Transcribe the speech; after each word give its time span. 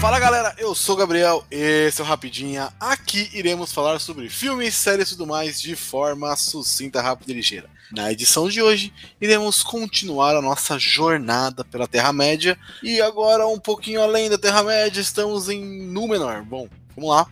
Fala 0.00 0.20
galera, 0.20 0.54
eu 0.58 0.74
sou 0.74 0.94
o 0.94 0.98
Gabriel, 0.98 1.44
esse 1.50 2.00
é 2.00 2.04
o 2.04 2.06
Rapidinha. 2.06 2.72
Aqui 2.78 3.30
iremos 3.32 3.72
falar 3.72 3.98
sobre 3.98 4.28
filmes, 4.28 4.74
séries 4.74 5.08
e 5.08 5.10
tudo 5.12 5.26
mais 5.26 5.60
de 5.60 5.74
forma 5.74 6.34
sucinta, 6.36 7.00
rápida 7.00 7.32
e 7.32 7.34
ligeira. 7.34 7.68
Na 7.92 8.12
edição 8.12 8.48
de 8.48 8.60
hoje, 8.60 8.92
iremos 9.20 9.62
continuar 9.62 10.36
a 10.36 10.42
nossa 10.42 10.78
jornada 10.78 11.64
pela 11.64 11.88
Terra-média 11.88 12.58
e 12.82 13.00
agora 13.00 13.46
um 13.46 13.58
pouquinho 13.58 14.02
além 14.02 14.28
da 14.28 14.36
Terra-média, 14.36 15.00
estamos 15.00 15.48
em 15.48 15.64
Númenor. 15.64 16.44
Bom, 16.44 16.68
vamos 16.94 17.10
lá. 17.10 17.26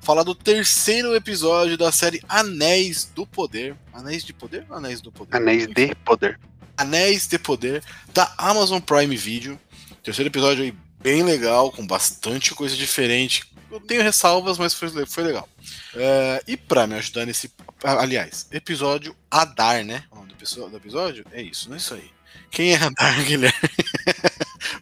Falar 0.00 0.22
do 0.22 0.34
terceiro 0.34 1.14
episódio 1.14 1.76
da 1.76 1.92
série 1.92 2.22
Anéis 2.28 3.04
do 3.04 3.26
Poder. 3.26 3.76
Anéis 3.92 4.24
de 4.24 4.32
Poder? 4.32 4.66
Anéis 4.70 5.00
do 5.00 5.12
Poder. 5.12 5.36
Anéis 5.36 5.66
de 5.66 5.94
Poder. 6.04 6.40
Anéis 6.76 7.26
de 7.26 7.38
Poder 7.38 7.82
da 8.14 8.32
Amazon 8.38 8.80
Prime 8.80 9.16
Video. 9.16 9.60
Terceiro 10.02 10.30
episódio 10.30 10.64
aí 10.64 10.74
bem 11.00 11.22
legal, 11.22 11.70
com 11.70 11.86
bastante 11.86 12.54
coisa 12.54 12.76
diferente. 12.76 13.50
Eu 13.70 13.80
tenho 13.80 14.02
ressalvas, 14.02 14.56
mas 14.58 14.74
foi, 14.74 14.88
foi 15.06 15.24
legal. 15.24 15.48
É, 15.94 16.42
e 16.46 16.56
pra 16.56 16.86
me 16.86 16.94
ajudar 16.94 17.26
nesse. 17.26 17.52
Aliás, 17.82 18.46
episódio 18.50 19.14
Adar, 19.30 19.84
né? 19.84 20.04
O 20.10 20.16
nome 20.16 20.32
do 20.70 20.76
episódio 20.76 21.24
é 21.32 21.42
isso, 21.42 21.68
não 21.68 21.74
é 21.74 21.78
isso 21.78 21.94
aí. 21.94 22.10
Quem 22.50 22.72
é 22.72 22.76
Adar, 22.76 23.22
Guilherme? 23.24 23.58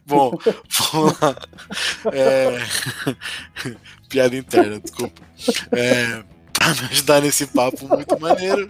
Bom, 0.06 0.38
vamos 0.92 1.20
lá. 1.20 1.36
É... 2.12 2.58
Piada 4.08 4.36
interna, 4.36 4.78
desculpa. 4.78 5.20
É... 5.72 6.22
Pra 6.52 6.74
me 6.74 6.80
ajudar 6.90 7.20
nesse 7.20 7.46
papo 7.48 7.86
muito 7.88 8.18
maneiro. 8.20 8.68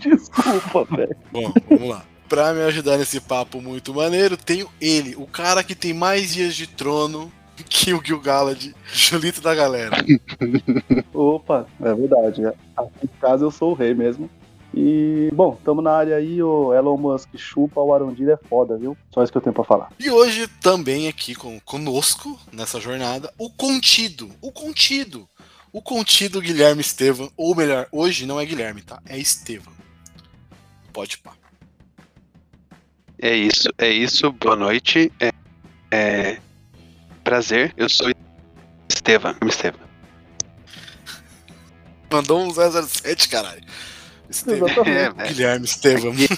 Desculpa, 0.00 0.84
velho. 0.84 1.16
Bom, 1.30 1.52
vamos 1.68 1.88
lá. 1.88 2.06
Pra 2.28 2.52
me 2.52 2.60
ajudar 2.62 2.98
nesse 2.98 3.20
papo 3.20 3.60
muito 3.60 3.94
maneiro, 3.94 4.36
tenho 4.36 4.68
ele, 4.80 5.16
o 5.16 5.26
cara 5.26 5.64
que 5.64 5.74
tem 5.74 5.94
mais 5.94 6.34
dias 6.34 6.54
de 6.54 6.66
trono 6.66 7.32
que 7.68 7.92
o 7.92 8.02
Gil-galad, 8.04 8.72
Julito 8.92 9.40
da 9.40 9.54
galera. 9.54 9.96
Opa, 11.12 11.66
é 11.80 11.94
verdade. 11.94 12.46
Aqui 12.76 13.04
em 13.04 13.20
casa 13.20 13.44
eu 13.44 13.50
sou 13.50 13.72
o 13.72 13.74
rei 13.74 13.94
mesmo. 13.94 14.30
E, 14.74 15.30
bom, 15.32 15.58
tamo 15.64 15.80
na 15.80 15.92
área 15.92 16.16
aí, 16.16 16.42
o 16.42 16.74
Elon 16.74 16.96
Musk 16.96 17.30
chupa, 17.36 17.80
o 17.80 17.92
Arondir 17.92 18.28
é 18.28 18.36
foda, 18.36 18.76
viu? 18.76 18.96
Só 19.10 19.22
isso 19.22 19.32
que 19.32 19.38
eu 19.38 19.42
tenho 19.42 19.54
pra 19.54 19.64
falar. 19.64 19.90
E 19.98 20.10
hoje 20.10 20.46
também 20.60 21.08
aqui 21.08 21.34
com, 21.34 21.58
conosco, 21.60 22.38
nessa 22.52 22.78
jornada, 22.78 23.32
o 23.38 23.50
contido, 23.50 24.30
o 24.42 24.52
contido, 24.52 25.26
o 25.72 25.80
contido 25.80 26.40
Guilherme 26.40 26.82
Estevam, 26.82 27.30
ou 27.36 27.54
melhor, 27.54 27.88
hoje 27.90 28.26
não 28.26 28.38
é 28.38 28.44
Guilherme, 28.44 28.82
tá? 28.82 29.00
É 29.06 29.18
Estevam. 29.18 29.72
Pode 30.92 31.18
pá. 31.18 31.37
É 33.20 33.34
isso, 33.34 33.68
é 33.78 33.90
isso, 33.90 34.30
boa 34.32 34.54
noite. 34.54 35.12
É, 35.18 35.32
é... 35.90 36.38
Prazer, 37.24 37.74
eu 37.76 37.88
sou 37.88 38.10
Estevam, 38.88 39.34
Estevam. 39.46 39.80
Mandou 42.10 42.40
um 42.40 42.50
007, 42.50 43.28
caralho. 43.28 43.62
Estevam. 44.30 44.68
É, 44.86 45.28
Guilherme 45.28 45.64
Estevam. 45.64 46.12
Aqui, 46.12 46.28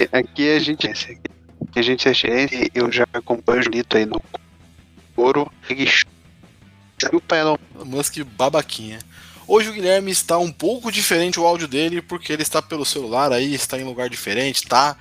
é. 0.00 0.18
aqui 0.18 0.56
a 0.56 0.58
gente 0.58 0.88
aqui 0.88 1.78
a 1.78 1.82
gente 1.82 2.08
é 2.08 2.14
gente, 2.14 2.70
eu 2.74 2.90
já 2.90 3.06
acompanho 3.12 3.60
o 3.60 3.62
Julito 3.62 3.96
aí 3.96 4.06
no 4.06 4.20
couro. 5.14 5.52
o 5.70 7.34
Elon 7.34 7.58
Musk 7.84 8.18
babaquinha. 8.24 9.00
Hoje 9.46 9.68
o 9.68 9.72
Guilherme 9.72 10.10
está 10.10 10.38
um 10.38 10.50
pouco 10.50 10.90
diferente 10.90 11.38
o 11.38 11.46
áudio 11.46 11.68
dele, 11.68 12.02
porque 12.02 12.32
ele 12.32 12.42
está 12.42 12.60
pelo 12.62 12.84
celular 12.84 13.32
aí, 13.32 13.54
está 13.54 13.78
em 13.78 13.84
lugar 13.84 14.08
diferente, 14.08 14.66
tá 14.66 14.96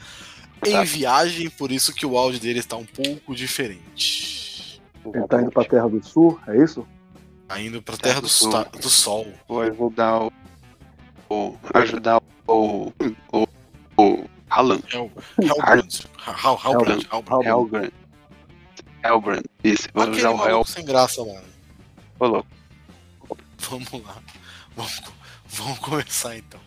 em 0.66 0.84
viagem, 0.84 1.50
por 1.50 1.72
isso 1.72 1.94
que 1.94 2.06
o 2.06 2.18
áudio 2.18 2.40
dele 2.40 2.60
está 2.60 2.76
um 2.76 2.86
pouco 2.86 3.36
diferente. 3.36 4.82
Ele 5.06 5.28
tá 5.28 5.42
indo 5.42 5.52
pra 5.52 5.64
Terra 5.66 5.88
do 5.88 6.04
Sul, 6.04 6.40
é 6.48 6.58
isso? 6.58 6.88
Tá 7.48 7.62
indo 7.62 7.82
pra 7.82 7.96
Terra, 7.96 8.20
do, 8.20 8.28
do, 8.28 8.80
do, 8.80 8.90
Sol. 8.90 9.26
Vou 9.48 9.62
ajudar 9.62 10.24
o. 10.24 10.32
o 11.30 11.58
ajudar 11.74 12.22
o. 12.46 12.92
o. 13.32 13.48
o 13.98 14.26
Alan. 14.50 14.80
Halbrand. 15.48 16.06
Halbrand. 16.20 17.08
Halbrand. 17.10 17.92
Halbrand. 19.04 19.44
Isso, 19.64 19.88
vou 19.94 20.10
usar 20.10 20.32
o 20.32 20.46
Hel. 20.46 20.66
sem 20.66 20.84
graça, 20.84 21.24
mano. 21.24 21.48
Ô, 22.20 22.28
louco. 22.28 22.48
Vamos 23.60 23.92
lá. 23.92 24.18
Vamos, 24.76 25.02
vamos 25.48 25.80
começar 25.80 26.38
então. 26.38 26.67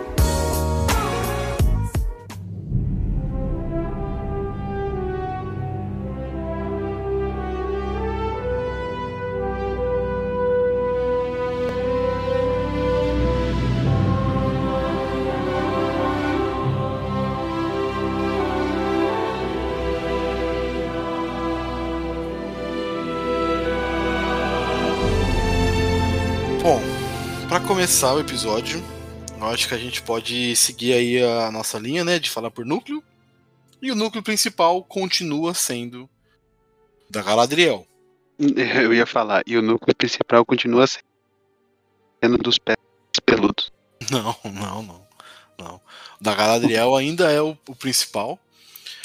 Começar 27.91 28.13
o 28.13 28.21
episódio, 28.21 28.81
eu 29.37 29.47
acho 29.47 29.67
que 29.67 29.73
a 29.73 29.77
gente 29.77 30.01
pode 30.01 30.55
seguir 30.55 30.93
aí 30.93 31.21
a 31.21 31.51
nossa 31.51 31.77
linha, 31.77 32.05
né, 32.05 32.19
de 32.19 32.29
falar 32.29 32.49
por 32.49 32.65
núcleo. 32.65 33.03
E 33.81 33.91
o 33.91 33.95
núcleo 33.95 34.23
principal 34.23 34.81
continua 34.81 35.53
sendo 35.53 36.09
da 37.09 37.21
Galadriel. 37.21 37.85
Eu 38.39 38.93
ia 38.93 39.05
falar, 39.05 39.43
e 39.45 39.57
o 39.57 39.61
núcleo 39.61 39.93
principal 39.93 40.45
continua 40.45 40.85
sendo 40.87 42.37
dos 42.37 42.57
pés 42.57 42.77
peludos. 43.25 43.73
Não, 44.09 44.37
não, 44.45 44.83
não. 44.83 45.07
não. 45.59 45.81
Da 46.21 46.33
Galadriel 46.33 46.95
ainda 46.95 47.29
é 47.29 47.41
o, 47.41 47.57
o 47.67 47.75
principal. 47.75 48.39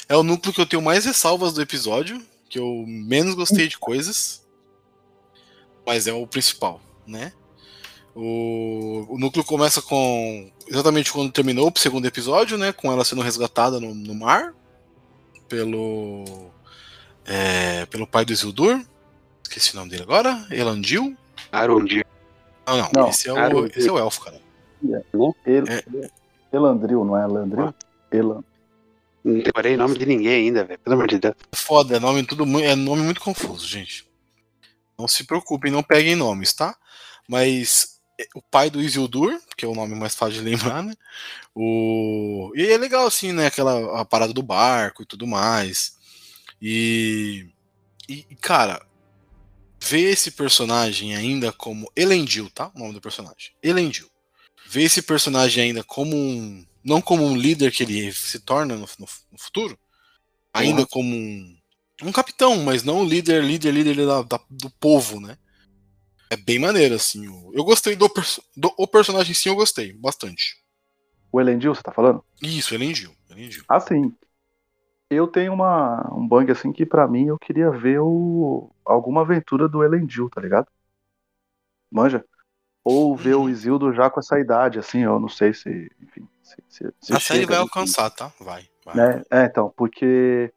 É 0.07 0.15
o 0.15 0.23
núcleo 0.23 0.53
que 0.53 0.61
eu 0.61 0.65
tenho 0.65 0.81
mais 0.81 1.03
ressalvas 1.03 1.51
do 1.51 1.61
episódio, 1.61 2.25
que 2.49 2.57
eu 2.57 2.85
menos 2.87 3.35
gostei 3.35 3.67
de 3.67 3.77
coisas. 3.77 4.47
Mas 5.85 6.07
é 6.07 6.13
o 6.13 6.25
principal, 6.25 6.79
né? 7.05 7.33
O, 8.19 9.05
o 9.13 9.19
núcleo 9.19 9.45
começa 9.45 9.79
com 9.79 10.49
exatamente 10.67 11.13
quando 11.13 11.31
terminou 11.31 11.71
o 11.71 11.79
segundo 11.79 12.07
episódio, 12.07 12.57
né? 12.57 12.73
Com 12.73 12.91
ela 12.91 13.05
sendo 13.05 13.21
resgatada 13.21 13.79
no, 13.79 13.93
no 13.93 14.15
mar 14.15 14.55
pelo 15.47 16.49
é, 17.23 17.85
pelo 17.85 18.07
pai 18.07 18.25
do 18.25 18.33
Isildur. 18.33 18.83
Esqueci 19.43 19.73
o 19.73 19.75
nome 19.77 19.91
dele 19.91 20.01
agora. 20.01 20.47
Elandil. 20.49 21.15
Arundil. 21.51 22.03
Não, 22.65 22.77
não, 22.77 22.89
não 22.95 23.09
esse, 23.09 23.29
é 23.29 23.33
o, 23.33 23.65
esse 23.67 23.87
é 23.87 23.91
o 23.91 23.99
elfo, 23.99 24.21
cara. 24.21 24.41
El, 24.83 25.35
é. 25.67 26.09
Elandril, 26.51 27.05
não 27.05 27.15
é 27.15 27.23
Elandril? 27.23 27.73
Elan. 28.11 28.43
Não 29.23 29.39
decorei 29.41 29.75
o 29.75 29.77
nome 29.77 29.95
de 29.95 30.07
ninguém 30.07 30.47
ainda, 30.47 30.63
velho. 30.63 30.79
Pelo 30.79 30.95
amor 30.95 31.07
de 31.07 31.19
Deus. 31.19 31.35
Foda, 31.53 31.97
é 31.97 31.99
nome, 31.99 32.25
tudo, 32.25 32.45
é 32.61 32.75
nome 32.75 33.03
muito 33.03 33.21
confuso, 33.21 33.67
gente. 33.67 34.09
Não 34.97 35.07
se 35.07 35.23
preocupem, 35.23 35.71
não 35.71 35.83
peguem 35.83 36.15
nomes, 36.15 36.51
tá? 36.53 36.75
Mas 37.27 37.96
o 38.33 38.41
pai 38.41 38.69
do 38.69 38.81
Isildur, 38.81 39.39
que 39.55 39.65
é 39.65 39.67
o 39.67 39.75
nome 39.75 39.95
mais 39.95 40.15
fácil 40.15 40.41
de 40.41 40.49
lembrar, 40.49 40.83
né? 40.83 40.93
O... 41.53 42.51
E 42.55 42.65
é 42.65 42.77
legal, 42.77 43.07
assim, 43.07 43.31
né? 43.31 43.47
Aquela 43.47 44.05
parada 44.05 44.33
do 44.33 44.43
barco 44.43 45.03
e 45.03 45.05
tudo 45.05 45.27
mais. 45.27 45.97
E, 46.61 47.47
e 48.07 48.23
cara, 48.41 48.85
ver 49.79 50.11
esse 50.11 50.31
personagem 50.31 51.15
ainda 51.15 51.51
como 51.51 51.91
Elendil, 51.95 52.49
tá? 52.49 52.71
O 52.75 52.79
nome 52.79 52.93
do 52.93 53.01
personagem. 53.01 53.53
Elendil. 53.61 54.09
Ver 54.67 54.83
esse 54.83 55.01
personagem 55.01 55.63
ainda 55.63 55.83
como 55.83 56.15
um. 56.15 56.65
Não 56.83 57.01
como 57.01 57.25
um 57.25 57.35
líder 57.35 57.71
que 57.71 57.83
ele 57.83 58.11
se 58.13 58.39
torna 58.39 58.75
no, 58.75 58.87
no, 58.99 59.07
no 59.31 59.37
futuro, 59.37 59.77
ainda 60.53 60.81
uhum. 60.81 60.87
como 60.89 61.15
um, 61.15 61.57
um 62.03 62.11
capitão, 62.11 62.63
mas 62.63 62.83
não 62.83 63.01
um 63.01 63.05
líder, 63.05 63.43
líder, 63.43 63.73
líder 63.73 64.05
da, 64.05 64.21
da, 64.21 64.39
do 64.49 64.69
povo, 64.69 65.19
né? 65.19 65.37
É 66.29 66.35
bem 66.35 66.59
maneiro, 66.59 66.95
assim. 66.95 67.25
Eu 67.53 67.63
gostei 67.63 67.95
do, 67.95 68.07
do 68.55 68.73
o 68.77 68.87
personagem 68.87 69.33
sim, 69.33 69.49
eu 69.49 69.55
gostei 69.55 69.93
bastante. 69.93 70.57
O 71.31 71.39
Elendil, 71.39 71.73
você 71.73 71.81
tá 71.81 71.91
falando? 71.91 72.23
Isso, 72.41 72.73
Elendil. 72.73 73.11
Elendil. 73.29 73.63
Ah, 73.67 73.79
sim. 73.79 74.13
Eu 75.09 75.27
tenho 75.27 75.53
uma, 75.53 76.13
um 76.13 76.27
bang 76.27 76.51
assim 76.51 76.71
que 76.73 76.85
para 76.85 77.07
mim 77.07 77.27
eu 77.27 77.37
queria 77.37 77.71
ver 77.71 77.99
o, 77.99 78.69
alguma 78.85 79.21
aventura 79.21 79.67
do 79.67 79.83
Elendil, 79.83 80.29
tá 80.29 80.41
ligado? 80.41 80.67
Manja? 81.89 82.25
Ou 82.83 83.15
ver 83.15 83.35
Uhum. 83.35 83.43
o 83.43 83.49
Isildo 83.49 83.93
já 83.93 84.09
com 84.09 84.19
essa 84.19 84.39
idade, 84.39 84.79
assim, 84.79 84.99
eu 85.03 85.19
não 85.19 85.29
sei 85.29 85.53
se. 85.53 85.91
Enfim, 86.01 86.27
se, 86.41 86.55
se, 86.69 86.93
se 87.01 87.13
a 87.13 87.19
série 87.19 87.45
vai 87.45 87.57
alcançar, 87.57 88.09
tá? 88.09 88.31
Vai. 88.39 88.67
vai. 88.85 88.95
né? 88.95 89.23
É, 89.29 89.45
então, 89.45 89.73
porque 89.75 90.53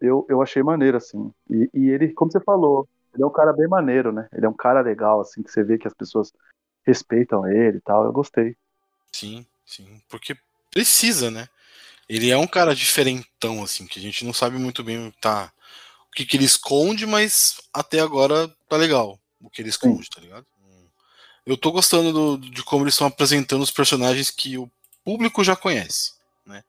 eu, 0.00 0.26
eu 0.28 0.42
achei 0.42 0.62
maneiro, 0.62 0.96
assim. 0.96 1.32
E, 1.50 1.70
e 1.74 1.90
ele, 1.90 2.12
como 2.12 2.30
você 2.30 2.40
falou, 2.40 2.88
ele 3.14 3.22
é 3.22 3.26
um 3.26 3.32
cara 3.32 3.52
bem 3.52 3.68
maneiro, 3.68 4.12
né? 4.12 4.28
Ele 4.32 4.44
é 4.44 4.48
um 4.48 4.56
cara 4.56 4.80
legal, 4.80 5.20
assim, 5.20 5.42
que 5.42 5.50
você 5.50 5.62
vê 5.62 5.78
que 5.78 5.86
as 5.88 5.94
pessoas 5.94 6.32
respeitam 6.86 7.46
ele 7.46 7.78
e 7.78 7.80
tal. 7.80 8.04
Eu 8.04 8.12
gostei. 8.12 8.56
Sim, 9.12 9.46
sim. 9.64 10.02
Porque 10.08 10.36
precisa, 10.70 11.30
né? 11.30 11.48
Ele 12.08 12.30
é 12.30 12.36
um 12.36 12.46
cara 12.46 12.74
diferentão, 12.74 13.62
assim, 13.62 13.86
que 13.86 13.98
a 13.98 14.02
gente 14.02 14.24
não 14.24 14.32
sabe 14.32 14.58
muito 14.58 14.82
bem 14.84 15.08
o 15.08 15.12
que 15.12 15.20
tá. 15.20 15.52
O 16.08 16.14
que, 16.14 16.26
que 16.26 16.36
ele 16.36 16.44
esconde, 16.44 17.06
mas 17.06 17.60
até 17.72 18.00
agora 18.00 18.48
tá 18.68 18.76
legal. 18.76 19.18
O 19.40 19.48
que 19.50 19.62
ele 19.62 19.68
esconde, 19.70 20.08
tá 20.10 20.20
ligado? 20.20 20.46
Eu 21.46 21.56
tô 21.58 21.70
gostando 21.70 22.12
do- 22.12 22.50
de 22.50 22.62
como 22.62 22.84
eles 22.84 22.94
estão 22.94 23.06
apresentando 23.06 23.62
os 23.62 23.70
personagens 23.70 24.30
que 24.30 24.56
o 24.56 24.70
público 25.04 25.44
já 25.44 25.54
conhece, 25.54 26.12
né? 26.46 26.64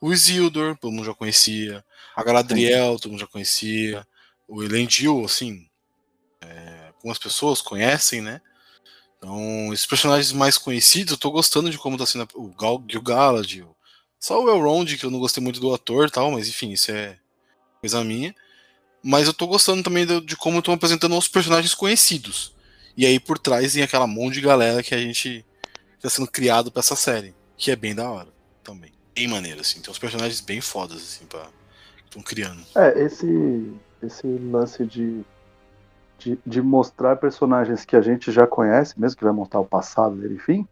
O 0.00 0.12
Isildur, 0.12 0.76
todo 0.76 0.92
mundo 0.92 1.04
já 1.04 1.14
conhecia. 1.14 1.84
A 2.14 2.22
Galadriel, 2.22 2.96
todo 2.98 3.10
mundo 3.10 3.20
já 3.20 3.26
conhecia. 3.26 4.06
O 4.46 4.62
Elendil, 4.62 5.24
assim, 5.24 5.68
algumas 7.00 7.18
pessoas 7.18 7.60
conhecem, 7.62 8.20
né? 8.20 8.40
Então, 9.18 9.72
esses 9.72 9.86
personagens 9.86 10.32
mais 10.32 10.56
conhecidos, 10.56 11.12
eu 11.12 11.18
tô 11.18 11.30
gostando 11.30 11.70
de 11.70 11.78
como 11.78 11.98
tá 11.98 12.06
sendo 12.06 12.28
o 12.34 12.48
Gal 12.48 12.82
Gil-galad, 12.88 13.62
o- 13.62 13.76
só 14.18 14.42
o 14.42 14.48
Elrond, 14.48 14.96
que 14.96 15.04
eu 15.04 15.10
não 15.10 15.18
gostei 15.18 15.42
muito 15.42 15.60
do 15.60 15.74
ator 15.74 16.06
e 16.08 16.10
tal, 16.10 16.30
mas 16.30 16.48
enfim, 16.48 16.70
isso 16.72 16.90
é 16.90 17.16
coisa 17.80 18.02
minha. 18.04 18.34
Mas 19.02 19.26
eu 19.26 19.32
tô 19.34 19.46
gostando 19.46 19.82
também 19.82 20.04
do- 20.06 20.20
de 20.20 20.36
como 20.36 20.58
estão 20.58 20.74
apresentando 20.74 21.16
os 21.16 21.28
personagens 21.28 21.74
conhecidos. 21.74 22.54
E 22.96 23.06
aí 23.06 23.18
por 23.18 23.38
trás 23.38 23.72
tem 23.72 23.82
aquela 23.82 24.06
monte 24.06 24.34
de 24.34 24.40
galera 24.42 24.82
que 24.82 24.94
a 24.94 24.98
gente 24.98 25.44
tá 26.00 26.10
sendo 26.10 26.30
criado 26.30 26.70
pra 26.70 26.80
essa 26.80 26.96
série, 26.96 27.34
que 27.56 27.70
é 27.70 27.76
bem 27.76 27.94
da 27.94 28.10
hora 28.10 28.28
também. 28.62 28.92
Bem 29.14 29.26
maneiro, 29.28 29.60
assim. 29.60 29.80
Tem 29.80 29.90
uns 29.90 29.98
personagens 29.98 30.40
bem 30.40 30.60
fodas, 30.60 30.98
assim, 31.02 31.24
pra... 31.26 31.44
que 31.96 32.04
estão 32.06 32.22
criando. 32.22 32.62
É, 32.74 33.02
esse, 33.04 33.72
esse 34.02 34.26
lance 34.26 34.84
de, 34.84 35.22
de, 36.20 36.38
de 36.46 36.62
mostrar 36.62 37.16
personagens 37.16 37.84
que 37.84 37.96
a 37.96 38.00
gente 38.00 38.30
já 38.30 38.46
conhece, 38.46 39.00
mesmo 39.00 39.16
que 39.18 39.24
vai 39.24 39.32
mostrar 39.32 39.60
o 39.60 39.66
passado 39.66 40.16
dele, 40.16 40.34
enfim, 40.34 40.66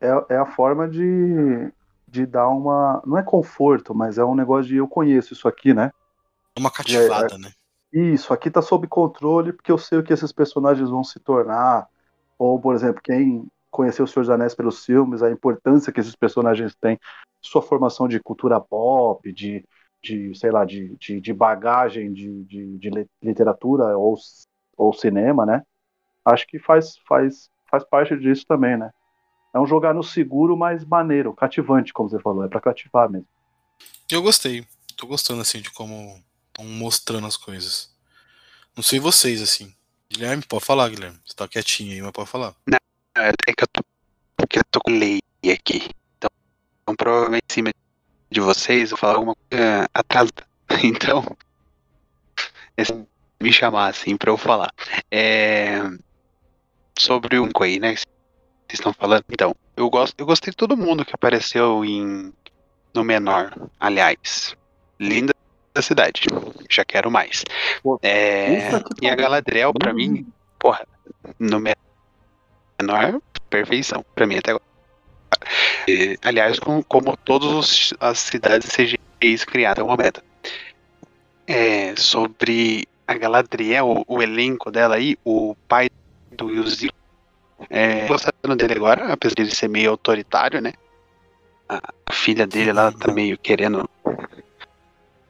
é, 0.00 0.34
é 0.34 0.36
a 0.36 0.46
forma 0.46 0.88
de, 0.88 1.72
de 2.08 2.26
dar 2.26 2.48
uma. 2.48 3.02
Não 3.06 3.18
é 3.18 3.22
conforto, 3.22 3.94
mas 3.94 4.18
é 4.18 4.24
um 4.24 4.34
negócio 4.34 4.68
de 4.68 4.76
eu 4.76 4.88
conheço 4.88 5.32
isso 5.32 5.48
aqui, 5.48 5.72
né? 5.72 5.90
É 6.56 6.60
uma 6.60 6.70
cativada, 6.70 7.38
né? 7.38 7.50
Isso, 7.92 8.32
aqui 8.32 8.50
tá 8.50 8.60
sob 8.60 8.86
controle 8.88 9.52
porque 9.52 9.70
eu 9.70 9.78
sei 9.78 9.98
o 9.98 10.02
que 10.02 10.12
esses 10.12 10.32
personagens 10.32 10.90
vão 10.90 11.04
se 11.04 11.20
tornar. 11.20 11.86
Ou, 12.38 12.60
por 12.60 12.74
exemplo, 12.74 13.00
quem 13.02 13.46
conheceu 13.70 14.04
o 14.04 14.08
Senhor 14.08 14.22
dos 14.22 14.30
Anéis 14.30 14.54
pelos 14.54 14.84
filmes, 14.84 15.22
a 15.22 15.30
importância 15.30 15.92
que 15.92 16.00
esses 16.00 16.16
personagens 16.16 16.74
têm, 16.80 16.98
sua 17.40 17.62
formação 17.62 18.08
de 18.08 18.20
cultura 18.20 18.60
pop, 18.60 19.32
de, 19.32 19.64
de 20.02 20.34
sei 20.34 20.50
lá, 20.50 20.64
de, 20.64 20.96
de, 20.96 21.20
de 21.20 21.32
bagagem 21.32 22.12
de, 22.12 22.44
de, 22.44 22.78
de 22.78 22.90
li- 22.90 23.08
literatura 23.22 23.96
ou, 23.96 24.16
ou 24.76 24.92
cinema, 24.92 25.44
né? 25.44 25.62
Acho 26.24 26.46
que 26.46 26.58
faz, 26.58 26.96
faz, 27.06 27.50
faz 27.70 27.84
parte 27.84 28.16
disso 28.16 28.44
também, 28.46 28.76
né? 28.76 28.90
É 29.54 29.58
um 29.60 29.66
jogar 29.66 29.94
no 29.94 30.02
seguro, 30.02 30.56
mas 30.56 30.84
maneiro, 30.84 31.32
cativante, 31.34 31.92
como 31.92 32.08
você 32.08 32.18
falou, 32.18 32.44
é 32.44 32.48
pra 32.48 32.60
cativar 32.60 33.08
mesmo. 33.08 33.28
Eu 34.10 34.22
gostei. 34.22 34.66
Tô 34.96 35.06
gostando, 35.06 35.40
assim, 35.40 35.60
de 35.60 35.70
como 35.70 36.20
estão 36.48 36.64
mostrando 36.64 37.26
as 37.26 37.36
coisas. 37.36 37.94
Não 38.76 38.82
sei 38.82 38.98
vocês, 38.98 39.40
assim. 39.40 39.74
Guilherme, 40.10 40.42
pode 40.48 40.64
falar, 40.64 40.88
Guilherme. 40.88 41.18
Você 41.24 41.34
tá 41.34 41.46
quietinho 41.46 41.92
aí, 41.92 42.02
mas 42.02 42.12
pode 42.12 42.28
falar. 42.28 42.54
É 42.72 42.84
é 43.46 43.52
que 43.52 43.62
eu 43.62 43.68
tô, 43.68 43.80
porque 44.36 44.58
eu 44.58 44.64
tô 44.70 44.80
com 44.80 44.90
lei 44.90 45.20
aqui. 45.52 45.88
Então, 46.16 46.30
então, 46.82 46.96
provavelmente 46.96 47.44
em 47.48 47.52
cima 47.52 47.70
de 48.30 48.40
vocês 48.40 48.90
eu 48.90 48.96
vou 48.96 48.98
falar 48.98 49.14
alguma 49.14 49.36
coisa 49.36 49.88
atrasada. 49.94 50.46
Então, 50.82 51.24
é 52.76 52.84
só 52.84 52.94
me 53.44 53.52
chamar 53.52 53.88
assim 53.88 54.16
pra 54.16 54.30
eu 54.30 54.38
falar. 54.38 54.72
É, 55.10 55.82
sobre 56.98 57.38
o 57.38 57.48
Quay, 57.52 57.78
né? 57.78 57.94
Vocês 57.94 58.06
estão 58.80 58.92
falando. 58.94 59.22
Então, 59.30 59.54
eu, 59.76 59.90
gosto, 59.90 60.14
eu 60.18 60.24
gostei 60.24 60.50
de 60.50 60.56
todo 60.56 60.76
mundo 60.76 61.04
que 61.04 61.14
apareceu 61.14 61.84
em 61.84 62.32
no 62.94 63.04
menor. 63.04 63.52
Aliás, 63.78 64.56
linda 64.98 65.34
da 65.74 65.82
cidade. 65.82 66.22
Já 66.70 66.84
quero 66.86 67.10
mais. 67.10 67.44
É, 68.02 68.70
e 69.02 69.06
a 69.06 69.10
tá- 69.10 69.16
Galadriel, 69.16 69.74
pra 69.74 69.92
mim, 69.92 70.26
porra, 70.58 70.86
no 71.38 71.60
menor, 71.60 73.20
perfeição, 73.50 74.02
pra 74.14 74.26
mim 74.26 74.38
até 74.38 74.52
agora. 74.52 74.64
E, 75.86 76.16
aliás, 76.22 76.58
com- 76.58 76.82
como 76.82 77.14
todas 77.18 77.92
as 78.00 78.18
cidades 78.20 78.70
CGIs 78.70 79.44
criadas 79.44 79.80
ao 79.82 79.88
momento. 79.88 80.22
É, 81.46 81.94
sobre 81.96 82.88
a 83.06 83.14
Galadriel, 83.14 84.04
o, 84.06 84.22
elenco 84.22 84.70
dela 84.70 84.96
aí, 84.96 85.16
o 85.24 85.54
pai 85.68 85.88
do 86.32 86.50
Yuzi, 86.50 86.90
é, 87.70 88.06
gostando 88.06 88.56
dele 88.56 88.74
agora, 88.74 89.12
apesar 89.12 89.34
de 89.34 89.42
ele 89.42 89.54
ser 89.54 89.68
meio 89.68 89.90
autoritário, 89.90 90.60
né? 90.60 90.72
A, 91.68 91.80
filha 92.12 92.46
dele 92.46 92.72
lá 92.72 92.92
tá 92.92 93.12
meio 93.12 93.36
querendo 93.38 93.88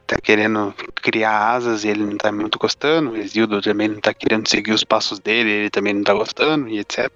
tá 0.06 0.16
querendo 0.22 0.74
criar 0.96 1.54
asas 1.54 1.84
e 1.84 1.88
ele 1.88 2.04
não 2.04 2.16
tá 2.16 2.30
muito 2.30 2.58
gostando. 2.58 3.12
O 3.12 3.16
Isildo 3.16 3.62
também 3.62 3.88
não 3.88 4.00
tá 4.00 4.12
querendo 4.12 4.48
seguir 4.48 4.72
os 4.72 4.84
passos 4.84 5.18
dele, 5.18 5.50
ele 5.50 5.70
também 5.70 5.94
não 5.94 6.04
tá 6.04 6.12
gostando 6.12 6.68
e 6.68 6.78
etc. 6.78 7.10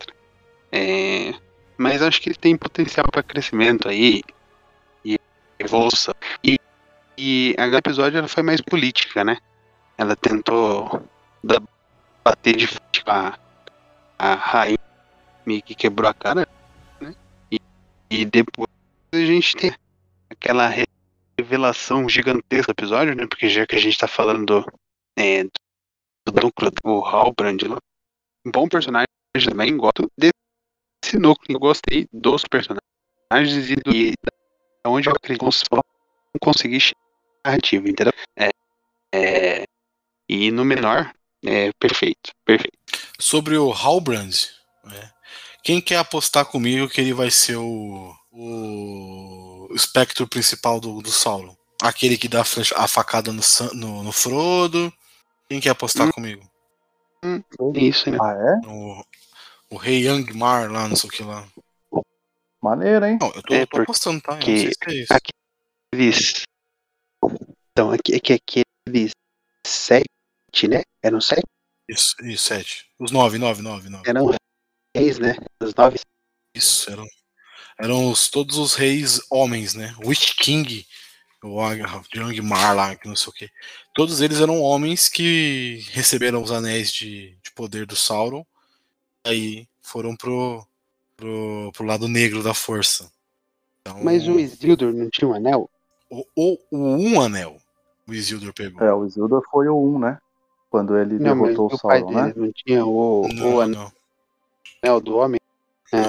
É, 0.73 1.35
mas 1.77 2.03
acho 2.03 2.21
que 2.21 2.31
ele 2.31 2.37
tem 2.37 2.57
potencial 2.57 3.07
para 3.11 3.23
crescimento 3.23 3.89
aí 3.89 4.23
e 5.05 5.19
evolução. 5.59 6.15
E, 6.43 6.59
e 7.17 7.55
a 7.59 7.67
episódio 7.67 8.19
ela 8.19 8.29
foi 8.29 8.43
mais 8.43 8.61
política, 8.61 9.23
né? 9.23 9.39
Ela 9.99 10.15
tentou 10.15 11.03
bater 12.25 12.57
de 12.57 12.67
frente 12.67 13.05
com 13.05 13.11
a, 13.11 13.39
a 14.19 14.35
rainha 14.35 14.79
que 15.65 15.75
quebrou 15.75 16.09
a 16.09 16.15
cara, 16.15 16.47
né? 17.01 17.15
E, 17.51 17.59
e 18.11 18.25
depois 18.25 18.69
a 19.13 19.17
gente 19.17 19.57
tem 19.57 19.75
aquela 20.31 20.71
revelação 21.39 22.09
gigantesca 22.09 22.73
do 22.73 22.79
episódio, 22.79 23.15
né? 23.15 23.27
Porque 23.27 23.49
já 23.49 23.67
que 23.67 23.75
a 23.75 23.79
gente 23.79 23.99
tá 23.99 24.07
falando 24.07 24.45
do, 24.45 24.73
é, 25.19 25.45
do 25.45 26.43
núcleo 26.43 26.71
do 26.83 27.05
Halbrand 27.05 27.59
um 28.47 28.51
bom 28.51 28.69
personagem 28.69 29.09
também, 29.45 29.77
gosto 29.77 30.11
desse 30.17 31.19
núcleo, 31.19 31.57
eu 31.57 31.61
gostei 31.61 32.09
dos 32.13 32.45
personagens 32.45 33.71
e 33.71 33.77
do 33.77 33.95
e 33.95 34.15
onde 34.87 35.09
eu 35.09 35.13
acredito 35.13 35.45
que 35.51 36.39
conseguir 36.41 36.81
chegar 36.81 37.01
na 37.45 37.51
narrativa, 37.51 37.89
entendeu? 37.89 38.13
É, 38.39 38.49
é, 39.15 39.65
e 40.29 40.51
no 40.51 40.65
menor, 40.65 41.13
é 41.45 41.73
perfeito, 41.79 42.31
perfeito. 42.45 42.77
Sobre 43.19 43.57
o 43.57 43.73
Halbrand, 43.73 44.33
né? 44.85 45.11
quem 45.63 45.81
quer 45.81 45.97
apostar 45.97 46.45
comigo 46.47 46.89
que 46.89 47.01
ele 47.01 47.13
vai 47.13 47.31
ser 47.31 47.57
o, 47.57 48.15
o 48.33 49.69
espectro 49.75 50.27
principal 50.29 50.81
do, 50.81 51.01
do 51.03 51.11
Sauron? 51.11 51.57
Aquele 51.83 52.17
que 52.19 52.29
dá 52.29 52.41
a 52.43 52.45
flecha- 52.45 52.75
a 52.77 52.89
facada 52.89 53.33
no, 53.33 53.41
no, 53.75 54.03
no 54.03 54.13
Frodo. 54.13 54.93
Quem 55.49 55.61
quer 55.61 55.71
apostar 55.71 56.09
Hum. 56.09 56.13
comigo? 56.13 56.51
Isso, 57.75 58.11
né? 58.11 58.19
Ah, 58.21 58.33
é? 58.33 58.67
O, 58.67 59.05
o 59.71 59.77
Rei 59.77 60.05
Yangmar 60.07 60.71
lá, 60.71 60.89
não 60.89 60.97
sei 60.97 61.09
o 61.09 61.13
que 61.13 61.23
lá. 61.23 61.47
Maneiro, 62.63 63.05
hein? 63.07 63.19
Não, 63.21 63.29
eu 63.29 63.43
tô, 63.43 63.55
É, 63.55 63.63
eu 63.63 63.67
tô 63.67 63.81
apostando, 63.83 64.21
tá? 64.21 64.33
Eu 64.33 64.37
não 64.39 64.45
porque 64.45 64.59
sei 64.59 64.73
se 64.73 64.79
é 64.89 65.03
isso. 65.03 65.13
aqui- 65.13 65.31
Aqueles. 65.95 66.43
Então, 67.73 67.91
aqui, 67.93 68.15
aqui, 68.17 68.33
aqueles 68.35 69.13
sete, 69.67 70.07
né? 70.69 70.83
Eram 71.03 71.21
sete, 71.21 71.47
Isso, 71.89 72.15
isso, 72.23 72.45
sete. 72.45 72.87
Os 72.99 73.11
nove, 73.11 73.39
nove, 73.39 73.63
nove, 73.63 73.89
nove. 73.89 74.09
eram 74.09 74.35
reis, 74.97 75.19
né? 75.19 75.37
Os 75.61 75.75
nove. 75.75 75.99
Isso, 76.55 76.91
eram, 76.91 77.07
eram 77.79 78.11
os, 78.11 78.29
todos 78.29 78.57
os 78.57 78.75
reis 78.75 79.21
homens, 79.31 79.75
né? 79.75 79.95
Witch 80.05 80.35
King, 80.37 80.87
o 81.43 81.61
Yangmar 82.15 82.75
lá, 82.75 82.97
que 82.97 83.07
não 83.07 83.17
sei 83.17 83.31
o 83.31 83.33
que. 83.33 83.51
Todos 83.95 84.21
eles 84.21 84.41
eram 84.41 84.61
homens 84.61 85.09
que 85.09 85.85
receberam 85.91 86.43
os 86.43 86.51
anéis 86.51 86.93
de, 86.93 87.37
de 87.43 87.51
poder 87.53 87.87
do 87.87 87.95
Sauron. 87.95 88.45
Aí 89.25 89.69
foram 89.83 90.17
pro, 90.17 90.67
pro, 91.17 91.71
pro 91.73 91.87
lado 91.87 92.09
negro 92.09 92.43
da 92.43 92.55
força. 92.55 93.11
Então, 93.81 94.03
Mas 94.03 94.27
o 94.27 94.39
Isildur 94.39 94.93
não 94.93 95.09
tinha 95.11 95.29
um 95.29 95.35
anel? 95.35 95.71
o, 96.11 96.25
o, 96.35 96.59
o 96.71 96.97
um 96.97 97.21
anel 97.21 97.61
o 98.09 98.15
Isildur 98.15 98.53
pegou. 98.55 98.83
É, 98.83 98.93
o 98.93 99.05
Isildur 99.05 99.43
foi 99.51 99.69
o 99.69 99.77
1, 99.77 99.99
né? 99.99 100.19
Quando 100.71 100.99
ele 100.99 101.19
Não, 101.19 101.35
derrotou 101.43 101.67
o 101.73 101.77
Sauron, 101.79 102.11
né? 102.11 102.33
não 102.37 102.53
tinha 102.53 102.85
o, 102.85 103.23
o 103.23 103.29
Não, 103.33 103.61
anel 103.61 103.93
não, 104.85 105.01
do 105.01 105.17
homem? 105.17 105.41
não. 105.93 106.01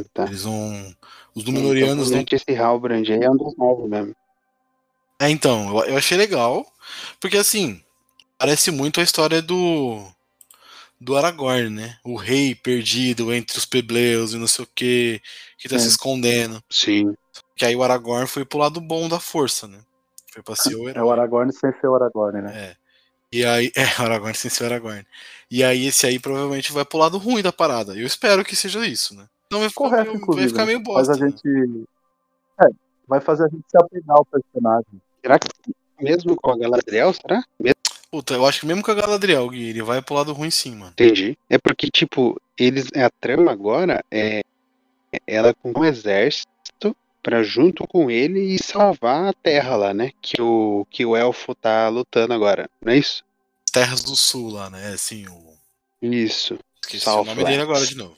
Ah, 0.00 0.04
tá. 0.12 0.24
Eles 0.24 0.44
não. 0.44 0.94
Os 1.34 1.42
Então, 1.42 1.52
Númenóreanos 1.54 2.10
não 2.10 2.24
provavelmente 2.24 2.34
esse 2.34 2.54
Halbrand 2.56 3.04
aí 3.10 3.22
é 3.22 3.30
um 3.30 3.36
dos 3.36 3.56
nove 3.56 3.88
mesmo. 3.88 4.14
É, 5.20 5.30
então, 5.30 5.78
eu, 5.78 5.84
eu 5.92 5.96
achei 5.96 6.18
legal, 6.18 6.66
porque 7.20 7.36
assim, 7.36 7.80
parece 8.36 8.70
muito 8.72 9.00
a 9.00 9.04
história 9.04 9.40
do 9.40 10.04
do 11.00 11.16
Aragorn, 11.16 11.68
né? 11.70 11.96
O 12.04 12.16
rei 12.16 12.54
perdido 12.54 13.32
entre 13.32 13.56
os 13.58 13.64
plebeios 13.66 14.34
e 14.34 14.36
não 14.38 14.46
sei 14.46 14.64
o 14.64 14.68
que, 14.74 15.20
que 15.58 15.68
tá 15.68 15.76
É. 15.76 15.78
se 15.78 15.88
escondendo. 15.88 16.62
Sim. 16.70 17.14
Que 17.56 17.64
aí 17.64 17.74
o 17.74 17.82
Aragorn 17.82 18.26
foi 18.26 18.44
pro 18.44 18.58
lado 18.58 18.80
bom 18.80 19.08
da 19.08 19.18
força, 19.20 19.66
né? 19.66 19.78
Foi 20.32 20.42
pra 20.42 20.54
ser 20.56 20.74
o 20.76 20.88
É 20.88 20.90
herói. 20.92 21.04
o 21.04 21.10
Aragorn 21.12 21.52
sem 21.52 21.72
ser 21.80 21.86
o 21.88 21.94
Aragorn, 21.94 22.40
né? 22.42 22.52
É. 22.54 22.76
E 23.32 23.44
aí, 23.44 23.72
é, 23.76 23.82
Aragorn 23.98 24.34
sem 24.34 24.50
ser 24.50 24.66
Aragorn. 24.66 25.04
E 25.50 25.64
aí 25.64 25.86
esse 25.86 26.06
aí 26.06 26.18
provavelmente 26.18 26.72
vai 26.72 26.84
pro 26.84 26.98
lado 26.98 27.18
ruim 27.18 27.42
da 27.42 27.52
parada. 27.52 27.96
Eu 27.96 28.06
espero 28.06 28.44
que 28.44 28.54
seja 28.54 28.86
isso, 28.86 29.14
né? 29.16 29.26
Então 29.46 29.60
vai 29.60 29.68
ficar 29.68 29.84
Correto, 29.84 30.12
meio, 30.12 30.26
vai 30.26 30.48
ficar 30.48 30.60
né? 30.60 30.66
meio 30.66 30.80
bosta. 30.82 31.12
a 31.12 31.16
né? 31.16 31.28
gente. 31.28 31.84
É, 32.60 32.66
vai 33.06 33.20
fazer 33.20 33.44
a 33.44 33.48
gente 33.48 33.64
se 33.68 33.76
apegar 33.76 34.16
ao 34.16 34.24
personagem. 34.24 35.00
Será 35.20 35.38
que 35.38 35.48
mesmo 36.00 36.36
com 36.36 36.50
a 36.50 36.58
Galadriel, 36.58 37.12
será? 37.12 37.42
Mesmo- 37.58 37.76
Puta, 38.10 38.34
eu 38.34 38.44
acho 38.44 38.60
que 38.60 38.66
mesmo 38.66 38.82
com 38.82 38.90
a 38.90 38.94
Galadriel, 38.94 39.48
Gui, 39.48 39.70
ele 39.70 39.82
vai 39.82 40.02
pro 40.02 40.14
lado 40.14 40.34
ruim 40.34 40.50
sim, 40.50 40.74
mano. 40.74 40.92
Entendi. 40.92 41.38
É 41.48 41.56
porque, 41.56 41.88
tipo, 41.90 42.38
eles. 42.58 42.88
A 42.94 43.08
trama 43.08 43.50
agora 43.50 44.04
é 44.10 44.42
ela 45.26 45.54
com 45.54 45.72
um 45.74 45.84
exército 45.84 46.51
pra 47.22 47.42
junto 47.42 47.86
com 47.86 48.10
ele 48.10 48.40
e 48.40 48.62
salvar 48.62 49.28
a 49.28 49.32
terra 49.32 49.76
lá, 49.76 49.94
né? 49.94 50.12
Que 50.20 50.40
o, 50.40 50.86
que 50.90 51.06
o 51.06 51.16
elfo 51.16 51.54
tá 51.54 51.88
lutando 51.88 52.34
agora, 52.34 52.68
não 52.80 52.92
é 52.92 52.98
isso? 52.98 53.24
Terras 53.72 54.02
do 54.02 54.16
Sul 54.16 54.50
lá, 54.50 54.68
né? 54.68 54.88
Assim, 54.88 55.26
o. 55.28 55.52
Isso. 56.02 56.58
Esqueci 56.82 57.08
o 57.08 57.24
nome 57.24 57.44
dele 57.44 57.62
agora 57.62 57.86
de 57.86 57.96
novo. 57.96 58.16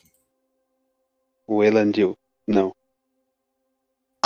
O 1.47 1.63
Elandil. 1.63 2.17
Não. 2.47 2.75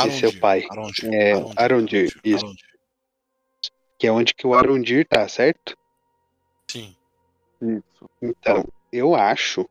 Esse 0.07 0.25
é 0.25 0.29
o 0.29 0.39
pai. 0.39 0.65
Arondir, 0.71 1.13
É, 1.13 1.33
Arondir, 1.33 1.55
Arondir, 1.57 2.21
isso. 2.25 2.45
Arondir. 2.45 2.79
Que 3.99 4.07
é 4.07 4.13
onde 4.13 4.33
que 4.33 4.47
o 4.47 4.55
Arondir 4.55 5.07
tá, 5.09 5.27
certo? 5.27 5.77
Sim. 6.71 6.95
Isso. 7.61 8.09
Então, 8.23 8.65
eu 8.93 9.15
acho. 9.15 9.69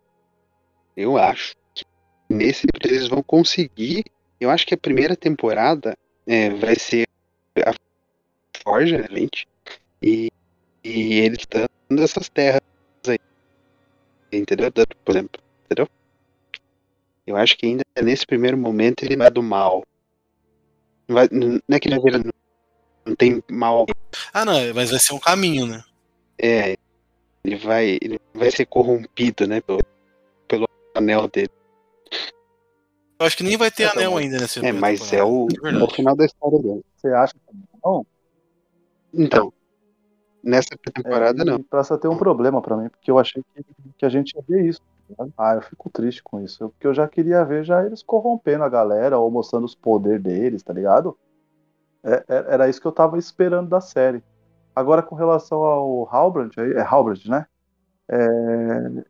Eu 0.96 1.18
acho 1.18 1.56
que 1.74 1.86
nesse 2.30 2.68
eles 2.84 3.08
vão 3.08 3.24
conseguir. 3.24 4.04
Eu 4.40 4.50
acho 4.50 4.66
que 4.66 4.74
a 4.74 4.78
primeira 4.78 5.16
temporada 5.16 5.98
é, 6.26 6.50
vai 6.50 6.76
ser 6.76 7.08
a 7.66 7.74
Forja, 8.64 8.98
né, 8.98 9.08
gente? 9.10 9.48
E, 10.02 10.30
e 10.84 11.14
ele 11.20 11.38
dando 11.50 12.04
essas 12.04 12.30
terras 12.30 12.62
aí. 13.08 13.18
Entendeu? 14.32 14.72
Por 14.72 15.12
exemplo. 15.12 15.42
Entendeu? 15.66 15.88
Eu 17.26 17.36
acho 17.36 17.58
que 17.58 17.66
ainda 17.66 17.84
nesse 18.02 18.26
primeiro 18.26 18.58
momento 18.58 19.04
ele 19.04 19.18
vai 19.18 19.30
do 19.30 19.42
mal. 19.42 19.84
Não, 21.08 21.16
vai, 21.16 21.28
não 21.32 21.60
é 21.72 21.80
que 21.80 21.88
ele 21.88 22.00
vai 22.00 22.12
virar- 22.12 22.34
não 23.06 23.16
tem 23.16 23.44
mal. 23.50 23.86
Ah, 24.34 24.46
não, 24.46 24.54
mas 24.74 24.92
vai 24.92 25.00
ser 25.00 25.14
um 25.14 25.20
caminho, 25.20 25.66
né? 25.66 25.84
É. 26.38 26.78
Ele 27.44 27.56
vai, 27.56 27.98
ele 28.02 28.20
vai 28.34 28.52
ser 28.52 28.66
corrompido, 28.66 29.48
né? 29.48 29.62
Pelo, 29.62 29.80
pelo 30.48 30.68
anel 30.94 31.28
dele. 31.30 31.50
Eu 33.20 33.26
acho 33.26 33.38
que 33.38 33.44
nem 33.44 33.58
vai 33.58 33.72
ter 33.72 33.84
É, 33.84 33.88
anel 33.88 34.12
tá 34.14 34.20
ainda 34.20 34.38
nessa 34.40 34.66
É, 34.66 34.72
mas 34.72 35.12
é 35.14 35.24
o, 35.24 35.48
De 35.48 35.58
é 35.68 35.84
o 35.84 35.90
final 35.90 36.16
da 36.16 36.26
história 36.26 36.60
dele. 36.60 36.84
Você 36.96 37.08
acha 37.10 37.34
que 37.34 37.56
não? 37.84 38.06
Então, 39.14 39.52
nessa 40.44 40.70
temporada 40.94 41.42
É, 41.42 41.46
não. 41.46 41.64
Passa 41.64 41.96
a 41.96 41.98
ter 41.98 42.08
um 42.08 42.18
problema 42.18 42.62
pra 42.62 42.78
mim, 42.78 42.90
porque 42.90 43.10
eu 43.10 43.18
achei 43.18 43.44
que, 43.56 43.66
que 43.98 44.06
a 44.06 44.10
gente 44.10 44.34
ia 44.36 44.44
ver 44.48 44.66
isso. 44.66 44.80
tá 44.82 45.24
ligado? 45.24 45.34
Ah, 45.38 45.56
eu 45.56 45.62
fico 45.62 45.90
triste 45.90 46.22
com 46.22 46.40
isso. 46.42 46.64
eu- 46.64 46.70
Porque 46.70 46.86
eu 46.86 46.94
já 46.94 47.08
queria 47.08 47.44
ver 47.44 47.64
já 47.64 47.84
eles 47.86 48.04
corrompendo 48.04 48.64
a 48.64 48.70
galera 48.70 49.18
ou 49.18 49.32
mostrando 49.32 49.66
os 49.66 49.74
poderes 49.76 50.22
deles, 50.22 50.62
tá 50.62 50.74
ligado? 50.74 51.18
É- 52.04 52.24
é- 52.28 52.46
era 52.54 52.70
isso 52.70 52.80
que 52.80 52.88
eu 52.88 52.92
tava 52.92 53.18
esperando 53.18 53.70
da 53.70 53.82
série. 53.82 54.24
Agora, 54.76 55.02
com 55.02 55.16
relação 55.16 55.64
ao 55.64 56.08
Halbrand, 56.14 56.52
é 56.58 56.82
Halbrand, 56.82 57.26
né? 57.28 57.48
É, 58.10 58.18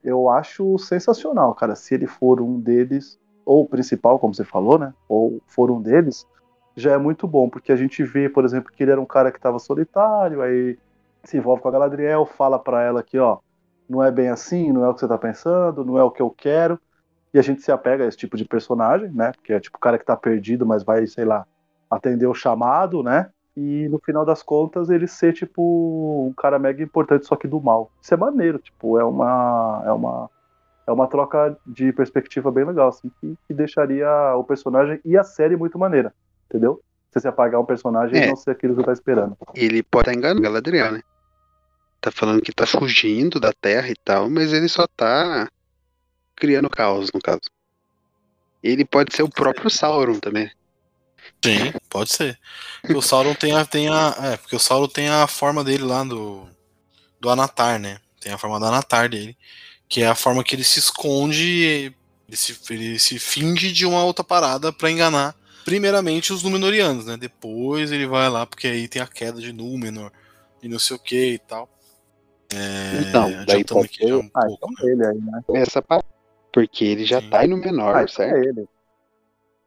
eu 0.03 0.29
acho 0.29 0.77
sensacional, 0.79 1.53
cara. 1.53 1.75
Se 1.75 1.93
ele 1.93 2.07
for 2.07 2.39
um 2.41 2.57
deles, 2.59 3.19
ou 3.47 3.63
o 3.63 3.67
principal, 3.67 4.19
como 4.19 4.35
você 4.35 4.43
falou, 4.43 4.77
né? 4.77 4.93
Ou 5.07 5.41
for 5.47 5.71
um 5.71 5.81
deles, 5.81 6.27
já 6.75 6.91
é 6.91 6.97
muito 6.97 7.25
bom, 7.25 7.49
porque 7.49 7.71
a 7.71 7.77
gente 7.77 8.03
vê, 8.03 8.27
por 8.27 8.43
exemplo, 8.43 8.71
que 8.71 8.83
ele 8.83 8.91
era 8.91 8.99
um 8.99 9.05
cara 9.05 9.31
que 9.31 9.39
estava 9.39 9.57
solitário, 9.57 10.41
aí 10.41 10.77
se 11.23 11.37
envolve 11.37 11.61
com 11.61 11.69
a 11.69 11.71
Galadriel, 11.71 12.25
fala 12.25 12.59
pra 12.59 12.83
ela 12.83 13.01
que, 13.01 13.17
ó, 13.17 13.39
não 13.89 14.03
é 14.03 14.11
bem 14.11 14.27
assim, 14.27 14.73
não 14.73 14.83
é 14.83 14.89
o 14.89 14.93
que 14.93 14.99
você 14.99 15.07
tá 15.07 15.17
pensando, 15.17 15.85
não 15.85 15.97
é 15.97 16.03
o 16.03 16.11
que 16.11 16.21
eu 16.21 16.29
quero. 16.29 16.77
E 17.33 17.39
a 17.39 17.41
gente 17.41 17.61
se 17.61 17.71
apega 17.71 18.03
a 18.03 18.07
esse 18.07 18.17
tipo 18.17 18.35
de 18.35 18.43
personagem, 18.43 19.09
né? 19.11 19.31
Porque 19.31 19.53
é 19.53 19.59
tipo 19.59 19.77
o 19.77 19.81
cara 19.81 19.97
que 19.97 20.05
tá 20.05 20.15
perdido, 20.17 20.65
mas 20.65 20.83
vai, 20.83 21.07
sei 21.07 21.23
lá, 21.23 21.45
atender 21.89 22.27
o 22.27 22.33
chamado, 22.33 23.01
né? 23.01 23.29
E 23.55 23.87
no 23.89 23.99
final 23.99 24.25
das 24.25 24.43
contas 24.43 24.89
ele 24.89 25.07
ser 25.07 25.33
tipo 25.33 26.27
um 26.29 26.33
cara 26.33 26.59
mega 26.59 26.83
importante, 26.83 27.25
só 27.25 27.35
que 27.37 27.47
do 27.47 27.61
mal. 27.61 27.91
Isso 28.01 28.13
é 28.13 28.17
maneiro, 28.17 28.59
tipo, 28.59 28.99
é 28.99 29.05
uma 29.05 29.83
é 29.85 29.91
uma 29.91 30.29
é 30.87 30.91
uma 30.91 31.07
troca 31.07 31.57
de 31.67 31.91
perspectiva 31.91 32.49
bem 32.49 32.63
legal, 32.63 32.87
assim, 32.87 33.11
que, 33.19 33.37
que 33.45 33.53
deixaria 33.53 34.09
o 34.35 34.43
personagem 34.43 34.99
e 35.03 35.17
a 35.17 35.23
série 35.23 35.57
muito 35.57 35.77
maneira, 35.77 36.13
entendeu? 36.49 36.81
Você 37.11 37.19
se 37.19 37.27
apagar 37.27 37.59
um 37.59 37.65
personagem 37.65 38.17
É. 38.17 38.25
e 38.25 38.29
não 38.29 38.35
ser 38.37 38.51
aquilo 38.51 38.73
que 38.73 38.81
você 38.81 38.85
tá 38.85 38.93
esperando. 38.93 39.37
Ele 39.53 39.83
pode 39.83 40.09
estar 40.09 40.17
enganando 40.17 40.41
Galadriel, 40.41 40.93
né? 40.93 41.01
Tá 41.99 42.09
falando 42.09 42.41
que 42.41 42.53
tá 42.53 42.65
fugindo 42.65 43.39
da 43.39 43.51
Terra 43.51 43.89
e 43.89 43.95
tal, 43.95 44.29
mas 44.29 44.53
ele 44.53 44.69
só 44.69 44.87
tá 44.87 45.49
criando 46.35 46.69
caos, 46.69 47.11
no 47.13 47.19
caso. 47.19 47.41
Ele 48.63 48.85
pode 48.85 49.13
ser 49.13 49.23
o 49.23 49.29
próprio 49.29 49.69
Sauron 49.69 50.19
também. 50.19 50.49
Sim, 51.43 51.73
pode 51.89 52.11
ser. 52.11 52.39
Porque 52.81 52.95
o 52.95 53.01
Sauron 53.01 53.33
tem 53.33 53.55
a, 53.55 53.65
tem 53.65 53.89
a. 53.89 54.15
É, 54.21 54.37
porque 54.37 54.55
o 54.55 54.59
Sauron 54.59 54.87
tem 54.87 55.09
a 55.09 55.27
forma 55.27 55.63
dele 55.63 55.83
lá 55.83 56.03
do. 56.03 56.47
Do 57.19 57.29
Anatar, 57.29 57.79
né? 57.79 57.99
Tem 58.21 58.31
a 58.31 58.37
forma 58.37 58.59
do 58.59 58.65
Anatar 58.65 59.09
dele. 59.09 59.35
Que 59.89 60.01
é 60.03 60.07
a 60.07 60.15
forma 60.15 60.43
que 60.43 60.55
ele 60.55 60.63
se 60.63 60.79
esconde. 60.79 61.93
Ele 62.27 62.35
se, 62.35 62.57
ele 62.73 62.99
se 62.99 63.17
finge 63.19 63.71
de 63.71 63.85
uma 63.85 64.03
outra 64.03 64.23
parada 64.23 64.71
pra 64.73 64.91
enganar. 64.91 65.35
Primeiramente 65.63 66.31
os 66.33 66.43
Númenóreanos, 66.43 67.05
né? 67.05 67.17
Depois 67.17 67.91
ele 67.91 68.05
vai 68.07 68.29
lá, 68.29 68.45
porque 68.45 68.67
aí 68.67 68.87
tem 68.87 69.01
a 69.01 69.07
queda 69.07 69.39
de 69.41 69.51
Númenor 69.51 70.11
e 70.63 70.67
não 70.69 70.79
sei 70.79 70.95
o 70.95 70.99
que 70.99 71.33
e 71.33 71.37
tal. 71.39 71.69
É, 72.53 73.01
Então, 73.09 73.45
daí 73.45 73.63
pode 73.65 73.85
aqui 73.87 74.07
já 74.07 74.15
um 74.17 74.29
Ah, 74.33 74.45
pouco, 74.45 74.69
então 74.71 74.85
né? 74.87 74.93
ele 74.93 75.05
aí, 75.05 75.17
né? 75.21 75.41
Essa 75.61 75.81
parte. 75.81 76.05
Porque 76.53 76.85
ele 76.85 77.05
já 77.05 77.19
Sim. 77.21 77.29
tá 77.29 77.45
indo 77.45 77.57
menor, 77.57 77.95
Ah, 77.97 78.07
certo? 78.07 78.35
é 78.35 78.39
ele. 78.39 78.65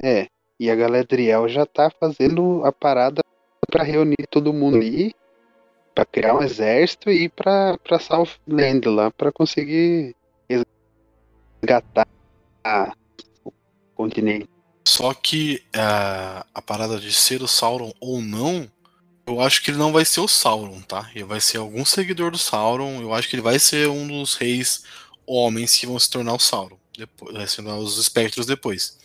É. 0.02 0.26
E 0.58 0.70
a 0.70 0.74
Galadriel 0.74 1.48
já 1.48 1.64
tá 1.66 1.90
fazendo 2.00 2.62
a 2.64 2.72
parada 2.72 3.22
pra 3.70 3.82
reunir 3.84 4.26
todo 4.30 4.52
mundo 4.52 4.78
ali, 4.78 5.14
pra 6.00 6.06
criar 6.06 6.34
um 6.34 6.42
exército 6.42 7.10
e 7.10 7.24
ir 7.24 7.28
pra, 7.28 7.76
pra 7.78 7.98
Southland 7.98 8.88
lá 8.88 9.10
pra 9.10 9.30
conseguir 9.30 10.16
resgatar 10.48 12.08
o 13.44 13.52
continente. 13.94 14.48
Só 14.86 15.12
que 15.12 15.62
a, 15.74 16.46
a 16.54 16.62
parada 16.62 16.98
de 16.98 17.12
ser 17.12 17.42
o 17.42 17.48
Sauron 17.48 17.92
ou 18.00 18.22
não, 18.22 18.70
eu 19.26 19.42
acho 19.42 19.62
que 19.62 19.70
ele 19.70 19.78
não 19.78 19.92
vai 19.92 20.04
ser 20.06 20.20
o 20.20 20.28
Sauron, 20.28 20.80
tá? 20.80 21.10
Ele 21.14 21.24
vai 21.24 21.40
ser 21.40 21.58
algum 21.58 21.84
seguidor 21.84 22.30
do 22.30 22.38
Sauron. 22.38 23.02
Eu 23.02 23.12
acho 23.12 23.28
que 23.28 23.36
ele 23.36 23.42
vai 23.42 23.58
ser 23.58 23.88
um 23.88 24.06
dos 24.06 24.36
reis 24.36 24.82
homens 25.26 25.76
que 25.76 25.86
vão 25.86 25.98
se 25.98 26.08
tornar 26.08 26.32
o 26.32 26.38
Sauron. 26.38 26.78
Depois, 26.96 27.34
vai 27.34 27.46
se 27.46 27.56
tornar 27.56 27.76
os 27.76 27.98
espectros 27.98 28.46
depois. 28.46 28.98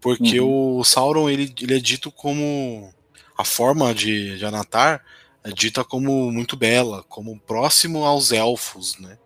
Porque 0.00 0.40
o 0.40 0.82
Sauron 0.84 1.28
ele, 1.28 1.52
ele 1.60 1.76
é 1.76 1.80
dito 1.80 2.10
como. 2.12 2.94
A 3.36 3.44
forma 3.44 3.94
de, 3.94 4.36
de 4.36 4.44
Anatar 4.44 5.02
é 5.44 5.50
dita 5.52 5.84
como 5.84 6.30
muito 6.32 6.56
bela, 6.56 7.04
como 7.08 7.38
próximo 7.40 8.04
aos 8.04 8.32
elfos, 8.32 8.98
né? 8.98 9.18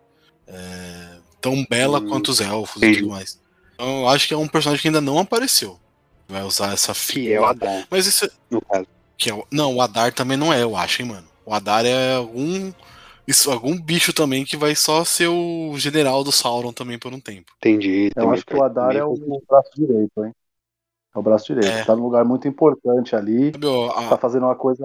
É, 0.47 1.19
tão 1.41 1.65
bela 1.69 1.99
Hum, 1.99 2.07
quanto 2.07 2.29
os 2.29 2.41
elfos 2.41 2.83
e 2.83 2.89
entendi. 2.89 2.99
tudo 2.99 3.09
mais. 3.09 3.39
Então 3.73 4.01
eu 4.01 4.09
acho 4.09 4.27
que 4.27 4.33
é 4.33 4.37
um 4.37 4.47
personagem 4.47 4.81
que 4.81 4.87
ainda 4.89 5.01
não 5.01 5.19
apareceu. 5.19 5.79
Vai 6.27 6.43
usar 6.43 6.73
essa 6.73 6.93
Que 7.07 7.31
é 7.31 7.39
o 7.41 7.45
figura. 7.45 7.49
Adar, 7.49 7.87
Mas 7.89 8.05
isso. 8.07 8.29
no 8.49 8.61
caso. 8.61 8.87
Que 9.17 9.29
é, 9.29 9.33
o- 9.33 9.45
não, 9.51 9.75
o 9.75 9.81
Adar 9.81 10.13
também 10.13 10.37
não 10.37 10.51
é, 10.53 10.61
eu 10.63 10.75
acho, 10.75 11.01
hein, 11.01 11.07
mano. 11.09 11.27
O 11.45 11.53
Adar 11.53 11.85
é 11.85 12.15
algum. 12.15 12.73
Isso, 13.27 13.51
algum 13.51 13.79
bicho 13.79 14.13
também 14.13 14.45
que 14.45 14.57
vai 14.57 14.75
só 14.75 15.03
ser 15.05 15.27
o 15.27 15.73
general 15.77 16.23
do 16.23 16.31
Sauron 16.31 16.73
também 16.73 16.99
por 16.99 17.13
um 17.13 17.19
tempo. 17.19 17.51
Entendi. 17.57 18.11
Eu 18.15 18.23
também 18.23 18.33
acho 18.33 18.45
que 18.45 18.55
o 18.55 18.63
Adar 18.63 18.95
é 18.95 19.03
o 19.03 19.15
braço 19.47 19.69
direito, 19.75 20.23
hein? 20.23 20.33
É 21.15 21.19
o 21.19 21.21
braço 21.23 21.45
direito. 21.47 21.67
É. 21.73 21.85
Tá 21.85 21.95
num 21.95 22.03
lugar 22.03 22.25
muito 22.25 22.47
importante 22.47 23.15
ali. 23.15 23.51
Ó, 23.63 23.89
a- 23.91 24.09
Tá 24.09 24.17
fazendo 24.17 24.43
uma 24.43 24.55
coisa 24.55 24.83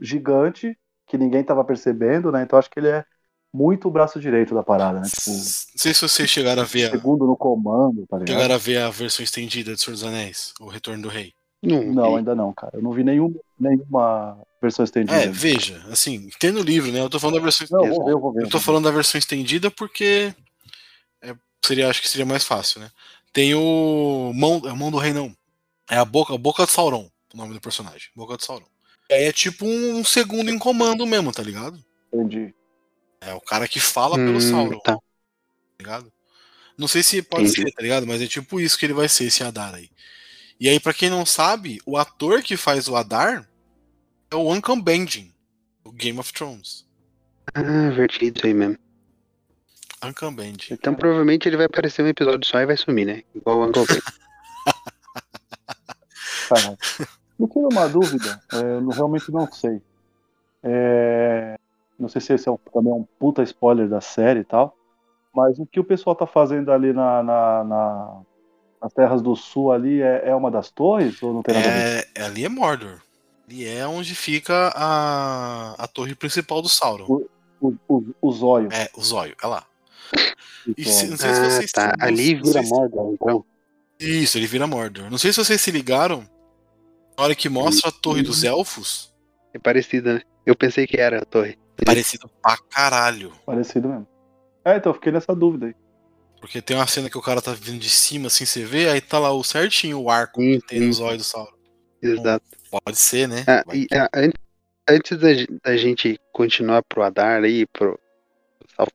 gigante 0.00 0.76
que 1.08 1.18
ninguém 1.18 1.42
tava 1.42 1.64
percebendo, 1.64 2.30
né? 2.30 2.42
Então 2.42 2.58
acho 2.58 2.70
que 2.70 2.78
ele 2.80 2.88
é 2.88 3.04
muito 3.52 3.88
o 3.88 3.90
braço 3.90 4.18
direito 4.18 4.54
da 4.54 4.62
parada, 4.62 5.00
né? 5.00 5.06
Tipo, 5.06 5.30
Não 5.30 5.36
sei 5.76 5.94
se 5.94 6.00
vocês 6.00 6.28
chegaram 6.30 6.62
a 6.62 6.64
ver 6.64 6.86
a, 6.86 6.90
segundo 6.90 7.26
no 7.26 7.36
comando, 7.36 8.06
tá 8.08 8.18
ligado? 8.18 8.34
chegaram 8.36 8.54
a 8.54 8.58
ver 8.58 8.78
a 8.78 8.90
versão 8.90 9.22
estendida 9.22 9.74
de 9.74 9.80
Senhor 9.80 9.94
dos 9.94 10.04
Anéis, 10.04 10.52
O 10.60 10.66
Retorno 10.68 11.02
do 11.02 11.08
Rei. 11.08 11.32
Não, 11.62 11.82
Não, 11.82 12.16
ainda 12.16 12.34
não, 12.34 12.52
cara. 12.52 12.72
Eu 12.76 12.82
não 12.82 12.92
vi 12.92 13.02
nenhum, 13.02 13.34
nenhuma 13.58 14.38
versão 14.60 14.84
estendida. 14.84 15.16
É, 15.16 15.28
veja, 15.28 15.82
assim, 15.90 16.28
tem 16.38 16.50
no 16.52 16.60
livro, 16.60 16.92
né? 16.92 17.00
Eu 17.00 17.08
tô 17.08 17.18
falando 17.18 17.36
da 17.36 17.42
versão 17.42 17.66
não, 17.70 17.88
vou 17.88 18.04
ver, 18.04 18.12
eu 18.12 18.20
vou 18.20 18.32
ver. 18.32 18.42
Eu 18.44 18.48
tô 18.50 18.60
falando 18.60 18.84
da 18.84 18.90
versão 18.90 19.18
estendida 19.18 19.70
porque 19.70 20.34
é, 21.22 21.34
seria, 21.64 21.88
acho 21.88 22.02
que 22.02 22.08
seria 22.08 22.26
mais 22.26 22.44
fácil, 22.44 22.80
né? 22.80 22.90
Tem 23.32 23.54
o 23.54 24.32
mão, 24.34 24.62
é 24.64 24.72
mão 24.72 24.90
do 24.90 24.98
rei 24.98 25.12
não. 25.12 25.34
É 25.90 25.96
a 25.96 26.04
boca, 26.04 26.34
a 26.34 26.38
boca 26.38 26.64
de 26.64 26.72
Sauron, 26.72 27.10
o 27.32 27.36
nome 27.36 27.52
do 27.54 27.60
personagem, 27.60 28.08
boca 28.14 28.36
de 28.36 28.44
Sauron. 28.44 28.66
E 29.10 29.14
aí 29.14 29.24
é 29.24 29.32
tipo 29.32 29.66
um 29.66 30.02
segundo 30.04 30.50
em 30.50 30.58
comando 30.58 31.06
mesmo, 31.06 31.30
tá 31.32 31.42
ligado? 31.42 31.78
Entendi. 32.12 32.54
É 33.20 33.34
o 33.34 33.40
cara 33.40 33.68
que 33.68 33.80
fala 33.80 34.18
Hum, 34.18 34.26
pelo 34.26 34.40
Sauron. 34.40 34.78
tá. 34.80 34.96
ligado? 35.78 36.12
Não 36.76 36.88
sei 36.88 37.02
se 37.02 37.22
pode 37.22 37.44
Entendi. 37.44 37.62
ser, 37.68 37.72
tá 37.72 37.82
ligado? 37.82 38.06
Mas 38.06 38.20
é 38.22 38.26
tipo 38.26 38.58
isso 38.60 38.78
que 38.78 38.86
ele 38.86 38.92
vai 38.94 39.08
ser, 39.08 39.24
esse 39.24 39.42
Adar 39.44 39.74
aí. 39.74 39.90
E 40.58 40.68
aí, 40.68 40.78
pra 40.80 40.94
quem 40.94 41.10
não 41.10 41.26
sabe, 41.26 41.80
o 41.84 41.96
ator 41.96 42.42
que 42.42 42.56
faz 42.56 42.88
o 42.88 42.96
Adar 42.96 43.48
é 44.30 44.36
o 44.36 44.52
Uncle 44.52 44.80
Benjen, 44.80 45.32
do 45.84 45.92
Game 45.92 46.18
of 46.18 46.32
Thrones. 46.32 46.86
Ah, 47.54 47.90
vertido 47.90 48.38
isso 48.38 48.46
aí 48.46 48.54
mesmo. 48.54 48.78
Uncle 50.02 50.30
Benjen. 50.32 50.72
Então 50.72 50.94
provavelmente 50.94 51.48
ele 51.48 51.56
vai 51.56 51.66
aparecer 51.66 52.02
um 52.02 52.08
episódio 52.08 52.48
só 52.48 52.58
e 52.60 52.66
vai 52.66 52.76
sumir, 52.76 53.06
né? 53.06 53.22
Igual 53.34 53.58
o 53.58 53.64
Uncle 53.66 53.86
Ben. 53.86 54.00
Me 57.38 57.48
tira 57.48 57.66
uma 57.68 57.88
dúvida, 57.88 58.40
é, 58.52 58.56
eu 58.58 58.88
realmente 58.90 59.30
não 59.32 59.50
sei. 59.50 59.80
É, 60.62 61.58
não 61.98 62.08
sei 62.08 62.20
se 62.20 62.32
esse 62.32 62.48
é 62.48 62.52
um, 62.52 62.56
também 62.72 62.92
é 62.92 62.96
um 62.96 63.04
puta 63.18 63.42
spoiler 63.42 63.88
da 63.88 64.00
série 64.00 64.40
e 64.40 64.44
tal, 64.44 64.76
mas 65.34 65.58
o 65.58 65.66
que 65.66 65.80
o 65.80 65.84
pessoal 65.84 66.14
tá 66.16 66.26
fazendo 66.26 66.70
ali 66.72 66.92
na, 66.92 67.22
na- 67.22 67.64
na- 67.64 68.20
nas 68.82 68.92
terras 68.92 69.20
do 69.22 69.34
sul 69.34 69.72
ali 69.72 70.00
é, 70.00 70.28
é 70.28 70.34
uma 70.34 70.50
das 70.50 70.70
torres 70.70 71.22
ou 71.22 71.34
não 71.34 71.42
tem 71.42 71.54
nada 71.54 71.68
a 71.68 71.72
ver? 71.72 72.08
É, 72.14 72.22
ali 72.22 72.44
é 72.44 72.48
Mordor. 72.48 73.00
Ali 73.48 73.66
é 73.66 73.86
onde 73.86 74.14
fica 74.14 74.72
a, 74.74 75.74
a 75.78 75.86
torre 75.86 76.14
principal 76.14 76.62
do 76.62 76.68
Sauron. 76.68 77.04
O, 77.60 77.74
o, 77.88 78.04
o 78.22 78.32
zóio. 78.32 78.68
É, 78.72 78.88
o 78.94 79.02
zóio, 79.02 79.34
é 79.42 79.46
lá. 79.46 79.64
E 80.78 80.84
se- 80.84 81.08
não 81.08 81.16
sei 81.16 81.34
se 81.34 81.40
Ah, 81.40 81.50
vocês 81.50 81.72
tá. 81.72 81.92
Ali 82.00 82.34
vira 82.36 82.62
se- 82.62 82.68
Mordor, 82.70 83.12
então. 83.12 83.44
Isso, 83.98 84.38
ele 84.38 84.46
vira 84.46 84.66
Mordor. 84.66 85.10
Não 85.10 85.18
sei 85.18 85.32
se 85.32 85.42
vocês 85.44 85.60
se 85.60 85.70
ligaram. 85.70 86.26
Na 87.16 87.24
hora 87.24 87.34
que 87.34 87.48
mostra 87.48 87.88
a 87.90 87.92
torre 87.92 88.22
dos 88.22 88.42
elfos, 88.44 89.12
É 89.52 89.58
parecida, 89.58 90.14
né? 90.14 90.20
Eu 90.44 90.56
pensei 90.56 90.86
que 90.86 90.96
era 90.98 91.18
a 91.22 91.24
torre. 91.24 91.56
é 91.78 91.84
parecido 91.84 92.28
pra 92.42 92.56
caralho. 92.70 93.32
Parecido 93.46 93.88
mesmo. 93.88 94.06
É, 94.64 94.76
então 94.76 94.90
eu 94.90 94.94
fiquei 94.94 95.12
nessa 95.12 95.34
dúvida 95.34 95.66
aí. 95.66 95.74
Porque 96.40 96.60
tem 96.60 96.76
uma 96.76 96.86
cena 96.86 97.08
que 97.08 97.16
o 97.16 97.22
cara 97.22 97.40
tá 97.40 97.52
vindo 97.52 97.78
de 97.78 97.88
cima, 97.88 98.26
assim, 98.26 98.44
você 98.44 98.64
vê, 98.64 98.88
aí 98.88 99.00
tá 99.00 99.18
lá 99.18 99.32
o 99.32 99.42
certinho 99.44 100.00
o 100.00 100.10
arco 100.10 100.40
Sim, 100.42 100.60
que 100.60 100.66
tem 100.66 100.80
no 100.80 100.86
sim. 100.86 100.92
zóio 100.92 101.16
do 101.18 101.24
Sauron. 101.24 101.52
Exato. 102.02 102.44
Pode 102.84 102.98
ser, 102.98 103.26
né? 103.28 103.44
Ah, 103.46 103.62
e, 103.72 103.86
que- 103.86 103.94
ah, 103.94 104.10
an- 104.14 104.32
antes 104.88 105.16
da, 105.18 105.28
da 105.62 105.76
gente 105.76 106.18
continuar 106.32 106.82
pro 106.82 107.02
Adar 107.02 107.42
aí, 107.44 107.64
pro 107.66 107.98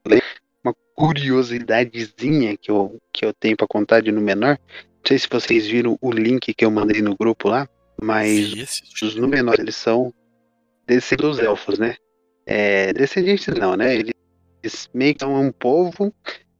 Lake, 0.05 0.21
uma 0.63 0.75
curiosidadezinha 0.95 2.55
que 2.57 2.69
eu, 2.69 2.99
que 3.13 3.25
eu 3.25 3.33
tenho 3.33 3.57
pra 3.57 3.67
contar 3.67 4.01
de 4.01 4.11
no 4.11 4.21
menor. 4.21 4.57
Não 4.69 5.01
sei 5.07 5.17
se 5.17 5.27
vocês 5.29 5.65
viram 5.67 5.97
o 6.01 6.11
link 6.11 6.53
que 6.53 6.65
eu 6.65 6.69
mandei 6.71 7.01
no 7.01 7.15
grupo 7.15 7.47
lá, 7.49 7.67
mas 8.03 8.53
esse- 8.57 9.05
os 9.05 9.15
Númenor, 9.15 9.55
eles 9.59 9.75
são 9.75 10.13
descendentes 10.85 11.37
dos 11.37 11.39
elfos, 11.39 11.77
né? 11.79 11.95
É, 12.45 12.91
descendentes 12.93 13.47
não, 13.55 13.75
né? 13.75 13.95
Eles 13.95 14.89
meio 14.93 15.13
que 15.13 15.19
são 15.21 15.33
um 15.35 15.51
povo 15.51 16.13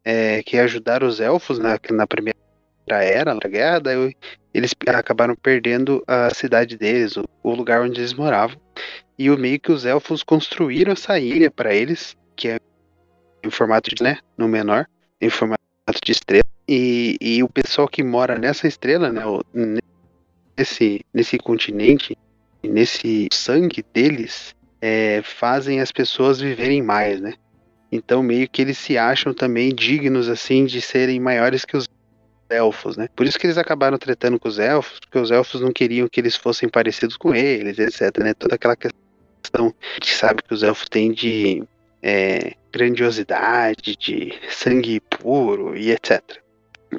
é, 0.04 0.42
que 0.44 0.58
ajudaram 0.58 1.08
os 1.08 1.20
elfos 1.20 1.60
na, 1.60 1.78
na 1.92 2.08
primeira 2.08 2.38
era, 2.88 3.34
na 3.34 3.40
guerra, 3.42 3.80
daí 3.80 4.16
eles 4.54 4.72
acabaram 4.88 5.36
perdendo 5.36 6.04
a 6.08 6.34
cidade 6.34 6.76
deles, 6.78 7.18
o, 7.18 7.24
o 7.44 7.54
lugar 7.54 7.82
onde 7.82 8.00
eles 8.00 8.14
moravam. 8.14 8.60
E 9.18 9.30
o 9.30 9.38
meio 9.38 9.60
que 9.60 9.72
os 9.72 9.86
elfos 9.86 10.24
construíram 10.24 10.94
essa 10.94 11.20
ilha 11.20 11.52
para 11.52 11.74
eles, 11.76 12.16
que 12.36 12.48
é 12.48 12.58
em 13.44 13.50
formato 13.52 13.94
de, 13.94 14.02
né, 14.02 14.18
no 14.38 14.48
menor, 14.48 14.88
em 15.22 15.30
formato 15.30 15.60
de 16.04 16.12
estrela. 16.12 16.44
E, 16.68 17.16
e 17.22 17.44
o 17.44 17.50
pessoal 17.50 17.88
que 17.88 18.02
mora 18.04 18.40
nessa 18.40 18.68
estrela, 18.68 19.12
né, 19.12 19.26
o- 19.26 19.44
nesse, 20.60 21.06
nesse 21.14 21.38
continente, 21.38 22.18
nesse 22.62 23.30
sangue 23.32 23.84
deles, 23.94 24.54
é, 24.82 25.22
fazem 25.24 25.80
as 25.80 25.92
pessoas 25.92 26.40
viverem 26.40 26.82
mais, 26.82 27.22
né? 27.22 27.34
Então 27.92 28.22
meio 28.22 28.48
que 28.48 28.62
eles 28.62 28.78
se 28.78 28.98
acham 28.98 29.34
também 29.34 29.74
dignos 29.74 30.28
assim 30.28 30.66
de 30.66 30.82
serem 30.82 31.20
maiores 31.20 31.66
que 31.66 31.78
os 31.78 31.88
elfos, 32.50 32.98
né? 32.98 33.08
Por 33.16 33.26
isso 33.26 33.40
que 33.40 33.48
eles 33.48 33.58
acabaram 33.58 33.98
tretando 33.98 34.40
com 34.40 34.50
os 34.50 34.60
elfos, 34.60 35.00
porque 35.00 35.18
os 35.18 35.32
elfos 35.32 35.62
não 35.62 35.72
queriam 35.72 36.08
que 36.10 36.20
eles 36.20 36.36
fossem 36.36 36.68
parecidos 36.68 37.16
com 37.16 37.34
eles, 37.34 37.80
etc, 37.80 38.18
né? 38.20 38.34
Toda 38.34 38.56
aquela 38.56 38.76
questão 38.76 39.74
que 40.00 40.14
sabe 40.14 40.44
que 40.44 40.54
os 40.54 40.62
elfos 40.62 40.90
têm 40.90 41.12
de 41.12 41.64
é, 42.04 42.54
grandiosidade, 42.72 43.96
de 43.96 44.34
sangue 44.50 45.00
puro 45.00 45.76
e 45.76 45.92
etc. 45.92 46.22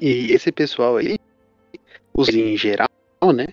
E 0.00 0.32
esse 0.32 0.50
pessoal 0.50 0.96
aí, 0.96 1.18
os 2.14 2.28
em 2.28 2.56
geral, 2.56 2.88
né? 3.32 3.46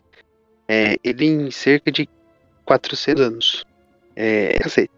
É, 0.68 0.98
ele 1.04 1.26
em 1.26 1.52
cerca 1.52 1.92
de 1.92 2.10
400 2.66 3.22
anos. 3.26 3.66
É, 4.16 4.58
aceita. 4.66 4.94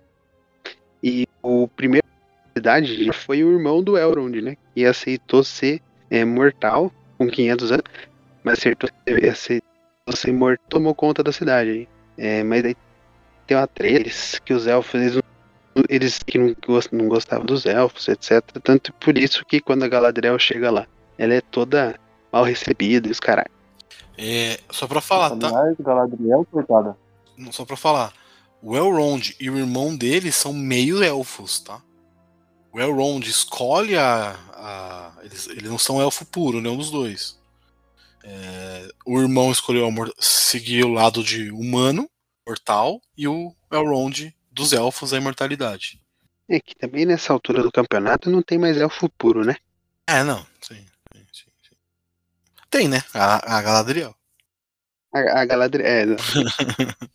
E 1.04 1.28
o 1.42 1.68
primeiro 1.68 2.06
cidade 2.56 3.12
foi 3.14 3.44
o 3.44 3.52
irmão 3.54 3.82
do 3.84 3.98
Elrond, 3.98 4.42
né? 4.42 4.56
Que 4.76 4.86
aceitou 4.86 5.44
ser 5.44 5.82
é, 6.10 6.26
mortal 6.26 6.92
com 7.18 7.28
500 7.30 7.72
anos, 7.72 7.84
mas 8.44 8.60
acertou, 8.60 8.90
aceitou 9.32 9.62
ser 10.16 10.32
morto, 10.34 10.62
tomou 10.70 10.96
conta 10.96 11.24
da 11.24 11.32
cidade. 11.32 11.88
É, 12.18 12.44
mas 12.44 12.66
aí 12.66 12.76
tem 13.48 13.58
uma 13.58 13.68
treta 13.68 14.10
que 14.46 14.54
os 14.54 14.68
elfos 14.68 14.96
eles, 15.02 15.20
eles 15.90 16.20
que 16.20 16.38
não, 16.38 16.56
gost- 16.66 16.92
não 16.94 17.08
gostavam 17.08 17.46
dos 17.46 17.66
elfos, 17.66 18.08
etc. 18.08 18.42
Tanto 18.64 18.94
por 18.94 19.18
isso 19.18 19.46
que 19.46 19.62
quando 19.62 19.84
a 19.84 19.88
Galadriel 19.88 20.38
chega 20.40 20.72
lá, 20.72 20.88
ela 21.18 21.34
é 21.36 21.42
toda 21.42 21.96
mal 22.32 22.44
recebida 22.44 23.08
e 23.08 23.12
os 23.12 23.20
caralho. 23.20 23.52
É, 24.22 24.60
só 24.70 24.86
pra 24.86 25.00
falar, 25.00 25.36
tá? 25.38 25.50
Galadriel, 25.80 26.46
coitada. 26.52 26.98
Não, 27.38 27.54
Só 27.54 27.64
pra 27.64 27.78
falar. 27.78 28.14
O 28.62 28.76
Elrond 28.76 29.34
e 29.40 29.50
o 29.50 29.58
irmão 29.58 29.96
dele 29.96 30.30
são 30.30 30.52
meio 30.52 31.02
elfos, 31.02 31.62
tá? 31.62 31.82
O 32.74 32.80
Elrond 32.80 33.26
escolhe 33.26 33.98
a. 33.98 34.36
a- 34.54 35.14
eles, 35.24 35.48
eles 35.48 35.70
não 35.72 35.78
são 35.78 36.02
elfo 36.02 36.26
puro, 36.26 36.60
nenhum 36.60 36.76
dos 36.76 36.92
dois. 36.92 37.40
É, 38.24 38.90
o 39.06 39.20
irmão 39.22 39.50
escolheu 39.52 39.90
seguir 40.20 40.84
o 40.84 40.92
lado 40.92 41.24
de 41.24 41.50
humano, 41.52 42.10
mortal, 42.46 43.00
e 43.18 43.26
o 43.28 43.56
Elrond 43.72 44.34
dos 44.52 44.74
elfos, 44.74 45.14
a 45.14 45.18
imortalidade. 45.18 46.02
É 46.50 46.60
que 46.60 46.76
também 46.76 47.06
nessa 47.06 47.32
altura 47.32 47.64
do 47.64 47.72
campeonato 47.72 48.30
não 48.30 48.42
tem 48.42 48.58
mais 48.58 48.76
elfo 48.76 49.08
puro, 49.18 49.46
né? 49.46 49.56
É, 50.06 50.24
não. 50.24 50.46
Tem, 52.70 52.88
né? 52.88 52.98
A, 53.14 53.58
a 53.58 53.62
Galadriel. 53.62 54.14
A, 55.14 55.42
a 55.42 55.46
Galadriel. 55.46 55.88
É, 55.88 56.06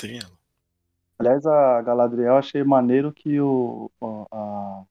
Tem 0.00 0.18
ela. 0.18 0.40
Aliás, 1.18 1.44
a 1.46 1.82
Galadriel 1.82 2.36
achei 2.36 2.64
maneiro 2.64 3.12
que 3.12 3.40
o, 3.40 3.90
a, 4.32 4.82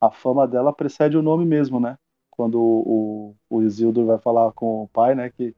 a 0.00 0.10
fama 0.10 0.46
dela 0.46 0.72
precede 0.72 1.16
o 1.16 1.22
nome 1.22 1.44
mesmo, 1.44 1.80
né? 1.80 1.98
Quando 2.30 2.60
o, 2.60 3.34
o, 3.50 3.56
o 3.58 3.62
Isildur 3.62 4.06
vai 4.06 4.18
falar 4.18 4.52
com 4.52 4.84
o 4.84 4.88
pai, 4.88 5.14
né? 5.14 5.30
Que 5.30 5.54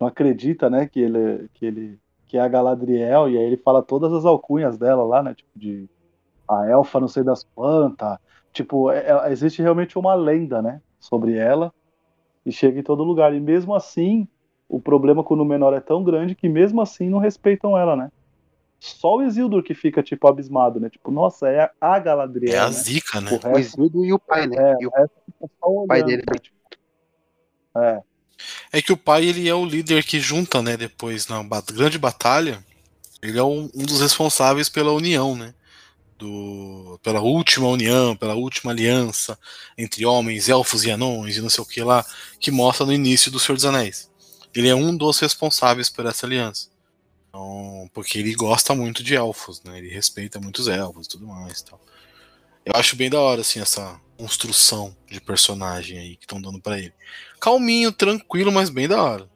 não 0.00 0.06
acredita, 0.08 0.70
né? 0.70 0.88
Que 0.88 1.00
ele, 1.00 1.48
que 1.54 1.66
ele 1.66 2.00
que 2.26 2.38
é 2.38 2.40
a 2.40 2.48
Galadriel, 2.48 3.28
e 3.28 3.36
aí 3.36 3.44
ele 3.44 3.56
fala 3.58 3.82
todas 3.82 4.12
as 4.12 4.24
alcunhas 4.24 4.76
dela 4.78 5.04
lá, 5.04 5.22
né? 5.22 5.34
Tipo, 5.34 5.50
de 5.54 5.88
a 6.48 6.66
elfa 6.66 6.98
não 6.98 7.08
sei 7.08 7.22
das 7.22 7.44
quantas. 7.54 8.18
Tipo, 8.52 8.90
é- 8.90 9.04
é- 9.06 9.32
existe 9.32 9.62
realmente 9.62 9.98
uma 9.98 10.14
lenda, 10.14 10.62
né? 10.62 10.80
Sobre 10.98 11.36
ela, 11.36 11.72
e 12.44 12.52
chega 12.52 12.78
em 12.78 12.82
todo 12.82 13.02
lugar. 13.02 13.34
E 13.34 13.40
mesmo 13.40 13.74
assim, 13.74 14.28
o 14.68 14.80
problema 14.80 15.22
com 15.24 15.34
o 15.34 15.36
Númenor 15.36 15.74
é 15.74 15.80
tão 15.80 16.02
grande 16.02 16.34
que 16.34 16.48
mesmo 16.48 16.80
assim 16.80 17.08
não 17.08 17.18
respeitam 17.18 17.76
ela, 17.76 17.96
né? 17.96 18.10
Só 18.80 19.16
o 19.16 19.22
Isildur 19.22 19.62
que 19.62 19.74
fica, 19.74 20.02
tipo, 20.02 20.28
abismado, 20.28 20.78
né? 20.78 20.90
Tipo, 20.90 21.10
nossa, 21.10 21.48
é 21.48 21.70
a 21.80 21.98
Galadriel, 21.98 22.54
É 22.54 22.58
a 22.58 22.66
né? 22.66 22.72
zica, 22.72 23.20
né? 23.20 23.30
O 23.30 23.34
o 23.36 23.54
resto, 23.54 23.80
Isildur 23.80 24.04
e 24.04 24.12
o 24.12 24.18
pai, 24.18 24.46
né? 24.46 24.56
é, 24.58 24.74
E 24.80 24.86
o 24.86 24.90
o 25.40 25.48
olhando, 25.78 25.86
pai 25.88 26.02
dele. 26.02 26.22
né? 26.26 26.38
Tipo, 26.38 26.56
é, 27.76 28.02
É 28.72 28.82
que 28.82 28.92
o 28.92 28.96
pai 28.96 29.24
ele 29.24 29.48
é 29.48 29.54
o 29.54 29.64
líder 29.64 30.04
que 30.04 30.20
junta, 30.20 30.60
né, 30.60 30.76
depois 30.76 31.28
na 31.28 31.42
grande 31.72 31.98
batalha, 31.98 32.58
ele 33.22 33.38
é 33.38 33.42
um, 33.42 33.70
um 33.74 33.84
dos 33.86 34.00
responsáveis 34.00 34.68
pela 34.68 34.92
união, 34.92 35.34
né, 35.36 35.54
do, 36.18 36.98
pela 37.02 37.20
última 37.20 37.68
união, 37.68 38.16
pela 38.16 38.34
última 38.34 38.72
aliança 38.72 39.38
entre 39.76 40.04
homens, 40.06 40.48
elfos 40.48 40.84
e 40.84 40.90
anões 40.90 41.36
e 41.36 41.40
não 41.40 41.50
sei 41.50 41.62
o 41.62 41.66
que 41.66 41.82
lá, 41.82 42.04
que 42.40 42.50
mostra 42.50 42.86
no 42.86 42.92
início 42.92 43.30
do 43.30 43.38
Senhor 43.38 43.56
dos 43.56 43.64
Anéis. 43.64 44.10
Ele 44.54 44.68
é 44.68 44.74
um 44.74 44.96
dos 44.96 45.18
responsáveis 45.18 45.88
por 45.90 46.06
essa 46.06 46.26
aliança. 46.26 46.68
Então, 47.28 47.90
porque 47.92 48.18
ele 48.18 48.32
gosta 48.34 48.74
muito 48.74 49.02
de 49.02 49.16
elfos, 49.16 49.62
né, 49.64 49.78
ele 49.78 49.88
respeita 49.88 50.38
muitos 50.40 50.68
elfos 50.68 51.06
e 51.06 51.10
tudo 51.10 51.26
mais, 51.26 51.62
tal. 51.62 51.80
Eu 52.64 52.72
acho 52.76 52.96
bem 52.96 53.10
da 53.10 53.20
hora 53.20 53.40
assim 53.40 53.60
essa 53.60 54.00
construção 54.16 54.96
de 55.10 55.20
personagem 55.20 55.98
aí 55.98 56.16
que 56.16 56.24
estão 56.24 56.40
dando 56.40 56.60
pra 56.60 56.78
ele 56.78 56.92
calminho, 57.44 57.92
tranquilo, 57.92 58.50
mas 58.50 58.70
bem 58.70 58.88
da 58.88 59.02
hora. 59.02 59.28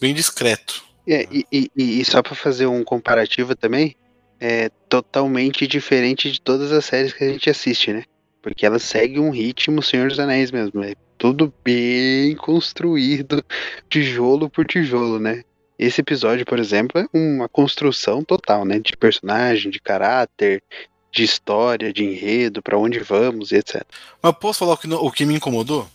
Bem 0.00 0.14
discreto. 0.14 0.84
É, 1.08 1.26
e, 1.32 1.44
e- 1.50 1.70
e- 1.76 2.04
só 2.04 2.22
pra 2.22 2.34
fazer 2.36 2.66
um 2.66 2.84
comparativo 2.84 3.56
também, 3.56 3.96
é 4.40 4.68
totalmente 4.88 5.66
diferente 5.66 6.30
de 6.30 6.40
todas 6.40 6.72
as 6.72 6.84
séries 6.84 7.12
que 7.12 7.24
a 7.24 7.28
gente 7.28 7.48
assiste, 7.50 7.92
né? 7.92 8.04
Porque 8.42 8.64
ela 8.64 8.78
segue 8.78 9.18
um 9.18 9.30
ritmo 9.30 9.82
Senhor 9.82 10.08
dos 10.08 10.20
Anéis 10.20 10.50
mesmo. 10.50 10.82
É 10.82 10.94
tudo 11.18 11.52
bem 11.64 12.34
construído, 12.36 13.44
tijolo 13.88 14.48
por 14.48 14.66
tijolo, 14.66 15.18
né? 15.18 15.42
Esse 15.78 16.00
episódio, 16.00 16.46
por 16.46 16.58
exemplo, 16.58 17.00
é 17.00 17.06
uma 17.12 17.48
construção 17.48 18.22
total, 18.22 18.64
né? 18.64 18.78
De 18.78 18.96
personagem, 18.96 19.70
de 19.70 19.80
caráter, 19.80 20.62
de 21.12 21.22
história, 21.22 21.92
de 21.92 22.04
enredo, 22.04 22.62
pra 22.62 22.78
onde 22.78 22.98
vamos 23.00 23.52
e 23.52 23.56
etc. 23.56 23.82
Mas 24.22 24.36
posso 24.38 24.60
falar 24.60 24.74
o 24.74 24.78
que, 24.78 24.92
o 24.92 25.10
que 25.10 25.24
me 25.24 25.34
incomodou? 25.34 25.88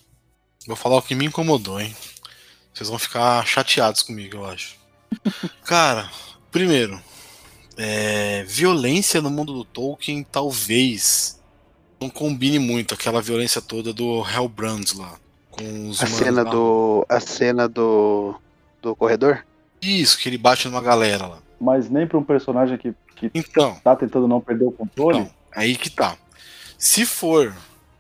Vou 0.68 0.76
falar 0.76 0.98
o 0.98 1.02
que 1.02 1.16
me 1.16 1.26
incomodou, 1.26 1.80
hein? 1.80 1.96
Vocês 2.74 2.90
vão 2.90 3.00
ficar 3.00 3.46
chateados 3.46 4.04
comigo, 4.04 4.38
eu 4.38 4.46
acho. 4.46 4.76
Cara, 5.66 6.10
primeiro, 6.52 7.02
é, 7.84 8.44
violência 8.44 9.22
no 9.22 9.32
mundo 9.32 9.54
do 9.54 9.66
Tolkien 9.66 10.24
talvez 10.24 11.42
não 12.00 12.12
combine 12.12 12.60
muito 12.60 12.94
aquela 12.94 13.22
violência 13.22 13.60
toda 13.60 13.92
do 13.92 14.24
Hellbrand 14.24 14.86
lá. 14.96 15.16
Com 15.50 15.90
os 15.90 16.02
A 16.02 16.06
cena 16.06 16.44
lá. 16.44 16.52
do. 16.52 17.06
A 17.10 17.20
cena 17.20 17.68
do. 17.68 18.36
Do 18.82 18.96
corredor? 18.96 19.44
Isso, 19.82 20.18
que 20.20 20.30
ele 20.30 20.38
bate 20.38 20.68
numa 20.68 20.82
galera 20.82 21.26
lá. 21.26 21.40
Mas 21.60 21.90
nem 21.90 22.06
pra 22.06 22.18
um 22.20 22.24
personagem 22.24 22.78
que, 22.78 22.94
que 23.16 23.32
Então, 23.34 23.76
tá 23.84 23.96
tentando 23.96 24.28
não 24.28 24.40
perder 24.40 24.66
o 24.66 24.72
controle. 24.72 25.20
Então, 25.20 25.34
aí 25.52 25.76
que 25.76 25.90
tá. 25.90 26.18
Se 26.78 27.06
for, 27.06 27.56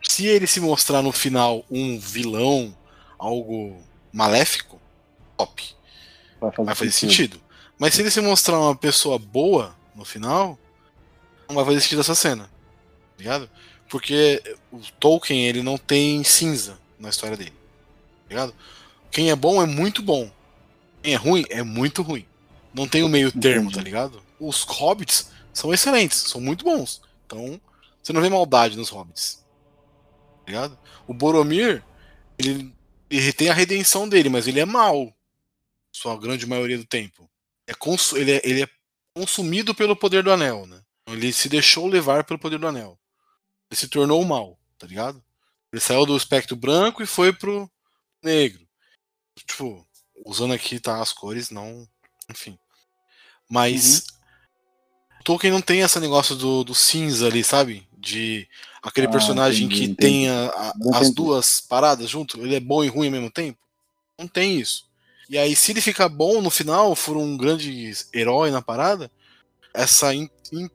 se 0.07 0.27
ele 0.27 0.45
se 0.45 0.59
mostrar 0.59 1.01
no 1.01 1.11
final 1.11 1.63
um 1.69 1.99
vilão, 1.99 2.75
algo 3.17 3.77
maléfico, 4.13 4.79
top, 5.37 5.75
vai 6.39 6.51
fazer, 6.51 6.65
vai 6.65 6.75
fazer 6.75 6.91
sentido. 6.91 7.39
Mas 7.81 7.95
se 7.95 8.03
ele 8.03 8.11
se 8.11 8.21
mostrar 8.21 8.59
uma 8.59 8.75
pessoa 8.75 9.17
boa 9.17 9.75
no 9.95 10.05
final, 10.05 10.55
não 11.49 11.65
vai 11.65 11.79
sentido 11.79 12.01
essa 12.01 12.13
cena. 12.13 12.43
Tá 12.43 13.17
ligado? 13.17 13.49
Porque 13.89 14.39
o 14.71 14.79
Tolkien, 14.99 15.47
ele 15.47 15.63
não 15.63 15.79
tem 15.79 16.23
cinza 16.23 16.77
na 16.99 17.09
história 17.09 17.35
dele. 17.35 17.49
Tá 17.49 18.29
ligado? 18.29 18.55
Quem 19.09 19.31
é 19.31 19.35
bom 19.35 19.63
é 19.63 19.65
muito 19.65 20.03
bom. 20.03 20.31
Quem 21.01 21.15
é 21.15 21.15
ruim 21.15 21.43
é 21.49 21.63
muito 21.63 22.03
ruim. 22.03 22.23
Não 22.71 22.87
tem 22.87 23.01
o 23.01 23.09
meio 23.09 23.31
termo, 23.31 23.71
tá 23.71 23.81
ligado? 23.81 24.21
Os 24.39 24.61
hobbits 24.61 25.31
são 25.51 25.73
excelentes, 25.73 26.19
são 26.19 26.39
muito 26.39 26.63
bons. 26.63 27.01
Então, 27.25 27.59
você 28.03 28.13
não 28.13 28.21
vê 28.21 28.29
maldade 28.29 28.77
nos 28.77 28.89
hobbits. 28.89 29.43
Tá 30.45 30.51
ligado? 30.51 30.77
O 31.07 31.15
Boromir, 31.15 31.83
ele, 32.37 32.71
ele 33.09 33.33
tem 33.33 33.49
a 33.49 33.55
redenção 33.55 34.07
dele, 34.07 34.29
mas 34.29 34.47
ele 34.47 34.59
é 34.59 34.65
mau. 34.67 35.11
Sua 35.91 36.15
grande 36.15 36.45
maioria 36.45 36.77
do 36.77 36.85
tempo. 36.85 37.30
É 37.71 38.19
ele, 38.19 38.31
é, 38.31 38.41
ele 38.43 38.63
é 38.63 38.69
consumido 39.15 39.73
pelo 39.73 39.95
poder 39.95 40.23
do 40.23 40.31
anel, 40.31 40.65
né? 40.65 40.81
Ele 41.07 41.31
se 41.33 41.49
deixou 41.49 41.87
levar 41.87 42.23
pelo 42.23 42.39
poder 42.39 42.57
do 42.59 42.67
anel. 42.67 42.99
Ele 43.69 43.79
se 43.79 43.87
tornou 43.87 44.21
o 44.21 44.25
mal, 44.25 44.59
tá 44.77 44.85
ligado? 44.87 45.23
Ele 45.71 45.79
saiu 45.81 46.05
do 46.05 46.15
espectro 46.17 46.55
branco 46.55 47.01
e 47.01 47.05
foi 47.07 47.31
pro 47.33 47.69
negro. 48.23 48.67
Tipo, 49.47 49.87
usando 50.25 50.53
aqui 50.53 50.79
tá 50.79 51.01
as 51.01 51.13
cores, 51.13 51.49
não. 51.49 51.87
Enfim. 52.29 52.57
Mas. 53.49 54.05
Tolkien 55.23 55.53
não 55.53 55.61
tem 55.61 55.81
esse 55.81 55.99
negócio 55.99 56.35
do, 56.35 56.63
do 56.63 56.73
cinza 56.73 57.27
ali, 57.27 57.43
sabe? 57.43 57.87
De 57.95 58.47
aquele 58.81 59.07
Ah, 59.07 59.11
personagem 59.11 59.65
entendi, 59.67 59.79
que 59.85 59.91
entendi. 59.91 59.95
tem 60.25 60.29
a- 60.29 60.47
a- 60.49 60.73
as 60.95 61.13
duas 61.13 61.61
paradas 61.61 62.09
junto. 62.09 62.41
Ele 62.41 62.55
é 62.55 62.59
bom 62.59 62.83
e 62.83 62.87
ruim 62.87 63.07
ao 63.07 63.11
mesmo 63.11 63.29
tempo. 63.29 63.59
Não 64.19 64.27
tem 64.27 64.59
isso. 64.59 64.89
E 65.31 65.37
aí, 65.37 65.55
se 65.55 65.71
ele 65.71 65.79
ficar 65.79 66.09
bom 66.09 66.41
no 66.41 66.49
final, 66.51 66.93
for 66.93 67.15
um 67.15 67.37
grande 67.37 67.89
herói 68.13 68.51
na 68.51 68.61
parada, 68.61 69.09
essa, 69.73 70.13
in- 70.13 70.29
in- 70.51 70.69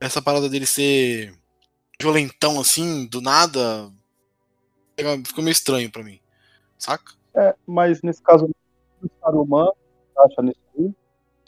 essa 0.00 0.20
parada 0.20 0.48
dele 0.48 0.66
ser 0.66 1.32
violentão 2.02 2.58
assim, 2.58 3.06
do 3.06 3.20
nada, 3.20 3.88
fica- 4.98 5.22
ficou 5.24 5.44
meio 5.44 5.52
estranho 5.52 5.88
pra 5.92 6.02
mim. 6.02 6.18
Saca? 6.76 7.12
É, 7.36 7.54
mas 7.64 8.02
nesse 8.02 8.20
caso, 8.20 8.50
o 9.00 9.08
Saruman, 9.20 9.66
você 10.12 10.32
acha 10.32 10.42
nisso 10.42 10.58
aí? 10.76 10.90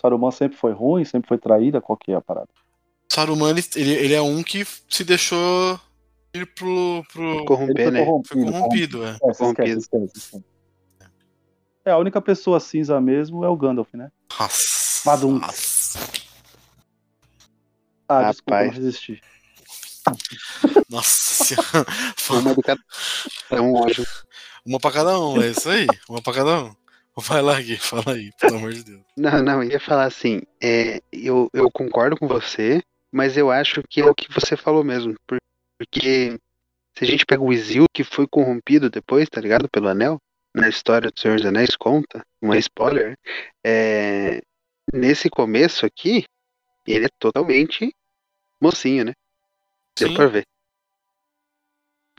Saruman 0.01 0.31
sempre 0.31 0.57
foi 0.57 0.72
ruim, 0.72 1.05
sempre 1.05 1.27
foi 1.27 1.38
traída, 1.38 1.81
qual 1.81 1.96
que 1.96 2.12
é 2.12 2.14
a 2.14 2.20
parada? 2.20 2.48
Saruman, 3.11 3.51
ele, 3.75 3.90
ele, 3.90 4.14
é 4.14 4.22
um 4.22 4.40
que 4.40 4.64
se 4.88 5.03
deixou 5.03 5.81
ir 6.33 6.46
pro. 6.55 7.03
pro 7.12 7.44
Corromper, 7.44 7.90
né? 7.90 8.05
corrompido. 8.05 8.40
foi 8.40 8.53
corrompido, 8.53 9.05
é. 9.05 9.11
É, 9.11 9.35
corrompido. 9.35 9.81
esquece, 9.81 9.81
esquece, 9.81 10.12
esquece. 10.18 10.52
É, 11.85 11.90
a 11.90 11.99
única 11.99 12.21
pessoa 12.21 12.61
cinza 12.61 13.01
mesmo 13.01 13.45
é 13.45 13.49
o 13.49 13.57
Gandalf, 13.57 13.92
né? 13.95 14.11
Nossa. 14.38 15.03
Badum. 15.05 15.38
Nossa. 15.38 15.99
Ah, 18.09 18.31
desculpa, 18.31 18.55
Rapaz. 18.57 18.66
não 18.66 18.75
resisti. 18.85 19.23
Nossa 20.88 21.45
senhora. 21.45 21.87
Uma 22.31 22.55
de 22.55 22.62
cada 22.62 23.62
um 23.62 23.83
hoje. 23.83 24.05
Uma 24.64 24.79
pra 24.79 24.92
cada 24.92 25.18
um, 25.18 25.42
é 25.42 25.49
isso 25.49 25.68
aí? 25.68 25.87
Uma 26.09 26.23
pra 26.23 26.33
cada 26.35 26.64
um. 26.64 26.75
Vai 27.16 27.42
lá, 27.42 27.61
Gui, 27.61 27.77
fala 27.77 28.14
aí, 28.14 28.31
pelo 28.40 28.57
amor 28.57 28.73
de 28.73 28.85
Deus. 28.85 29.03
Não, 29.16 29.42
não, 29.42 29.62
eu 29.62 29.71
ia 29.73 29.81
falar 29.81 30.05
assim, 30.05 30.40
é, 30.62 31.03
eu, 31.12 31.51
eu 31.53 31.71
concordo 31.71 32.16
com 32.16 32.27
você, 32.27 32.83
mas 33.12 33.37
eu 33.37 33.51
acho 33.51 33.83
que 33.88 34.01
é 34.01 34.07
o 34.07 34.14
que 34.14 34.33
você 34.33 34.57
falou 34.57 34.83
mesmo. 34.83 35.14
por- 35.27 35.37
Porque 35.79 36.38
se 36.97 37.05
a 37.05 37.07
gente 37.07 37.27
pega 37.27 37.42
o 37.42 37.53
Isil, 37.53 37.85
que 37.92 38.03
foi 38.05 38.27
corrompido 38.27 38.88
depois, 38.88 39.29
tá 39.29 39.40
ligado? 39.40 39.68
Pelo 39.68 39.88
anel, 39.88 40.18
na 40.55 40.69
história 40.69 41.11
do 41.11 41.19
Senhor 41.19 41.37
dos 41.37 41.47
Anéis 41.47 41.77
conta, 41.77 42.25
uma 42.41 42.57
spoiler, 42.59 43.17
é, 43.65 44.41
nesse 44.93 45.31
começo 45.31 45.87
aqui, 45.87 46.25
ele 46.87 47.07
é 47.07 47.11
totalmente 47.19 47.95
mocinho, 48.61 49.05
né? 49.05 49.12
Deu 49.99 50.09
Sim. 50.09 50.15
pra 50.15 50.27
ver. 50.27 50.47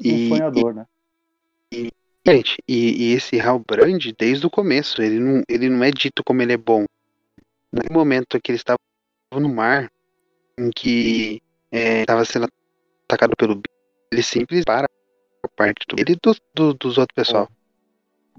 Um 0.04 0.18
E, 0.18 0.30
sonhador, 0.30 0.74
né? 0.74 0.88
Gente, 2.26 2.58
e, 2.68 3.10
e 3.10 3.14
esse 3.14 3.40
Halbrand, 3.40 4.00
desde 4.18 4.46
o 4.46 4.50
começo, 4.50 5.02
ele 5.02 5.20
não, 5.20 5.44
ele 5.48 5.70
não 5.70 5.84
é 5.84 5.92
dito 5.92 6.24
como 6.24 6.42
ele 6.42 6.54
é 6.54 6.58
bom. 6.58 6.86
No 7.72 7.82
momento 7.92 8.40
que 8.42 8.52
ele 8.52 8.58
estava 8.58 8.78
no 9.34 9.50
mar, 9.50 9.92
em 10.58 10.70
que 10.72 11.42
estava 11.72 12.24
sendo 12.24 12.48
atacado 13.10 13.36
pelo 13.36 13.56
bicho, 13.56 13.76
ele 14.12 14.24
simplesmente 14.24 14.66
para 14.66 14.88
por 15.42 15.50
parte 15.58 15.86
do, 15.88 16.00
ele 16.00 16.14
e 16.14 16.16
do, 16.16 16.36
do- 16.56 16.74
dos 16.74 16.98
outros 16.98 17.16
pessoal. 17.16 17.50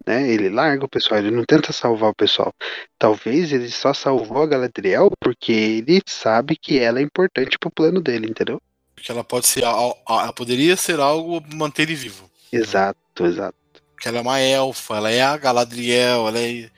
Né? 0.06 0.30
Ele 0.30 0.48
larga 0.48 0.84
o 0.84 0.88
pessoal, 0.88 1.20
ele 1.20 1.30
não 1.30 1.44
tenta 1.44 1.72
salvar 1.72 2.10
o 2.10 2.14
pessoal. 2.14 2.52
Talvez 2.98 3.52
ele 3.52 3.70
só 3.70 3.94
salvou 3.94 4.42
a 4.42 4.46
Galadriel 4.46 5.10
porque 5.20 5.52
ele 5.52 6.02
sabe 6.06 6.56
que 6.56 6.78
ela 6.78 6.98
é 6.98 7.02
importante 7.02 7.58
pro 7.58 7.70
plano 7.70 8.00
dele, 8.00 8.28
entendeu? 8.28 8.60
Porque 8.94 9.10
ela 9.10 9.24
pode 9.24 9.46
ser. 9.46 9.64
Ela 9.64 10.32
poderia 10.32 10.76
ser 10.76 11.00
algo 11.00 11.42
manter 11.54 11.82
ele 11.82 11.94
vivo. 11.94 12.30
Exato, 12.52 13.24
exato. 13.24 13.56
Porque 13.92 14.08
ela 14.08 14.18
é 14.18 14.20
uma 14.20 14.40
elfa, 14.40 14.96
ela 14.96 15.10
é 15.10 15.22
a 15.22 15.36
Galadriel, 15.36 16.28
ela 16.28 16.38
é. 16.38 16.70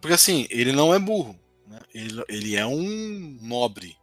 Porque 0.00 0.14
assim, 0.14 0.46
ele 0.50 0.72
não 0.72 0.94
é 0.94 0.98
burro. 0.98 1.36
Né? 1.66 1.78
Ele, 1.94 2.24
ele 2.28 2.56
é 2.56 2.66
um 2.66 3.38
nobre. 3.40 3.96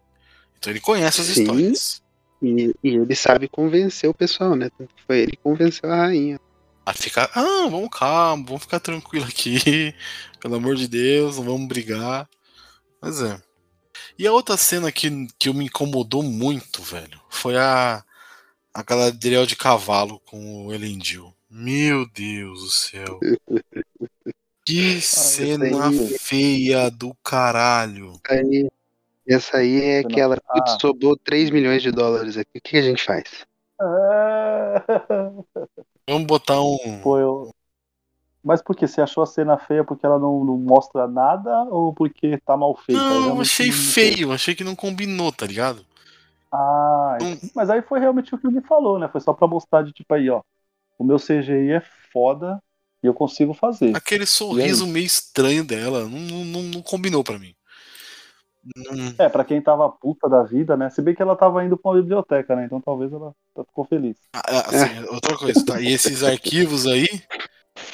Então 0.58 0.72
ele 0.72 0.80
conhece 0.80 1.22
as 1.22 1.28
Sim. 1.28 1.42
histórias. 1.42 2.02
E, 2.42 2.74
e 2.84 2.96
ele 2.96 3.16
sabe 3.16 3.50
convencer 3.50 4.10
o 4.10 4.14
pessoal, 4.14 4.56
né? 4.56 4.70
Foi 5.06 5.20
ele 5.20 5.32
que 5.32 5.38
convenceu 5.44 5.92
a 5.92 5.96
rainha. 5.96 6.40
A 6.89 6.93
ficar. 6.93 7.30
Ah, 7.36 7.67
vamos 7.69 7.89
calmo, 7.91 8.45
vamos 8.47 8.63
ficar 8.63 8.80
tranquilo 8.80 9.25
aqui. 9.25 9.93
Pelo 10.41 10.56
amor 10.56 10.75
de 10.75 10.88
Deus, 10.88 11.38
não 11.38 11.43
vamos 11.43 11.67
brigar. 11.67 12.28
Mas 12.99 13.21
é. 13.21 13.39
E 14.17 14.25
a 14.25 14.32
outra 14.32 14.58
cena 14.58 14.91
que, 14.91 15.28
que 15.38 15.54
me 15.54 15.65
incomodou 15.65 16.23
muito, 16.23 16.82
velho, 16.82 17.21
foi 17.30 17.56
a. 17.58 18.04
A 18.73 18.82
Galadriel 18.82 19.45
de 19.45 19.56
cavalo 19.56 20.19
com 20.21 20.65
o 20.65 20.73
Elendil. 20.73 21.32
Meu 21.47 22.08
Deus 22.10 22.62
do 22.62 22.69
céu. 22.69 23.19
Que 24.65 25.02
cena 25.02 25.65
aí- 25.65 26.17
feia 26.19 26.91
do 26.91 27.15
caralho. 27.23 28.19
Aí, 28.30 28.69
essa 29.28 29.58
aí 29.58 29.82
é 29.82 29.99
aquela. 29.99 30.38
Ah. 30.47 30.78
Sobrou 30.80 31.17
3 31.17 31.49
milhões 31.49 31.82
de 31.82 31.91
dólares 31.91 32.38
aqui. 32.38 32.58
O 32.58 32.62
que 32.62 32.78
a 32.78 32.82
gente 32.84 33.04
faz? 33.04 33.25
É... 33.82 34.84
Vamos 36.10 36.28
botar 36.28 36.60
um. 36.60 36.78
Pô, 37.04 37.17
eu... 37.19 37.52
Mas 38.43 38.62
por 38.62 38.76
que? 38.76 38.88
Você 38.88 39.02
achou 39.02 39.22
a 39.22 39.28
cena 39.28 39.58
feia 39.58 39.84
porque 39.84 40.06
ela 40.06 40.17
não, 40.17 40.43
não 40.43 40.58
mostra 40.58 41.08
nada 41.08 41.63
ou 41.65 41.93
porque 41.93 42.38
tá 42.39 42.58
mal 42.58 42.76
feita? 42.76 43.00
Eu 43.02 43.06
Não, 43.22 43.36
eu 43.36 43.41
achei 43.41 43.72
feio, 43.72 44.32
achei 44.32 44.56
que 44.56 44.63
não 44.63 44.76
combinou, 44.76 45.32
tá 45.32 45.45
ligado? 45.45 45.86
Ah, 46.52 47.17
Não- 47.19 47.38
mas 47.56 47.69
aí 47.69 47.82
foi 47.82 48.00
realmente 48.00 48.34
o 48.34 48.38
que 48.38 48.48
ele 48.48 48.62
falou, 48.62 48.98
né? 48.98 49.08
Foi 49.08 49.22
só 49.22 49.34
pra 49.34 49.48
mostrar 49.48 49.84
de 49.84 49.91
tipo 49.91 50.12
aí, 50.13 50.30
ó. 50.30 50.41
O 50.98 51.04
meu 51.04 51.19
CGI 51.19 51.72
é 51.74 51.82
foda 52.12 52.60
e 53.04 53.08
eu 53.08 53.13
consigo 53.13 53.54
fazer. 53.54 53.95
Aquele 53.95 54.26
sorriso 54.26 54.88
meio 54.88 55.06
estranho 55.06 55.63
dela, 55.63 56.04
não, 56.08 56.19
não, 56.19 56.45
não- 56.45 56.63
não 56.63 56.82
combinou 56.82 57.24
pra 57.24 57.38
mim. 57.38 57.54
Não- 58.76 59.15
É, 59.17 59.30
pra 59.30 59.43
quem 59.45 59.62
tava 59.62 59.89
puta 59.89 60.28
da 60.28 60.43
vida, 60.43 60.76
né? 60.76 60.89
Se 60.89 61.02
bem 61.02 61.15
que 61.15 61.22
ela 61.22 61.36
tava 61.36 61.63
indo 61.63 61.78
pra 61.78 61.91
uma 61.91 62.02
biblioteca, 62.02 62.56
né? 62.56 62.65
Então 62.65 62.82
talvez 62.82 63.12
ela 63.12 63.34
ficou 63.67 63.86
feliz. 63.86 64.17
Ah, 64.34 64.41
ah, 64.48 64.60
assim, 64.67 65.00
outra 65.10 65.38
coisa, 65.38 65.65
tá? 65.65 65.80
E 65.80 65.88
esses 65.91 66.24
arquivos 66.24 66.86
aí, 66.86 67.08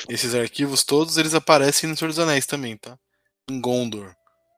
esses 0.09 0.33
arquivos 0.33 0.83
todos, 0.83 1.17
eles 1.17 1.33
aparecem 1.35 1.89
no 1.89 1.95
Senhor 1.95 2.09
dos 2.09 2.19
Anéis 2.19 2.45
também, 2.45 2.75
tá? 2.77 2.97
Em 3.49 3.61
Gondor. 3.61 4.13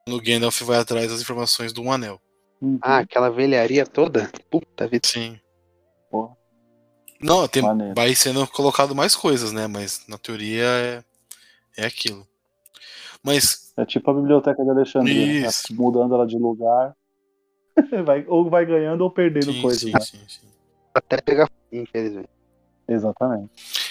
No 0.08 0.20
Gandalf 0.20 0.62
vai 0.62 0.78
atrás 0.78 1.10
das 1.10 1.20
informações 1.20 1.72
do 1.72 1.82
Um 1.82 1.92
Anel. 1.92 2.18
Uhum. 2.60 2.78
Ah, 2.82 2.98
aquela 2.98 3.30
velharia 3.30 3.84
toda? 3.86 4.30
Puta 4.50 4.88
vida. 4.88 5.06
Sim. 5.06 5.38
Porra. 6.10 6.34
Não, 7.20 7.46
tem, 7.46 7.62
Maneiro. 7.62 7.94
vai 7.94 8.14
sendo 8.14 8.46
colocado 8.46 8.94
mais 8.94 9.14
coisas, 9.14 9.52
né? 9.52 9.66
Mas 9.66 10.02
na 10.08 10.16
teoria 10.16 10.64
é, 10.64 11.04
é 11.76 11.86
aquilo. 11.86 12.26
Mas 13.24 13.72
É 13.76 13.84
tipo 13.84 14.10
a 14.10 14.14
biblioteca 14.14 14.62
de 14.64 14.70
Alexandria, 14.70 15.42
né? 15.42 15.48
Mudando 15.72 16.14
ela 16.14 16.26
de 16.26 16.36
lugar. 16.38 16.94
vai, 18.04 18.24
ou 18.26 18.48
vai 18.50 18.64
ganhando 18.66 19.02
ou 19.02 19.10
perdendo 19.10 19.52
Sim, 19.52 19.62
coisas. 19.62 19.80
sim, 19.80 19.92
né? 19.92 20.00
sim, 20.00 20.20
sim. 20.26 20.46
Até 20.94 21.20
pegar 21.20 21.48
infelizmente. 21.72 22.28
Exatamente. 22.88 23.50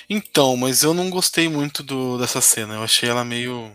Então, 0.10 0.58
mas 0.58 0.82
eu 0.84 0.94
não 0.94 1.10
gostei 1.10 1.48
muito 1.48 1.84
do, 1.84 2.18
dessa 2.18 2.42
cena. 2.42 2.76
Eu 2.76 2.84
achei 2.84 3.08
ela 3.08 3.24
meio. 3.24 3.72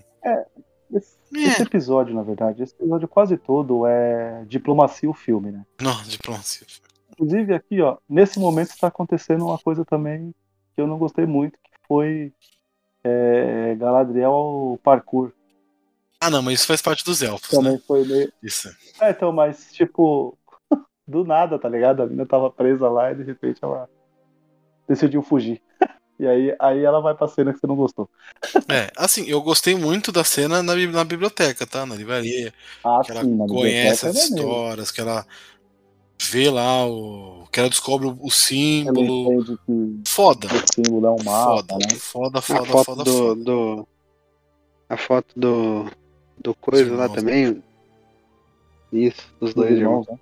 Esse, 0.93 1.17
É. 1.35 1.39
esse 1.45 1.63
episódio, 1.63 2.15
na 2.15 2.23
verdade, 2.23 2.63
esse 2.63 2.75
episódio 2.75 3.07
quase 3.07 3.37
todo 3.37 3.87
é 3.87 4.45
diplomacia 4.47 5.09
o 5.09 5.15
filme, 5.15 5.51
né? 5.53 5.65
Não, 5.81 6.03
diplomacia. 6.03 6.67
Inclusive 7.13 7.55
aqui, 7.55 7.81
ó, 7.81 7.99
nesse 8.09 8.39
momento 8.41 8.71
está 8.71 8.89
acontecendo 8.89 9.47
uma 9.47 9.59
coisa 9.59 9.85
também 9.85 10.35
que 10.75 10.81
eu 10.81 10.87
não 10.87 10.99
gostei 10.99 11.25
muito, 11.27 11.53
que 11.53 11.71
foi 11.87 12.33
é, 13.05 13.75
Galadriel 13.79 14.33
ao 14.33 14.79
parkour. 14.83 15.33
Ah, 16.23 16.31
não, 16.31 16.41
mas 16.43 16.55
isso 16.61 16.67
faz 16.69 16.81
parte 16.81 17.05
dos 17.05 17.21
elfos, 17.23 17.49
Também 17.51 17.73
né? 17.75 17.81
foi 17.87 18.05
meio. 18.05 18.33
Isso. 18.43 18.69
É, 19.01 19.11
então, 19.11 19.33
mas 19.33 19.73
tipo, 19.73 20.39
do 21.07 21.25
nada, 21.25 21.59
tá 21.59 21.69
ligado? 21.69 22.03
A 22.03 22.07
menina 22.07 22.25
tava 22.27 22.51
presa 22.51 22.89
lá 22.89 23.11
e 23.13 23.17
de 23.17 23.25
repente 23.25 23.59
ela 23.63 23.89
decidiu 24.89 25.23
fugir. 25.23 25.61
E 26.21 26.27
aí, 26.27 26.55
aí 26.61 26.85
ela 26.85 27.01
vai 27.01 27.17
pra 27.17 27.27
cena 27.27 27.53
que 27.53 27.59
você 27.59 27.67
não 27.67 27.75
gostou. 27.75 28.09
É, 28.71 28.93
assim, 28.97 29.25
eu 29.27 29.43
gostei 29.43 29.75
muito 29.75 30.13
da 30.13 30.23
cena 30.23 30.63
na, 30.63 30.77
na 30.77 31.03
biblioteca, 31.05 31.67
tá? 31.67 31.85
Na 31.85 31.97
livraria. 31.97 32.55
Ah, 32.85 33.01
Que 33.05 33.11
ela 33.11 33.25
sim, 33.25 33.35
na 33.35 33.45
conhece 33.47 34.07
as 34.07 34.15
é 34.15 34.19
histórias, 34.21 34.93
que 34.93 35.01
ela 35.01 35.27
vê 36.21 36.49
lá 36.49 36.87
o. 36.87 37.45
que 37.51 37.59
ela 37.59 37.69
descobre 37.69 38.07
o, 38.07 38.11
Ela 38.11 38.31
símbolo. 38.31 39.45
Foda. 40.07 40.47
o 40.47 40.73
símbolo 40.73 41.07
é 41.07 41.11
um 41.11 41.25
mapa, 41.25 41.57
Foda, 41.57 41.75
né? 41.79 41.89
foda, 41.99 42.39
A 42.39 42.43
foda, 42.43 42.67
foto 42.67 42.85
foda, 42.85 43.05
do, 43.05 43.13
foda. 43.13 43.45
do. 43.45 43.89
A 44.89 44.97
foto 44.97 45.33
do. 45.35 45.91
Do 46.43 46.55
coisa 46.55 46.95
lá 46.95 47.05
irmãos, 47.05 47.15
também. 47.15 47.63
Isso, 48.93 49.23
dos 49.41 49.55
Dos 49.55 49.55
dois 49.55 49.71
irmãos. 49.71 50.03
irmãos, 50.03 50.09
né? 50.09 50.19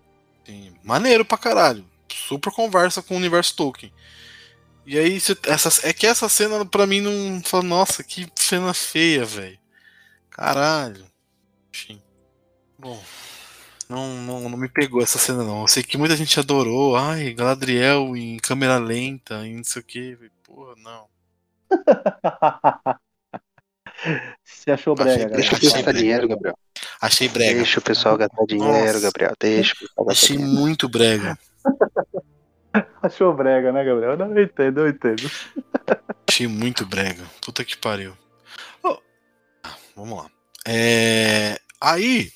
Sim, 0.46 0.72
Maneiro 0.82 1.24
pra 1.24 1.38
caralho. 1.38 1.84
Super 2.08 2.52
conversa 2.52 3.02
com 3.02 3.14
o 3.14 3.16
universo 3.16 3.56
Tolkien. 3.56 3.92
E 4.86 4.98
aí, 4.98 5.18
essa, 5.46 5.88
é 5.88 5.92
que 5.92 6.06
essa 6.06 6.28
cena 6.28 6.64
pra 6.64 6.86
mim 6.86 7.00
não. 7.00 7.40
Fala, 7.44 7.62
nossa, 7.62 8.02
que 8.02 8.28
cena 8.34 8.74
feia, 8.74 9.24
velho. 9.24 9.58
Caralho. 10.30 11.04
Enfim. 11.72 12.02
Bom. 12.78 13.00
Não, 13.88 14.14
não, 14.22 14.48
não 14.48 14.58
me 14.58 14.68
pegou 14.68 15.02
essa 15.02 15.18
cena, 15.18 15.44
não. 15.44 15.62
Eu 15.62 15.68
sei 15.68 15.82
que 15.82 15.98
muita 15.98 16.16
gente 16.16 16.38
adorou. 16.38 16.96
Ai, 16.96 17.32
Galadriel 17.34 18.16
em 18.16 18.36
câmera 18.38 18.78
lenta, 18.78 19.46
e 19.46 19.54
não 19.54 19.64
sei 19.64 19.82
o 19.82 19.84
que. 19.84 20.30
Porra, 20.44 20.74
não. 20.76 21.08
Você 24.44 24.70
achou 24.70 24.94
brega, 24.94 25.10
Achei- 25.12 25.24
galera? 25.24 25.36
Deixa 25.40 25.54
o 25.56 25.60
pessoal 25.60 25.72
gastar 25.74 25.82
brega. 25.92 25.98
dinheiro, 25.98 26.28
Gabriel. 26.28 26.58
Achei 27.00 27.28
brega. 27.28 27.54
Deixa 27.56 27.78
o 27.78 27.82
pessoal 27.82 28.16
gastar 28.16 28.44
dinheiro, 28.46 28.72
Nossa. 28.86 29.00
Gabriel. 29.00 29.32
Deixa 29.40 29.72
o 29.74 29.78
pessoal 29.78 30.06
gastar 30.06 30.24
Achei 30.24 30.36
dinheiro. 30.36 30.60
muito 30.60 30.88
brega. 30.88 31.38
Achou 33.02 33.34
brega, 33.34 33.72
né, 33.72 33.82
Gabriel? 33.84 34.16
Não, 34.16 34.36
eu 34.36 34.44
entendo, 34.44 34.80
eu 34.80 34.88
entendo. 34.88 35.30
Achei 36.28 36.46
muito 36.46 36.86
brega. 36.86 37.24
Puta 37.44 37.64
que 37.64 37.76
pariu. 37.76 38.16
Ó, 38.82 38.96
vamos 39.96 40.18
lá. 40.18 40.30
É, 40.66 41.58
aí, 41.80 42.30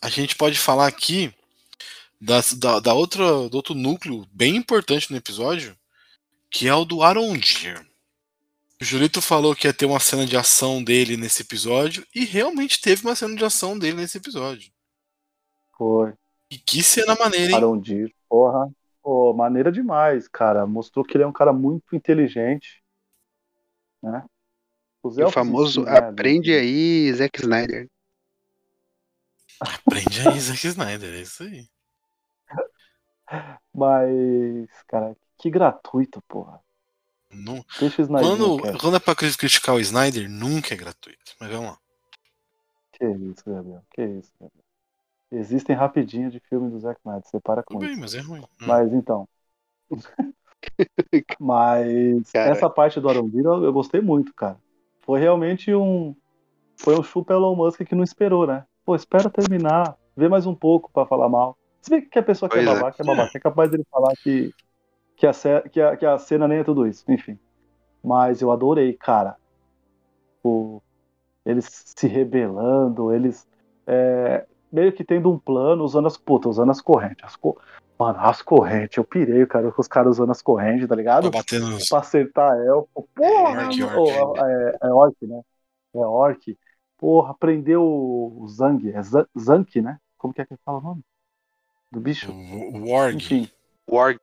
a 0.00 0.08
gente 0.08 0.36
pode 0.36 0.58
falar 0.58 0.86
aqui 0.86 1.32
das- 2.20 2.54
da, 2.54 2.80
da 2.80 2.94
outra, 2.94 3.24
do 3.48 3.54
outro 3.56 3.74
núcleo 3.74 4.26
bem 4.32 4.56
importante 4.56 5.10
no 5.10 5.16
episódio, 5.18 5.76
que 6.50 6.66
é 6.68 6.74
o 6.74 6.84
do 6.84 7.02
Arondir. 7.02 7.84
O 8.82 8.84
Julito 8.84 9.22
falou 9.22 9.54
que 9.54 9.68
ia 9.68 9.72
ter 9.72 9.86
uma 9.86 10.00
cena 10.00 10.26
de 10.26 10.36
ação 10.36 10.82
dele 10.82 11.16
nesse 11.16 11.42
episódio, 11.42 12.04
e 12.12 12.24
realmente 12.24 12.80
teve 12.80 13.06
uma 13.06 13.14
cena 13.14 13.36
de 13.36 13.44
ação 13.44 13.78
dele 13.78 13.98
nesse 13.98 14.18
episódio. 14.18 14.72
Foi. 15.78 16.12
E 16.50 16.58
que 16.58 16.82
cena 16.82 17.14
maneira, 17.14 17.52
hein? 17.52 17.56
Arondir, 17.58 18.12
porra. 18.28 18.68
Pô, 19.00 19.32
maneira 19.34 19.70
demais, 19.70 20.26
cara. 20.26 20.66
Mostrou 20.66 21.04
que 21.04 21.16
ele 21.16 21.22
é 21.22 21.26
um 21.28 21.32
cara 21.32 21.52
muito 21.52 21.94
inteligente. 21.94 22.82
Né? 24.02 24.24
O 25.00 25.30
famoso 25.30 25.84
si, 25.84 25.86
né, 25.86 25.98
aprende 25.98 26.52
aí, 26.52 27.12
Zack 27.12 27.40
Snyder. 27.40 27.88
Aprende 29.60 30.28
aí, 30.28 30.40
Zack 30.42 30.66
Snyder, 30.66 31.14
é 31.14 31.20
isso 31.20 31.44
aí. 31.44 31.68
Mas, 33.72 34.68
cara, 34.88 35.16
que 35.38 35.48
gratuito, 35.48 36.20
porra. 36.22 36.60
Não, 37.32 37.64
Deixa 37.80 38.02
o 38.02 38.04
Snyder. 38.04 38.28
quando, 38.28 38.78
quando 38.78 38.96
é 38.96 39.00
pra 39.00 39.14
cri- 39.14 39.36
criticar 39.36 39.74
o 39.74 39.80
Snyder, 39.80 40.28
nunca 40.30 40.74
é 40.74 40.76
gratuito. 40.76 41.32
Mas 41.40 41.50
vamos 41.50 41.66
lá. 41.70 41.78
Que 42.92 43.06
isso, 43.06 43.42
Gabriel. 43.46 43.82
Que 43.90 44.02
isso, 44.04 44.30
Gabriel. 44.40 44.62
Existem 45.32 45.74
rapidinho 45.74 46.30
de 46.30 46.38
filme 46.40 46.70
do 46.70 46.78
Zack 46.78 47.00
Snyder. 47.00 47.22
Você 47.26 47.40
para 47.40 47.62
com 47.62 47.74
Tudo 47.74 47.80
bem, 47.86 47.92
isso. 47.92 48.00
mas 48.00 48.14
é 48.14 48.20
ruim. 48.20 48.40
Hum. 48.42 48.46
Mas 48.66 48.92
então. 48.92 49.26
Mas 51.40 52.30
Cara. 52.32 52.50
essa 52.50 52.70
parte 52.70 53.00
do 53.00 53.08
Arondir 53.08 53.44
eu, 53.44 53.64
eu 53.64 53.72
gostei 53.72 54.00
muito, 54.00 54.32
cara. 54.34 54.56
Foi 55.00 55.18
realmente 55.20 55.74
um. 55.74 56.14
Foi 56.76 56.98
um 56.98 57.02
chupa 57.02 57.32
Elon 57.34 57.54
Musk 57.56 57.80
que 57.84 57.94
não 57.94 58.04
esperou, 58.04 58.46
né? 58.46 58.64
Pô, 58.84 58.94
espera 58.96 59.28
terminar, 59.30 59.96
vê 60.16 60.28
mais 60.28 60.46
um 60.46 60.54
pouco 60.54 60.90
pra 60.92 61.06
falar 61.06 61.28
mal. 61.28 61.56
Se 61.80 61.90
bem 61.90 62.00
que 62.08 62.18
a 62.18 62.22
pessoa 62.22 62.48
que 62.48 62.58
é 62.58 62.64
Pois 62.64 62.70
é. 62.76 62.80
babaca 62.80 63.02
é 63.02 63.06
babaca, 63.06 63.36
é 63.36 63.40
capaz 63.40 63.70
dele 63.70 63.84
falar 63.90 64.12
que, 64.22 64.52
que, 65.22 65.26
a, 65.26 65.60
que, 65.68 65.80
a, 65.80 65.96
que 65.96 66.04
a 66.06 66.18
cena 66.18 66.48
nem 66.48 66.58
é 66.58 66.64
tudo 66.64 66.84
isso, 66.84 67.04
enfim. 67.08 67.38
Mas 68.02 68.40
eu 68.42 68.50
adorei, 68.50 68.92
cara. 68.94 69.36
O, 70.42 70.82
eles 71.46 71.84
se 71.96 72.08
rebelando, 72.08 73.12
eles 73.12 73.46
é, 73.86 74.44
meio 74.72 74.92
que 74.92 75.04
tendo 75.04 75.30
um 75.30 75.38
plano, 75.38 75.84
usando 75.84 76.06
as 76.06 76.16
putas, 76.16 76.50
usando 76.50 76.70
as 76.70 76.80
correntes. 76.80 77.24
As 77.24 77.36
co- 77.36 77.56
Mano, 77.96 78.18
as 78.18 78.42
correntes, 78.42 78.96
eu 78.96 79.04
pirei, 79.04 79.46
cara, 79.46 79.70
com 79.70 79.80
os 79.80 79.86
caras 79.86 80.16
usando 80.18 80.32
as 80.32 80.42
correntes, 80.42 80.88
tá 80.88 80.96
ligado? 80.96 81.30
Pra 81.30 81.38
bater 81.38 81.60
nos. 81.60 81.88
Pra 81.88 82.00
acertar 82.00 82.58
elfo. 82.58 83.08
Porra! 83.14 83.66
orc, 83.68 83.80
mano. 83.80 84.00
orc. 84.00 84.40
Oh, 84.40 84.44
é, 84.46 84.76
é 84.82 84.92
orc, 84.92 85.26
né? 85.26 85.40
É 85.94 85.98
orc. 85.98 86.58
Porra, 86.98 87.32
prendeu 87.34 87.84
o 87.84 88.44
Zang. 88.48 88.90
É 88.90 89.00
Zan- 89.02 89.28
Zank, 89.38 89.80
né? 89.80 89.98
Como 90.18 90.34
que 90.34 90.40
é 90.40 90.46
que 90.46 90.56
fala 90.64 90.78
o 90.78 90.82
nome? 90.82 91.02
Do 91.92 92.00
bicho? 92.00 92.32
O 92.32 92.90
Warg. 92.90 93.16
Enfim. 93.18 93.48
Warg. 93.88 94.18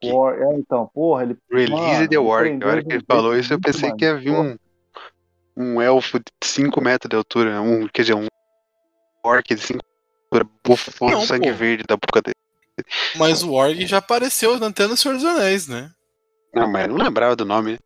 Que- 0.00 0.12
War, 0.12 0.34
é, 0.40 0.54
então, 0.54 0.88
porra, 0.94 1.24
ele. 1.24 1.36
Release 1.50 1.72
Mano, 1.72 2.08
the 2.08 2.38
prendeu 2.38 2.68
Na 2.68 2.72
hora 2.74 2.84
que 2.84 2.92
ele 2.92 3.04
falou 3.06 3.36
isso, 3.36 3.52
eu 3.52 3.60
pensei 3.60 3.92
que 3.92 4.04
ia 4.04 4.16
vir 4.16 4.30
um, 4.30 4.56
um 5.56 5.82
elfo 5.82 6.18
de 6.18 6.26
5 6.42 6.80
metros 6.80 7.08
de 7.10 7.16
altura. 7.16 7.60
Um, 7.60 7.88
quer 7.88 8.02
dizer, 8.02 8.14
um 8.14 8.26
orc 9.24 9.54
de 9.54 9.60
5 9.60 9.80
altura, 10.30 10.48
bufou 10.64 11.10
Não, 11.10 11.20
de 11.20 11.26
sangue 11.26 11.50
pô. 11.50 11.56
verde 11.56 11.84
da 11.88 11.96
boca 11.96 12.22
dele. 12.22 12.34
Mas 13.16 13.42
o 13.42 13.54
Warg 13.54 13.84
já 13.86 13.98
apareceu 13.98 14.54
até 14.64 14.86
no 14.86 14.96
Senhor 14.96 15.14
dos 15.14 15.24
Anéis, 15.24 15.66
né? 15.66 15.90
Não, 16.54 16.70
mas 16.70 16.86
eu 16.86 16.96
não 16.96 17.04
lembrava 17.04 17.34
do 17.34 17.44
nome. 17.44 17.72
né? 17.72 17.78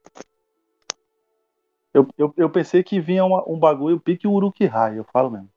Eu, 1.94 2.06
eu, 2.18 2.34
eu 2.36 2.50
pensei 2.50 2.82
que 2.82 3.00
vinha 3.00 3.24
uma- 3.24 3.42
um 3.48 3.58
bagulho 3.58 3.98
pique 4.00 4.26
Uruk-hai, 4.26 4.98
eu 4.98 5.04
falo 5.12 5.30
mesmo. 5.30 5.48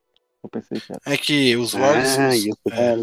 Eu 0.43 0.49
pensei 0.49 0.79
que 0.79 0.91
era. 0.91 1.01
É 1.05 1.17
que 1.17 1.55
os 1.57 1.73
Wargs. 1.73 2.17
Ah, 2.17 2.29
os, 2.29 2.73
é, 2.73 2.95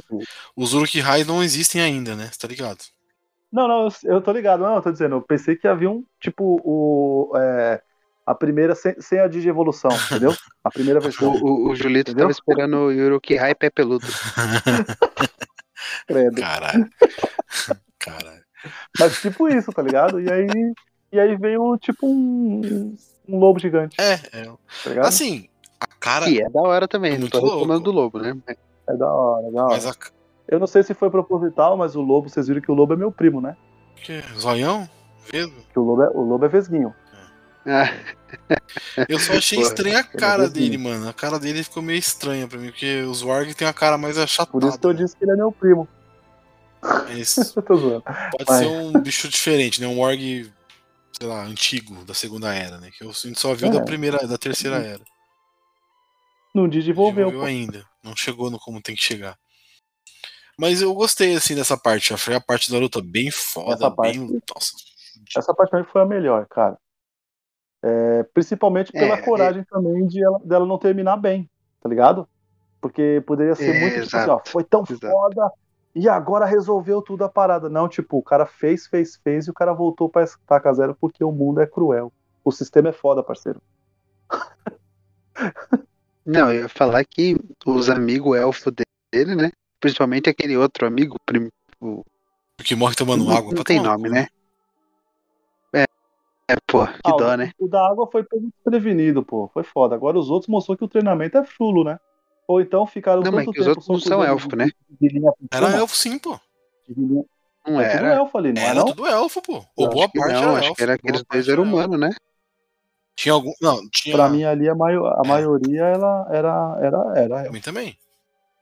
os 0.57 0.75
Uruk-hai 0.75 1.25
não 1.25 1.43
existem 1.43 1.81
ainda, 1.83 2.15
né? 2.15 2.29
Você 2.33 2.39
tá 2.39 2.49
ligado? 2.49 2.79
Não, 3.53 3.69
não, 3.69 3.85
eu, 3.85 3.91
eu 4.15 4.23
tô 4.23 4.33
ligado. 4.33 4.63
Não, 4.63 4.77
eu 4.77 4.83
tô 4.83 4.91
dizendo, 4.91 5.17
eu 5.17 5.23
pensei 5.23 5.55
que 5.57 5.69
havia 5.69 5.91
um, 5.91 6.03
tipo, 6.19 6.59
o. 6.65 7.33
é, 7.37 7.83
a 8.25 8.35
primeira 8.35 8.75
sem, 8.75 8.99
sem 9.01 9.19
a 9.19 9.27
digievolução, 9.29 9.91
entendeu? 10.07 10.35
A 10.65 10.71
primeira 10.71 10.99
versão. 11.01 11.33
o, 11.35 11.69
o 11.71 11.77
Julito 11.77 12.13
Entendeu? 12.13 12.29
tava 12.29 12.33
esperando 12.33 12.77
o 12.77 12.91
Yuruki-hai 12.93 13.55
pé 13.55 13.69
peludo. 13.69 14.07
credo. 16.07 16.41
Caralho. 16.41 16.89
Caralho. 17.99 18.43
Mas 18.99 19.21
tipo 19.21 19.49
isso, 19.49 19.73
tá 19.73 19.83
ligado? 19.83 20.21
E 20.21 20.31
aí, 20.31 20.47
e 21.13 21.19
aí 21.21 21.37
veio 21.37 21.77
tipo 21.79 22.07
um, 22.07 22.95
um 23.29 23.39
lobo 23.39 23.59
gigante, 23.59 23.97
É, 24.01 24.13
é. 24.33 24.45
tá 24.85 24.91
ligado? 24.91 25.07
Assim, 25.07 25.49
a 25.81 25.87
cara. 25.87 26.27
Que 26.27 26.43
é 26.43 26.49
da 26.49 26.61
hora 26.63 26.87
também, 26.87 27.15
É 27.15 27.19
não 27.19 27.29
tô 27.29 27.41
reclamando 27.41 27.81
do 27.81 27.91
lobo, 27.91 28.19
né? 28.21 28.37
É 28.89 28.97
da 28.97 29.13
hora, 29.13 29.49
é 29.49 29.51
da 29.51 29.65
hora. 29.65 29.75
Mas 29.75 29.87
a. 29.87 29.95
Eu 30.49 30.59
não 30.59 30.67
sei 30.67 30.83
se 30.83 30.93
foi 30.95 31.11
proposital, 31.11 31.77
mas 31.77 31.95
o 31.97 32.01
lobo, 32.01 32.29
vocês 32.29 32.49
viram 32.49 32.61
que 32.61 32.71
o 32.71 32.75
lobo 32.75 32.93
é 32.93 32.97
meu 32.97 33.11
primo, 33.13 33.41
né? 33.41 33.57
Que? 33.97 34.21
Zoião? 34.39 34.89
Vesgo? 35.31 35.55
Que 35.73 35.79
o 35.79 35.83
lobo 35.83 36.03
é, 36.03 36.09
o 36.11 36.21
lobo 36.23 36.45
é 36.45 36.49
vesguinho. 36.49 36.95
Ah, 37.65 37.89
Eu 39.09 39.19
só 39.21 39.35
achei 39.35 39.59
Porra, 39.59 39.69
estranha 39.71 39.97
a 39.99 40.01
é 40.01 40.03
cara 40.03 40.43
vesguinho. 40.45 40.71
dele, 40.71 40.79
mano. 40.83 41.09
A 41.09 41.13
cara 41.13 41.39
dele 41.39 41.63
ficou 41.63 41.83
meio 41.83 41.99
estranha 41.99 42.49
pra 42.49 42.59
mim, 42.59 42.69
porque 42.71 43.03
os 43.03 43.23
Warg 43.23 43.55
tem 43.55 43.69
a 43.69 43.73
cara 43.73 43.97
mais 43.97 44.19
achatada. 44.19 44.51
Por 44.51 44.65
isso 44.65 44.79
que 44.79 44.87
eu 44.87 44.93
né? 44.93 44.97
disse 44.99 45.17
que 45.17 45.25
ele 45.25 45.33
é 45.33 45.37
meu 45.37 45.53
primo. 45.53 45.87
Mas 46.83 47.55
Eu 47.55 47.63
tô 47.63 47.77
zoando. 47.77 48.03
pode 48.03 48.45
Vai. 48.47 48.59
ser 48.65 48.67
um 48.69 48.93
bicho 49.01 49.29
diferente, 49.29 49.81
né? 49.81 49.87
Um 49.87 50.01
Warg, 50.01 50.53
sei 51.17 51.29
lá, 51.29 51.45
antigo, 51.45 52.05
da 52.05 52.15
segunda 52.15 52.53
era, 52.53 52.79
né? 52.79 52.91
Que 52.91 53.05
a 53.05 53.13
gente 53.13 53.39
só 53.39 53.55
viu 53.55 53.69
É. 53.69 53.71
da 53.71 53.83
primeira, 53.83 54.27
da 54.27 54.37
terceira 54.37 54.79
era. 54.79 55.01
Não 56.53 56.69
desenvolveu, 56.69 57.27
Desenvolveu 57.27 57.41
pô. 57.41 57.47
ainda. 57.47 57.87
Não 58.03 58.17
chegou 58.17 58.51
no 58.51 58.59
como 58.59 58.83
tem 58.83 58.97
que 58.97 59.03
chegar. 59.03 59.39
Mas 60.59 60.83
eu 60.83 60.95
gostei, 60.95 61.35
assim, 61.35 61.55
dessa 61.55 61.77
parte. 61.77 62.13
Achei 62.15 62.35
a 62.35 62.41
parte 62.41 62.71
da 62.71 62.79
luta 62.79 63.01
bem 63.03 63.31
foda, 63.31 63.73
Essa 63.75 63.91
parte- 63.91 64.19
bem. 64.19 64.41
Nossa. 64.55 64.73
Essa 65.37 65.55
parte 65.55 65.71
pra 65.71 65.81
mim 65.81 65.87
foi 65.91 66.03
a 66.03 66.07
melhor, 66.07 66.47
cara. 66.47 66.77
É, 67.83 68.23
principalmente 68.35 68.93
pela 68.93 69.15
É, 69.15 69.23
coragem 69.23 69.65
também 69.65 70.07
de 70.07 70.23
ela, 70.23 70.39
dela 70.45 70.65
não 70.67 70.79
terminar 70.79 71.17
bem, 71.17 71.51
tá 71.81 71.89
ligado? 71.89 72.29
Porque 72.81 73.23
poderia 73.27 73.55
ser 73.57 73.75
É, 73.77 73.81
muito 73.81 74.05
tipo 74.05 74.17
assim, 74.17 74.31
ó, 74.31 74.41
foi 74.47 74.63
tão 74.63 74.85
exato. 74.89 75.09
foda 75.11 75.51
e 75.95 76.09
agora 76.09 76.45
resolveu 76.47 77.03
tudo 77.03 77.25
a 77.25 77.29
parada. 77.29 77.69
Não, 77.69 77.89
tipo, 77.89 78.19
o 78.19 78.23
cara 78.23 78.47
fez, 78.47 78.87
fez, 78.87 79.17
fez 79.17 79.47
e 79.47 79.51
o 79.51 79.55
cara 79.55 79.73
voltou 79.73 80.09
pra 80.09 80.23
estaca 80.23 80.73
zero 80.73 80.97
porque 81.01 81.25
o 81.25 81.33
mundo 81.33 81.61
é 81.61 81.67
cruel. 81.67 82.13
O 82.45 82.53
sistema 82.53 82.91
é 82.91 82.93
foda, 82.93 83.23
parceiro. 83.23 83.61
Não, 86.25 86.53
eu 86.53 86.63
ia 86.63 86.69
falar 86.69 87.05
que 87.05 87.37
os 87.67 87.89
amigos 87.91 88.37
elfo 88.37 88.71
dele, 89.13 89.35
né? 89.35 89.51
Principalmente 89.83 90.31
aquele 90.31 90.57
outro 90.57 90.87
amigo, 90.87 91.17
prim- 91.27 91.51
o- 91.81 92.05
O 92.61 92.63
que 92.63 92.77
morre 92.77 92.95
tomando 92.95 93.25
não, 93.25 93.33
água. 93.37 93.49
não 93.49 93.55
pra 93.57 93.65
tem 93.65 93.81
nome, 93.83 94.09
cu, 94.09 94.15
né? 94.15 94.29
É, 95.75 95.83
é, 96.49 96.55
pô, 96.65 96.87
que 96.87 97.01
Ah, 97.05 97.11
dó, 97.17 97.33
o, 97.33 97.37
né? 97.37 97.51
o 97.59 97.67
da 97.67 97.85
água 97.91 98.09
foi 98.11 98.25
desprevenido, 98.31 99.25
pô. 99.25 99.51
Foi 99.53 99.65
foda. 99.65 99.97
Agora 99.97 100.17
os 100.17 100.31
outros 100.31 100.49
mostrou 100.49 100.77
que 100.79 100.85
o 100.85 100.89
treinamento 100.89 101.37
é 101.37 101.45
chulo, 101.45 101.83
né? 101.83 101.99
Ou 102.47 102.61
então 102.61 102.87
ficaram 102.87 103.23
Não, 103.23 103.33
mas 103.33 103.45
que 103.45 103.51
os 103.51 103.57
tempo 103.57 103.69
outros 103.71 103.89
não 103.89 103.99
são 103.99 104.23
elfo, 104.25 104.49
de- 104.51 104.57
né? 104.57 104.71
De 105.01 105.09
linha 105.09 105.33
Era 105.51 105.71
elfo 105.77 105.97
sim, 105.97 106.17
pô. 106.17 106.39
linha- 106.89 107.25
Não 107.67 107.75
tudo 107.75 107.81
era. 107.81 108.15
elfo 108.15 108.39
ali, 108.39 108.53
não 108.53 108.63
Era 108.63 108.75
não? 108.75 108.85
tudo 108.87 109.07
elfo, 109.07 109.43
pô. 109.43 109.65
Ou 109.77 109.89
boa 109.89 110.09
parte 110.09 110.17
não, 110.19 110.25
era 110.29 110.51
acho 110.59 110.65
elfo. 110.67 110.75
que 110.77 110.83
era 110.85 110.95
aqueles 110.95 111.25
dois 111.29 111.49
eram 111.49 111.63
era 111.65 111.71
humanos, 111.73 111.99
né? 111.99 112.11
Tinha 113.17 113.33
algum. 113.33 113.53
Não, 113.61 113.81
tinha. 113.91 114.15
Pra 114.15 114.29
mim 114.29 114.45
ali 114.45 114.69
a, 114.69 114.75
maio- 114.77 115.07
a 115.07 115.23
É. 115.25 115.29
maioria 115.29 115.83
ela 115.83 116.27
era, 116.31 116.77
era, 116.81 116.99
era 117.17 117.29
Pra 117.29 117.41
elfo. 117.41 117.53
mim 117.53 117.61
também. 117.61 117.99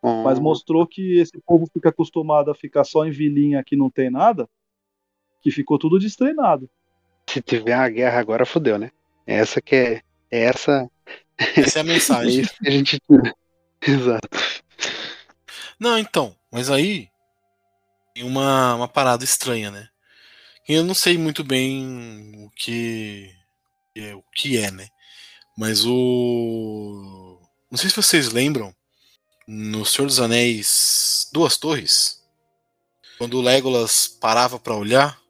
Mas 0.02 0.38
Hum, 0.38 0.42
mostrou 0.42 0.86
que 0.86 1.18
esse 1.18 1.38
povo 1.46 1.66
fica 1.72 1.90
acostumado 1.90 2.50
a 2.50 2.54
ficar 2.54 2.84
só 2.84 3.04
em 3.04 3.10
vilinha 3.10 3.62
que 3.64 3.76
não 3.76 3.90
tem 3.90 4.10
nada, 4.10 4.48
que 5.42 5.50
ficou 5.50 5.78
tudo 5.78 5.98
destreinado. 5.98 6.70
Se 7.28 7.42
tiver 7.42 7.76
uma 7.76 7.88
guerra 7.88 8.18
agora, 8.18 8.46
fodeu, 8.46 8.78
né? 8.78 8.90
Essa 9.26 9.60
que 9.60 9.76
é. 9.76 10.02
é 10.30 10.44
Essa. 10.44 10.90
Essa 11.56 11.80
é 11.80 11.82
a 11.82 11.84
É 11.84 11.86
mensagem. 11.86 12.40
isso 12.40 12.54
que 12.58 12.68
a 12.68 12.70
gente 12.70 12.98
tira. 13.00 13.34
Exato. 13.86 14.28
Não, 15.78 15.98
então, 15.98 16.34
mas 16.50 16.70
aí 16.70 17.08
tem 18.14 18.24
uma, 18.24 18.74
uma 18.74 18.88
parada 18.88 19.24
estranha, 19.24 19.70
né? 19.70 19.88
Eu 20.68 20.84
não 20.84 20.94
sei 20.94 21.16
muito 21.18 21.42
bem 21.42 22.44
o 22.44 22.50
que 22.50 23.30
é, 23.96 24.14
o 24.14 24.22
que 24.34 24.56
é, 24.58 24.70
né? 24.70 24.88
Mas 25.56 25.84
o 25.84 27.38
não 27.70 27.78
sei 27.78 27.88
se 27.88 27.96
vocês 27.96 28.32
lembram 28.32 28.74
no 29.52 29.84
Senhor 29.84 30.06
dos 30.06 30.20
Anéis 30.20 31.28
Duas 31.32 31.56
Torres, 31.56 32.22
quando 33.18 33.36
o 33.36 33.40
Legolas 33.40 34.06
parava 34.06 34.60
pra 34.60 34.76
olhar, 34.76 35.20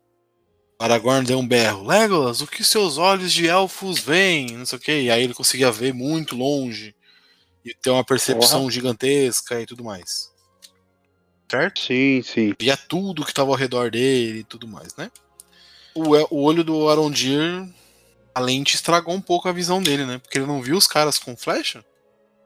Aragorn 0.79 1.27
deu 1.27 1.39
um 1.39 1.49
berro: 1.49 1.87
"Legolas, 1.87 2.43
o 2.43 2.47
que 2.47 2.63
seus 2.63 2.99
olhos 2.99 3.33
de 3.33 3.49
elfos 3.49 3.99
veem?", 3.99 4.59
não 4.59 4.67
sei 4.67 4.79
o 4.79 4.81
quê, 4.81 5.03
e 5.03 5.11
aí 5.11 5.25
ele 5.25 5.33
conseguia 5.33 5.73
ver 5.73 5.95
muito 5.95 6.37
longe 6.37 6.95
e 7.65 7.73
ter 7.73 7.89
uma 7.89 8.05
percepção 8.05 8.71
gigantesca 8.71 9.59
e 9.59 9.65
tudo 9.65 9.83
mais. 9.83 10.31
Certo? 11.51 11.81
Sim, 11.81 12.23
sim. 12.23 12.55
via 12.61 12.77
tudo 12.77 13.25
que 13.25 13.31
estava 13.31 13.51
ao 13.51 13.57
redor 13.57 13.91
dele 13.91 14.41
e 14.41 14.45
tudo 14.45 14.69
mais, 14.69 14.95
né? 14.97 15.11
O, 15.95 16.11
o 16.31 16.43
olho 16.43 16.63
do 16.63 16.91
Arondir, 16.91 17.67
a 18.35 18.41
lente 18.41 18.75
estragou 18.75 19.15
um 19.15 19.21
pouco 19.21 19.49
a 19.49 19.53
visão 19.53 19.83
dele, 19.83 20.05
né? 20.05 20.19
Porque 20.19 20.37
ele 20.37 20.47
não 20.47 20.61
viu 20.61 20.77
os 20.77 20.87
caras 20.87 21.19
com 21.19 21.35
flecha. 21.35 21.83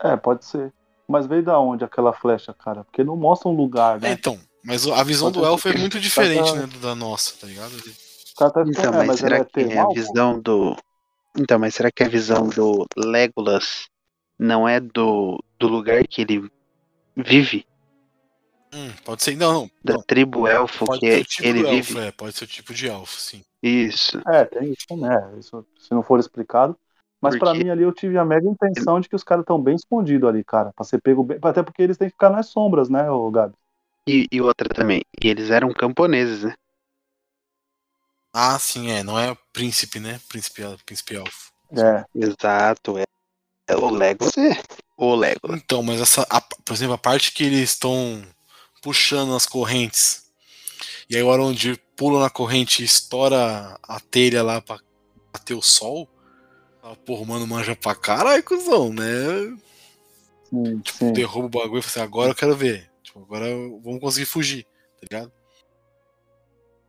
É, 0.00 0.16
pode 0.16 0.44
ser. 0.44 0.72
Mas 1.08 1.26
veio 1.26 1.42
da 1.42 1.58
onde 1.58 1.84
aquela 1.84 2.12
flecha, 2.12 2.54
cara? 2.54 2.84
Porque 2.84 3.04
não 3.04 3.16
mostra 3.16 3.48
um 3.48 3.54
lugar, 3.54 3.96
É, 4.02 4.08
né? 4.08 4.12
então, 4.12 4.38
mas 4.64 4.86
a 4.86 5.02
visão 5.02 5.26
Pode 5.30 5.40
do 5.40 5.46
elfo 5.46 5.68
é 5.68 5.76
muito 5.76 6.00
diferente, 6.00 6.50
tá- 6.50 6.56
né, 6.56 6.66
da 6.80 6.94
nossa, 6.94 7.34
tá 7.38 7.46
ligado? 7.46 7.70
Tá 8.36 8.46
Então, 8.46 8.62
escondendo, 8.62 8.94
é, 9.02 9.06
mas 9.06 9.20
será 9.20 9.36
ela 9.36 9.44
que 9.44 9.60
é 9.60 9.78
a 9.78 9.86
visão 9.88 10.40
do. 10.40 10.76
Então, 11.36 11.58
mas 11.58 11.74
será 11.74 11.90
que 11.90 12.02
a 12.02 12.08
visão 12.08 12.48
do 12.48 12.86
Legolas 12.96 13.88
não 14.38 14.68
é 14.68 14.80
do, 14.80 15.42
do 15.58 15.68
lugar 15.68 16.06
que 16.06 16.22
ele 16.22 16.48
vive? 17.16 17.66
Hum, 18.72 18.90
pode 19.04 19.22
ser, 19.22 19.36
não, 19.36 19.52
não. 19.52 19.70
Da 19.84 19.94
não. 19.94 20.02
tribo 20.02 20.48
elfo 20.48 20.84
Pode 20.86 21.00
que, 21.00 21.06
ser 21.06 21.18
é- 21.18 21.20
o 21.20 21.24
tipo 21.24 21.48
ele 21.48 21.60
elfo, 21.60 21.92
vive? 21.92 22.00
é, 22.00 22.10
pode 22.12 22.36
ser 22.36 22.44
o 22.44 22.48
tipo 22.48 22.74
de 22.74 22.88
elfo, 22.88 23.20
sim. 23.20 23.42
Isso. 23.62 24.20
É, 24.26 24.44
tem 24.44 24.72
isso, 24.72 24.96
né? 24.96 25.38
Isso, 25.38 25.64
se 25.78 25.92
não 25.92 26.02
for 26.02 26.18
explicado. 26.18 26.76
Mas 27.24 27.38
pra 27.38 27.50
Porque- 27.50 27.64
mim 27.64 27.70
ali 27.70 27.82
eu 27.82 27.92
tive 27.92 28.18
a 28.18 28.24
mega 28.24 28.46
intenção 28.48 29.00
de 29.00 29.08
que 29.08 29.16
os 29.16 29.24
caras 29.24 29.42
estão 29.42 29.60
bem 29.60 29.74
escondidos 29.76 30.28
ali, 30.28 30.44
cara. 30.44 30.72
Pra 30.74 30.84
ser 30.84 31.00
pego 31.00 31.24
bem. 31.24 31.38
Até 31.42 31.62
porque 31.62 31.82
eles 31.82 31.96
têm 31.96 32.08
que 32.08 32.12
ficar 32.14 32.30
nas 32.30 32.46
sombras, 32.48 32.88
né, 32.88 33.10
ô 33.10 33.30
Gabi? 33.30 33.54
E, 34.06 34.26
e 34.30 34.40
outra 34.40 34.68
também. 34.68 35.02
E 35.22 35.28
eles 35.28 35.50
eram 35.50 35.72
camponeses, 35.72 36.44
né? 36.44 36.54
Ah, 38.32 38.58
sim, 38.58 38.90
é, 38.90 39.02
não 39.02 39.18
é 39.18 39.36
príncipe, 39.52 40.00
né? 40.00 40.20
Príncipe, 40.28 40.62
príncipe 40.84 41.14
elfo. 41.14 41.52
É. 41.72 42.04
Exato. 42.14 42.98
É, 42.98 43.04
é 43.68 43.76
o 43.76 43.88
Legolas 43.90 44.36
é. 44.36 44.60
O 44.96 45.14
Legolas. 45.14 45.60
Então, 45.64 45.82
mas 45.82 46.00
essa, 46.00 46.26
a- 46.30 46.40
por 46.40 46.72
exemplo, 46.74 46.94
a 46.94 46.98
parte 46.98 47.32
que 47.32 47.44
eles 47.44 47.70
estão 47.70 48.22
puxando 48.82 49.34
as 49.34 49.46
correntes 49.46 50.24
e 51.08 51.16
aí 51.16 51.22
o 51.22 51.30
Arondir 51.32 51.78
pula 51.96 52.20
na 52.20 52.28
corrente 52.28 52.82
e 52.82 52.84
estoura 52.84 53.78
a 53.82 54.00
telha 54.00 54.42
lá 54.42 54.60
pra 54.60 54.78
bater 55.32 55.54
o 55.54 55.62
sol. 55.62 56.08
Ah, 56.86 56.94
porra, 57.06 57.24
mano, 57.24 57.46
manja 57.46 57.74
pra 57.74 57.94
caralho, 57.94 58.42
cuzão, 58.44 58.92
né? 58.92 59.56
Sim, 60.50 60.80
Tipo, 60.80 60.98
sim. 60.98 61.12
derruba 61.14 61.46
o 61.46 61.48
bagulho 61.48 61.78
e 61.78 61.82
fala 61.82 61.86
assim, 61.86 62.00
agora 62.00 62.30
eu 62.30 62.34
quero 62.34 62.54
ver. 62.54 62.90
Tipo, 63.02 63.20
agora 63.20 63.48
eu- 63.48 63.80
vamos 63.82 64.00
conseguir 64.00 64.26
fugir, 64.26 64.64
tá 64.64 65.06
ligado? 65.10 65.32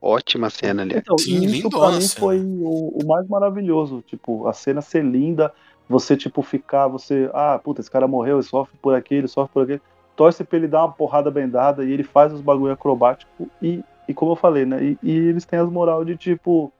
Ótima 0.01 0.49
cena 0.49 0.81
ali. 0.81 0.95
Então, 0.97 1.17
Sim, 1.17 1.37
isso 1.45 1.63
lindona 1.63 1.87
pra 1.87 1.95
mim 1.95 2.01
cena. 2.01 2.19
foi 2.19 2.39
o, 2.41 3.01
o 3.01 3.07
mais 3.07 3.25
maravilhoso. 3.27 4.03
Tipo, 4.05 4.47
a 4.47 4.53
cena 4.53 4.81
ser 4.81 5.03
linda, 5.03 5.51
você, 5.89 6.15
tipo, 6.17 6.41
ficar, 6.41 6.87
você. 6.87 7.29
Ah, 7.33 7.57
puta, 7.63 7.81
esse 7.81 7.89
cara 7.89 8.07
morreu, 8.07 8.35
ele 8.37 8.43
sofre 8.43 8.77
por 8.81 8.93
aqui, 8.93 9.15
ele 9.15 9.27
sofre 9.27 9.53
por 9.53 9.63
aqui. 9.63 9.81
Torce 10.15 10.43
pra 10.43 10.57
ele 10.57 10.67
dar 10.67 10.83
uma 10.85 10.91
porrada 10.91 11.31
bem 11.31 11.49
dada 11.49 11.83
e 11.83 11.91
ele 11.91 12.03
faz 12.03 12.31
os 12.33 12.41
bagulho 12.41 12.71
acrobático 12.73 13.49
e, 13.61 13.83
e 14.07 14.13
como 14.13 14.33
eu 14.33 14.35
falei, 14.35 14.65
né? 14.65 14.83
E, 14.83 14.97
e 15.01 15.11
eles 15.11 15.45
têm 15.45 15.57
as 15.57 15.69
moral 15.69 16.03
de 16.05 16.15
tipo. 16.17 16.71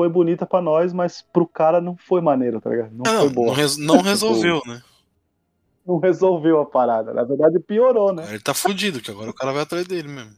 Foi 0.00 0.08
bonita 0.08 0.46
pra 0.46 0.62
nós, 0.62 0.94
mas 0.94 1.20
pro 1.30 1.46
cara 1.46 1.78
não 1.78 1.94
foi 1.94 2.22
maneiro, 2.22 2.58
tá 2.58 2.70
ligado? 2.70 2.90
Não, 2.94 3.04
Ah, 3.04 3.18
foi 3.18 3.26
não, 3.26 3.34
boa. 3.34 3.46
não, 3.48 3.54
res- 3.54 3.76
não 3.76 3.96
resolveu, 4.00 4.62
né? 4.66 4.80
Não 5.84 5.98
resolveu 5.98 6.58
a 6.58 6.64
parada. 6.64 7.12
Na 7.12 7.22
verdade, 7.22 7.60
piorou, 7.60 8.10
né? 8.10 8.24
Ele 8.30 8.40
tá 8.40 8.54
fudido, 8.54 9.02
que 9.02 9.10
agora 9.10 9.28
o 9.28 9.34
cara 9.34 9.52
vai 9.52 9.60
atrás 9.60 9.86
dele 9.86 10.08
mesmo. 10.08 10.32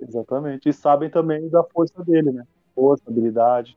Exatamente. 0.00 0.68
E 0.68 0.72
sabem 0.72 1.08
também 1.08 1.48
da 1.48 1.62
força 1.62 2.02
dele, 2.02 2.32
né? 2.32 2.42
Força, 2.74 3.04
habilidade. 3.06 3.76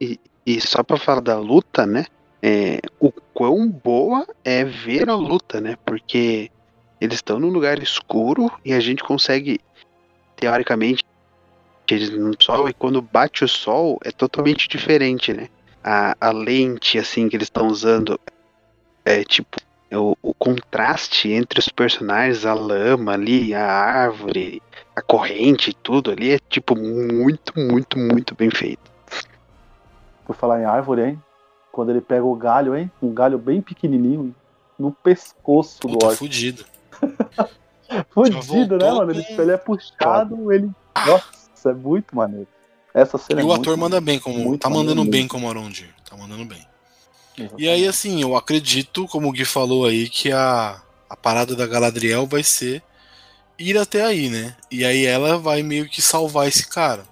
E 0.00 0.60
só 0.62 0.82
pra 0.82 0.96
falar 0.96 1.20
da 1.20 1.38
luta, 1.38 1.84
né? 1.84 2.06
É, 2.42 2.78
o 2.98 3.12
quão 3.34 3.68
boa 3.68 4.26
é 4.42 4.64
ver 4.64 5.10
a 5.10 5.14
luta, 5.14 5.60
né? 5.60 5.76
Porque 5.84 6.50
eles 6.98 7.16
estão 7.16 7.38
num 7.38 7.50
lugar 7.50 7.82
escuro 7.82 8.50
e 8.64 8.72
a 8.72 8.80
gente 8.80 9.04
consegue, 9.04 9.60
teoricamente, 10.36 11.04
eles 11.94 12.10
no 12.10 12.34
sol 12.40 12.68
e 12.68 12.72
quando 12.72 13.00
bate 13.00 13.44
o 13.44 13.48
sol 13.48 13.98
é 14.04 14.10
totalmente 14.10 14.68
diferente, 14.68 15.32
né? 15.32 15.48
A, 15.82 16.16
a 16.20 16.30
lente, 16.30 16.98
assim, 16.98 17.28
que 17.28 17.36
eles 17.36 17.46
estão 17.46 17.66
usando 17.68 18.20
é 19.04 19.24
tipo. 19.24 19.58
é 19.90 19.98
o, 19.98 20.16
o 20.22 20.34
contraste 20.34 21.30
entre 21.30 21.58
os 21.58 21.68
personagens, 21.68 22.44
a 22.44 22.54
lama 22.54 23.12
ali, 23.12 23.54
a 23.54 23.66
árvore, 23.66 24.62
a 24.94 25.02
corrente 25.02 25.70
e 25.70 25.74
tudo 25.74 26.10
ali 26.10 26.32
é 26.32 26.38
tipo 26.48 26.76
muito, 26.76 27.58
muito, 27.58 27.98
muito 27.98 28.34
bem 28.34 28.50
feito. 28.50 28.90
Por 30.26 30.36
falar 30.36 30.60
em 30.60 30.64
árvore, 30.64 31.02
hein? 31.02 31.22
Quando 31.72 31.90
ele 31.90 32.00
pega 32.00 32.24
o 32.24 32.34
galho, 32.34 32.76
hein? 32.76 32.90
Um 33.02 33.12
galho 33.12 33.38
bem 33.38 33.60
pequenininho 33.60 34.34
no 34.78 34.92
pescoço 34.92 35.80
do 35.80 35.88
Puta, 35.88 36.06
orc. 36.06 36.18
fudido. 36.18 36.64
Fudido, 38.10 38.78
né, 38.78 38.90
mano? 38.92 39.10
Ele, 39.10 39.26
ele 39.28 39.50
é 39.50 39.56
puxado, 39.56 40.52
ele. 40.52 40.70
Nossa, 41.06 41.24
é 41.68 41.72
muito 41.74 42.14
maneiro. 42.16 42.48
Essa 42.92 43.16
cena 43.18 43.40
E 43.40 43.42
é 43.42 43.44
o 43.44 43.48
muito 43.48 43.60
ator 43.62 43.76
manda 43.76 44.00
bem, 44.00 44.18
como 44.18 44.38
Muito 44.38 44.62
tá 44.62 44.68
mandando 44.70 45.02
bem 45.02 45.10
mesmo. 45.22 45.28
como 45.28 45.48
Arondir. 45.48 45.94
Tá 46.08 46.16
mandando 46.16 46.44
bem. 46.44 46.66
E 47.36 47.42
Exatamente. 47.42 47.68
aí, 47.68 47.86
assim, 47.86 48.20
eu 48.22 48.36
acredito, 48.36 49.06
como 49.06 49.28
o 49.28 49.32
Gui 49.32 49.44
falou 49.44 49.86
aí, 49.86 50.08
que 50.08 50.32
a, 50.32 50.82
a 51.08 51.16
parada 51.16 51.54
da 51.54 51.66
Galadriel 51.66 52.26
vai 52.26 52.42
ser 52.42 52.82
ir 53.58 53.78
até 53.78 54.04
aí, 54.04 54.28
né? 54.28 54.56
E 54.70 54.84
aí 54.84 55.04
ela 55.06 55.38
vai 55.38 55.62
meio 55.62 55.88
que 55.88 56.02
salvar 56.02 56.48
esse 56.48 56.66
cara. 56.66 57.04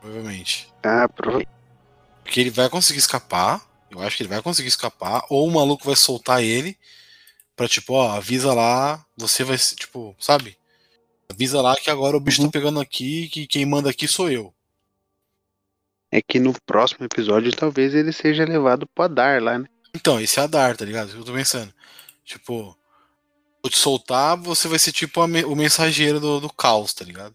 Provavelmente. 0.00 0.68
Ah, 0.82 1.08
prova- 1.08 1.42
Porque 2.22 2.40
ele 2.40 2.50
vai 2.50 2.68
conseguir 2.68 2.98
escapar. 3.00 3.62
Eu 3.90 4.00
acho 4.02 4.16
que 4.16 4.22
ele 4.22 4.30
vai 4.30 4.42
conseguir 4.42 4.68
escapar. 4.68 5.24
Ou 5.30 5.46
o 5.48 5.50
maluco 5.52 5.84
vai 5.84 5.96
soltar 5.96 6.42
ele. 6.42 6.76
Pra 7.56 7.68
tipo, 7.68 7.94
ó, 7.94 8.12
avisa 8.12 8.52
lá. 8.52 9.04
Você 9.16 9.44
vai 9.44 9.56
ser, 9.58 9.76
tipo, 9.76 10.14
sabe? 10.18 10.56
Avisa 11.34 11.60
lá 11.60 11.74
que 11.76 11.90
agora 11.90 12.16
o 12.16 12.20
bicho 12.20 12.40
Uhum. 12.40 12.48
tá 12.48 12.52
pegando 12.52 12.80
aqui. 12.80 13.28
Que 13.28 13.46
quem 13.46 13.66
manda 13.66 13.90
aqui 13.90 14.06
sou 14.08 14.30
eu. 14.30 14.52
É 16.10 16.22
que 16.22 16.38
no 16.38 16.52
próximo 16.64 17.04
episódio 17.04 17.50
talvez 17.54 17.94
ele 17.94 18.12
seja 18.12 18.44
levado 18.44 18.86
pro 18.86 19.04
Adar 19.04 19.42
lá, 19.42 19.58
né? 19.58 19.66
Então, 19.94 20.20
esse 20.20 20.38
é 20.38 20.42
a 20.42 20.46
Dar, 20.46 20.76
tá 20.76 20.84
ligado? 20.84 21.10
Eu 21.12 21.24
tô 21.24 21.32
pensando. 21.32 21.72
Tipo, 22.24 22.76
vou 23.62 23.70
te 23.70 23.76
soltar, 23.76 24.36
você 24.36 24.68
vai 24.68 24.78
ser 24.78 24.92
tipo 24.92 25.20
a 25.20 25.24
o 25.24 25.56
mensageiro 25.56 26.18
do, 26.20 26.40
do 26.40 26.52
caos, 26.52 26.94
tá 26.94 27.04
ligado? 27.04 27.34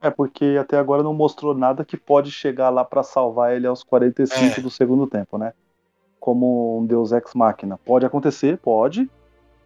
É 0.00 0.10
porque 0.10 0.56
até 0.60 0.76
agora 0.76 1.02
não 1.02 1.14
mostrou 1.14 1.54
nada 1.54 1.82
que 1.84 1.96
pode 1.96 2.30
chegar 2.30 2.68
lá 2.68 2.84
pra 2.84 3.02
salvar 3.02 3.54
ele 3.56 3.66
aos 3.66 3.82
45 3.82 4.60
É. 4.60 4.62
do 4.62 4.70
segundo 4.70 5.06
tempo, 5.06 5.38
né? 5.38 5.52
como 6.20 6.78
um 6.80 6.86
Deus 6.86 7.12
Ex 7.12 7.34
Machina. 7.34 7.76
Pode 7.76 8.06
acontecer, 8.06 8.56
pode, 8.56 9.10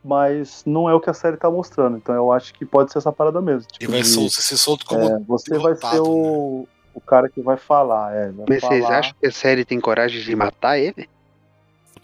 mas 0.05 0.63
não 0.67 0.89
é 0.89 0.95
o 0.95 1.01
que 1.01 1.11
a 1.11 1.15
série 1.15 1.37
tá 1.37 1.51
mostrando. 1.51 1.97
Então 1.97 2.15
eu 2.15 2.33
acho 2.33 2.55
que 2.55 2.65
pode 2.65 2.93
ser 2.93 2.99
essa 2.99 3.13
parada 3.13 3.41
mesmo. 3.41 3.69
E 3.75 3.79
Tipo, 3.79 3.93
vai 3.93 4.03
de- 4.03 4.31
ser 4.31 4.57
solto 4.57 4.87
como. 4.87 5.03
é, 5.03 5.19
você 5.21 5.59
vai 5.59 5.75
ser 5.75 6.01
o, 6.01 6.67
o 6.95 7.01
cara 7.01 7.29
que 7.29 7.41
vai 7.43 7.57
falar. 7.57 8.15
É, 8.15 8.31
vai 8.31 8.47
Mas 8.49 8.61
vocês 8.63 8.83
falar. 8.85 8.99
acham 8.99 9.15
que 9.21 9.27
a 9.27 9.33
série 9.33 9.65
tem 9.65 9.81
coragem 9.81 10.21
de 10.23 10.35
matar 10.37 10.79
ele? 10.79 11.09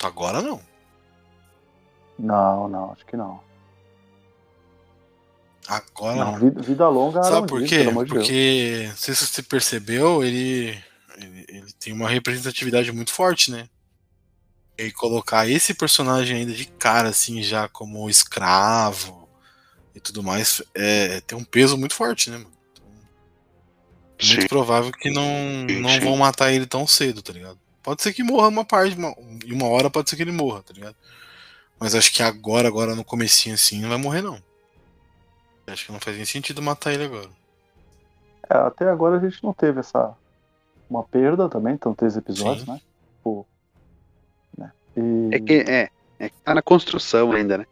Agora 0.03 0.43
não. 0.43 0.61
Não, 2.19 2.69
não, 2.69 2.93
acho 2.93 3.05
que 3.07 3.17
não. 3.17 3.41
Agora 5.67 6.17
Não, 6.17 6.33
não. 6.33 6.39
vida, 6.39 6.61
vida 6.63 6.89
longa. 6.89 7.23
Sabe 7.23 7.37
Aaron 7.37 7.47
por 7.47 7.63
quê? 7.65 7.79
pelo 7.79 7.91
amor 7.91 8.05
de 8.05 8.13
Deus. 8.13 8.27
Porque, 8.27 8.85
não 8.89 8.97
sei 8.97 9.15
se 9.15 9.27
você 9.27 9.43
percebeu, 9.43 10.23
ele, 10.23 10.79
ele, 11.17 11.45
ele 11.49 11.73
tem 11.81 11.93
uma 11.93 12.09
representatividade 12.09 12.93
muito 12.93 13.13
forte, 13.13 13.51
né? 13.51 13.67
E 14.77 14.91
colocar 14.91 15.49
esse 15.49 15.73
personagem 15.73 16.39
ainda 16.39 16.53
de 16.53 16.67
cara, 16.67 17.09
assim, 17.09 17.43
já 17.43 17.69
como 17.69 18.11
escravo 18.11 19.29
e 19.95 20.01
tudo 20.01 20.23
mais, 20.23 20.61
é, 20.75 21.21
tem 21.21 21.39
um 21.39 21.45
peso 21.45 21.77
muito 21.77 21.95
forte, 21.95 22.29
né, 22.31 22.39
mano? 22.39 22.53
Então, 22.73 22.85
é 24.19 24.35
muito 24.35 24.49
provável 24.49 24.91
que 24.91 25.11
não, 25.11 25.23
Sim, 25.23 25.81
não 25.81 25.91
sim. 25.91 26.01
vão 26.01 26.17
matar 26.17 26.53
ele 26.53 26.67
tão 26.67 26.87
cedo, 26.87 27.23
tá 27.23 27.33
ligado? 27.33 27.59
Pode 27.83 28.03
ser 28.03 28.13
que 28.13 28.25
morra 28.25 28.49
uma 28.49 28.65
parte, 28.65 28.97
uma, 28.97 29.15
e 29.45 29.53
uma 29.53 29.69
hora 29.69 29.91
pode 29.91 30.11
ser 30.11 30.17
que 30.17 30.23
ele 30.23 30.33
morra, 30.33 30.63
tá 30.63 30.73
ligado? 30.73 30.97
Mas 31.79 31.95
acho 31.95 32.13
que 32.13 32.23
agora, 32.23 32.67
agora 32.67 32.95
no 32.95 33.05
comecinho 33.05 33.55
assim, 33.55 33.81
não 33.81 33.91
vai 33.91 33.99
morrer 33.99 34.23
não. 34.23 34.43
Acho 35.67 35.87
que 35.87 35.93
não 35.93 36.01
faz 36.01 36.17
nem 36.17 36.27
sentido 36.27 36.61
matar 36.63 36.93
ele 36.93 37.05
agora. 37.05 37.29
É, 38.51 38.57
até 38.57 38.89
agora 38.89 39.17
a 39.17 39.21
gente 39.21 39.43
não 39.43 39.53
teve 39.53 39.81
essa. 39.81 40.15
Uma 40.89 41.03
perda 41.03 41.49
também, 41.49 41.75
então 41.75 41.95
três 41.95 42.17
episódios, 42.17 42.65
Sim. 42.65 42.73
né? 42.73 42.81
Né? 44.97 45.31
E... 45.31 45.35
É 45.35 45.41
que 45.41 45.53
é, 45.71 45.89
é 46.19 46.29
que 46.29 46.37
tá 46.43 46.55
na 46.55 46.63
construção 46.63 47.33
ainda, 47.33 47.59
né? 47.59 47.67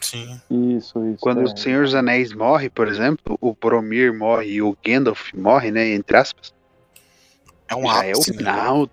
Sim. 0.00 0.38
Isso, 0.50 1.02
isso. 1.06 1.18
Quando 1.20 1.40
é. 1.40 1.44
o 1.44 1.56
Senhor 1.56 1.84
dos 1.84 1.94
Anéis 1.94 2.32
morre, 2.34 2.68
por 2.68 2.88
exemplo, 2.88 3.38
o 3.40 3.54
Boromir 3.54 4.12
morre 4.12 4.52
e 4.52 4.62
o 4.62 4.76
Gandalf 4.84 5.32
morre, 5.32 5.70
né? 5.70 5.94
Entre 5.94 6.16
aspas. 6.16 6.52
É 7.66 7.74
um 7.74 7.86
já 7.86 8.04
é 8.04 8.08
o 8.08 8.16
ápice, 8.16 8.30
né? 8.32 8.36
final 8.36 8.86
do 8.86 8.92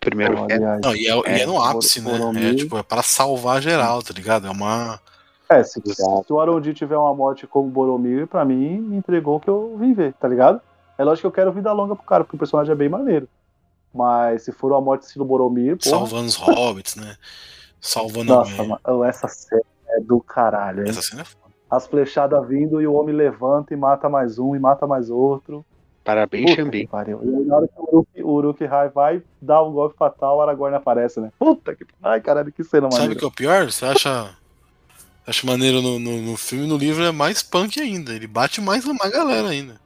primeiro 0.00 0.42
aliás, 0.42 0.80
Não, 0.82 0.96
e 0.96 1.06
é, 1.06 1.14
e 1.14 1.42
é 1.42 1.46
no 1.46 1.54
É, 1.54 1.70
ápice, 1.70 2.00
né? 2.00 2.10
É 2.10 2.18
Boromir- 2.18 2.56
tipo, 2.56 2.76
é 2.76 2.82
pra 2.82 3.02
salvar 3.02 3.62
geral, 3.62 4.02
tá 4.02 4.12
ligado? 4.12 4.48
É 4.48 4.50
uma. 4.50 5.00
É, 5.48 5.62
se, 5.62 5.80
se 5.84 6.32
o 6.32 6.40
Arondi 6.40 6.74
tiver 6.74 6.96
uma 6.96 7.14
morte 7.14 7.46
como 7.46 7.68
Boromir, 7.68 8.26
pra 8.26 8.44
mim, 8.44 8.80
me 8.80 8.96
entregou 8.96 9.36
o 9.36 9.40
que 9.40 9.48
eu 9.48 9.76
vim 9.78 9.92
ver, 9.92 10.14
tá 10.14 10.26
ligado? 10.26 10.60
É 10.98 11.04
lógico 11.04 11.22
que 11.22 11.26
eu 11.26 11.32
quero 11.32 11.52
vida 11.52 11.72
longa 11.72 11.94
pro 11.94 12.04
cara, 12.04 12.24
porque 12.24 12.36
o 12.36 12.38
personagem 12.38 12.72
é 12.72 12.76
bem 12.76 12.88
maneiro. 12.88 13.28
Mas 13.94 14.42
se 14.42 14.52
for 14.52 14.72
uma 14.72 14.80
morte 14.80 15.02
estilo 15.02 15.24
Boromir, 15.24 15.76
porra, 15.76 15.96
Salvando 15.98 16.26
os 16.26 16.36
hobbits, 16.36 16.96
né? 16.96 17.16
Salvando 17.80 18.32
nossa, 18.34 18.62
a. 18.62 18.64
mano, 18.64 19.04
essa 19.04 19.28
cena 19.28 19.62
é 19.88 20.00
do 20.00 20.20
caralho, 20.20 20.82
hein? 20.84 20.90
Essa 20.90 21.02
cena 21.02 21.22
é 21.22 21.24
foda. 21.24 21.42
As 21.70 21.86
flechadas 21.86 22.46
vindo 22.48 22.80
e 22.80 22.86
o 22.86 22.94
homem 22.94 23.14
levanta 23.14 23.72
e 23.74 23.76
mata 23.76 24.08
mais 24.08 24.38
um 24.38 24.54
e 24.54 24.58
mata 24.58 24.86
mais 24.86 25.10
outro. 25.10 25.64
Parabéns, 26.04 26.50
Puta 26.50 26.62
Xambi. 26.62 26.86
pariu. 26.86 27.20
E 27.22 27.28
aí, 27.28 27.44
na 27.44 27.56
hora 27.56 27.68
que 27.68 27.74
o 27.78 27.88
Uruk, 27.92 28.22
o 28.22 28.28
Uruk-hai 28.30 28.88
vai 28.88 29.22
dar 29.40 29.62
um 29.62 29.72
golpe 29.72 29.96
fatal, 29.96 30.38
o 30.38 30.42
Aragorn 30.42 30.74
aparece, 30.74 31.20
né? 31.20 31.30
Puta 31.38 31.74
que... 31.76 31.86
Ai, 32.02 32.20
caralho, 32.20 32.50
que 32.52 32.64
cena 32.64 32.90
Sabe 32.90 32.94
o 32.94 32.98
maneira. 32.98 33.18
que 33.20 33.24
é 33.24 33.28
o 33.28 33.30
pior? 33.30 33.70
Você 33.70 33.84
acha. 33.84 34.30
Acha 35.24 35.46
maneiro 35.46 35.80
no, 35.80 36.00
no, 36.00 36.20
no 36.20 36.36
filme 36.36 36.66
no 36.66 36.76
livro 36.76 37.04
é 37.04 37.12
mais 37.12 37.42
punk 37.42 37.80
ainda. 37.80 38.12
Ele 38.12 38.26
bate 38.26 38.60
mais 38.60 38.84
uma 38.84 39.08
galera 39.08 39.48
ainda. 39.48 39.80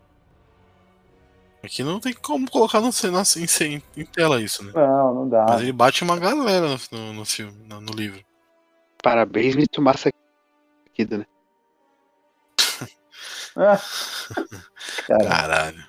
Aqui 1.66 1.82
não 1.82 1.98
tem 1.98 2.12
como 2.12 2.48
colocar 2.48 2.80
no, 2.80 2.90
na, 3.10 3.22
em, 3.66 3.82
em 3.96 4.06
tela 4.06 4.40
isso, 4.40 4.62
né? 4.62 4.70
Não, 4.72 5.14
não 5.14 5.28
dá. 5.28 5.46
Mas 5.48 5.62
ele 5.62 5.72
bate 5.72 6.04
uma 6.04 6.16
galera 6.16 6.68
no, 6.68 6.78
no, 6.92 7.12
no 7.12 7.24
filme, 7.24 7.52
no, 7.68 7.80
no 7.80 7.92
livro. 7.92 8.24
Parabéns, 9.02 9.56
Mitsumasa 9.56 10.10
Kido, 10.94 11.18
né? 11.18 11.26
Ah. 13.56 13.80
Cara, 15.08 15.24
Caralho. 15.28 15.84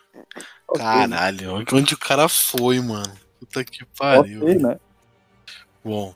Caralho. 0.75 1.65
Onde 1.73 1.93
o 1.93 1.97
cara 1.97 2.27
foi, 2.27 2.79
mano? 2.79 3.13
Puta 3.39 3.63
que 3.63 3.85
pariu. 3.85 4.41
ok, 4.41 4.55
né? 4.55 4.79
Bom. 5.83 6.15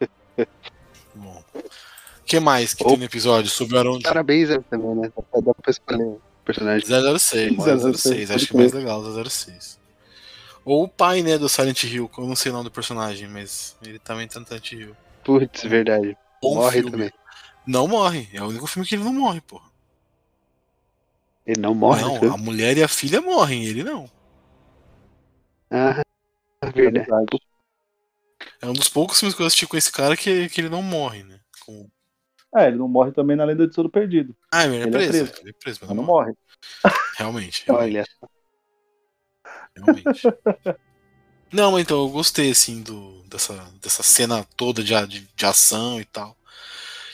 Bom. 1.14 1.42
O 1.54 2.24
que 2.24 2.38
mais 2.38 2.74
que 2.74 2.82
Opa. 2.82 2.90
tem 2.90 2.98
no 2.98 3.04
episódio 3.04 3.50
sobre 3.50 3.76
o 3.76 3.78
Aron 3.78 4.00
Parabéns 4.00 4.50
aí 4.50 4.62
também, 4.62 4.94
né? 4.94 5.12
Dá 5.42 5.54
pra 5.54 5.70
escolher 5.70 6.16
personagem. 6.44 6.86
006, 6.86 7.56
006, 7.96 8.30
acho 8.30 8.46
que 8.46 8.54
é 8.54 8.56
mais 8.58 8.72
legal, 8.72 9.02
006. 9.02 9.78
Ou 10.64 10.84
o 10.84 10.88
pai, 10.88 11.22
né, 11.22 11.36
do 11.36 11.48
Silent 11.48 11.84
Hill, 11.84 12.10
eu 12.16 12.26
não 12.26 12.36
sei 12.36 12.50
o 12.50 12.54
nome 12.54 12.64
do 12.64 12.70
personagem, 12.70 13.28
mas 13.28 13.76
ele 13.82 13.98
também 13.98 14.26
tá 14.26 14.40
no 14.40 14.46
Silent 14.46 14.72
Hill. 14.72 14.96
Putz, 15.22 15.62
verdade. 15.64 16.16
Bom 16.40 16.54
Morre 16.56 16.78
filme. 16.78 16.90
também. 16.90 17.12
Não 17.66 17.88
morre, 17.88 18.28
é 18.32 18.42
o 18.42 18.48
único 18.48 18.66
filme 18.66 18.86
que 18.86 18.94
ele 18.94 19.04
não 19.04 19.12
morre, 19.12 19.40
porra. 19.40 19.70
Ele 21.46 21.60
não 21.60 21.74
morre, 21.74 22.02
não, 22.02 22.20
né? 22.20 22.28
a 22.28 22.36
mulher 22.36 22.76
e 22.76 22.82
a 22.82 22.88
filha 22.88 23.20
morrem, 23.20 23.64
ele 23.64 23.84
não. 23.84 24.10
Ah, 25.70 26.02
verdade. 26.62 26.98
verdade. 27.00 27.40
É 28.60 28.66
um 28.66 28.72
dos 28.72 28.88
poucos 28.88 29.18
filmes 29.18 29.34
que 29.34 29.42
eu 29.42 29.46
assisti 29.46 29.66
com 29.66 29.76
esse 29.76 29.92
cara 29.92 30.16
que, 30.16 30.48
que 30.48 30.60
ele 30.60 30.70
não 30.70 30.82
morre, 30.82 31.22
né? 31.22 31.40
Com... 31.64 31.90
É, 32.56 32.68
ele 32.68 32.76
não 32.76 32.88
morre 32.88 33.10
também 33.12 33.36
na 33.36 33.44
Lenda 33.44 33.64
do 33.64 33.68
Tesouro 33.68 33.90
Perdido. 33.90 34.34
Ah, 34.52 34.64
ele 34.64 34.76
é 34.76 34.80
Ele 34.82 34.88
é 34.88 34.90
preso. 34.90 35.10
preso. 35.10 35.32
Ele 35.40 35.50
é 35.50 35.52
preso, 35.52 35.78
mas 35.82 35.88
não 35.88 35.96
não 35.96 36.04
morre. 36.04 36.32
morre. 36.84 36.96
Realmente. 37.16 37.64
Olha, 37.70 38.04
Realmente. 39.76 40.22
Não, 41.52 41.72
mas 41.72 41.82
então, 41.82 41.98
eu 41.98 42.08
gostei, 42.08 42.50
assim, 42.50 42.82
do, 42.82 43.22
dessa, 43.24 43.54
dessa 43.80 44.02
cena 44.02 44.44
toda 44.56 44.82
de, 44.82 44.94
de, 45.06 45.20
de 45.20 45.46
ação 45.46 46.00
e 46.00 46.04
tal. 46.04 46.36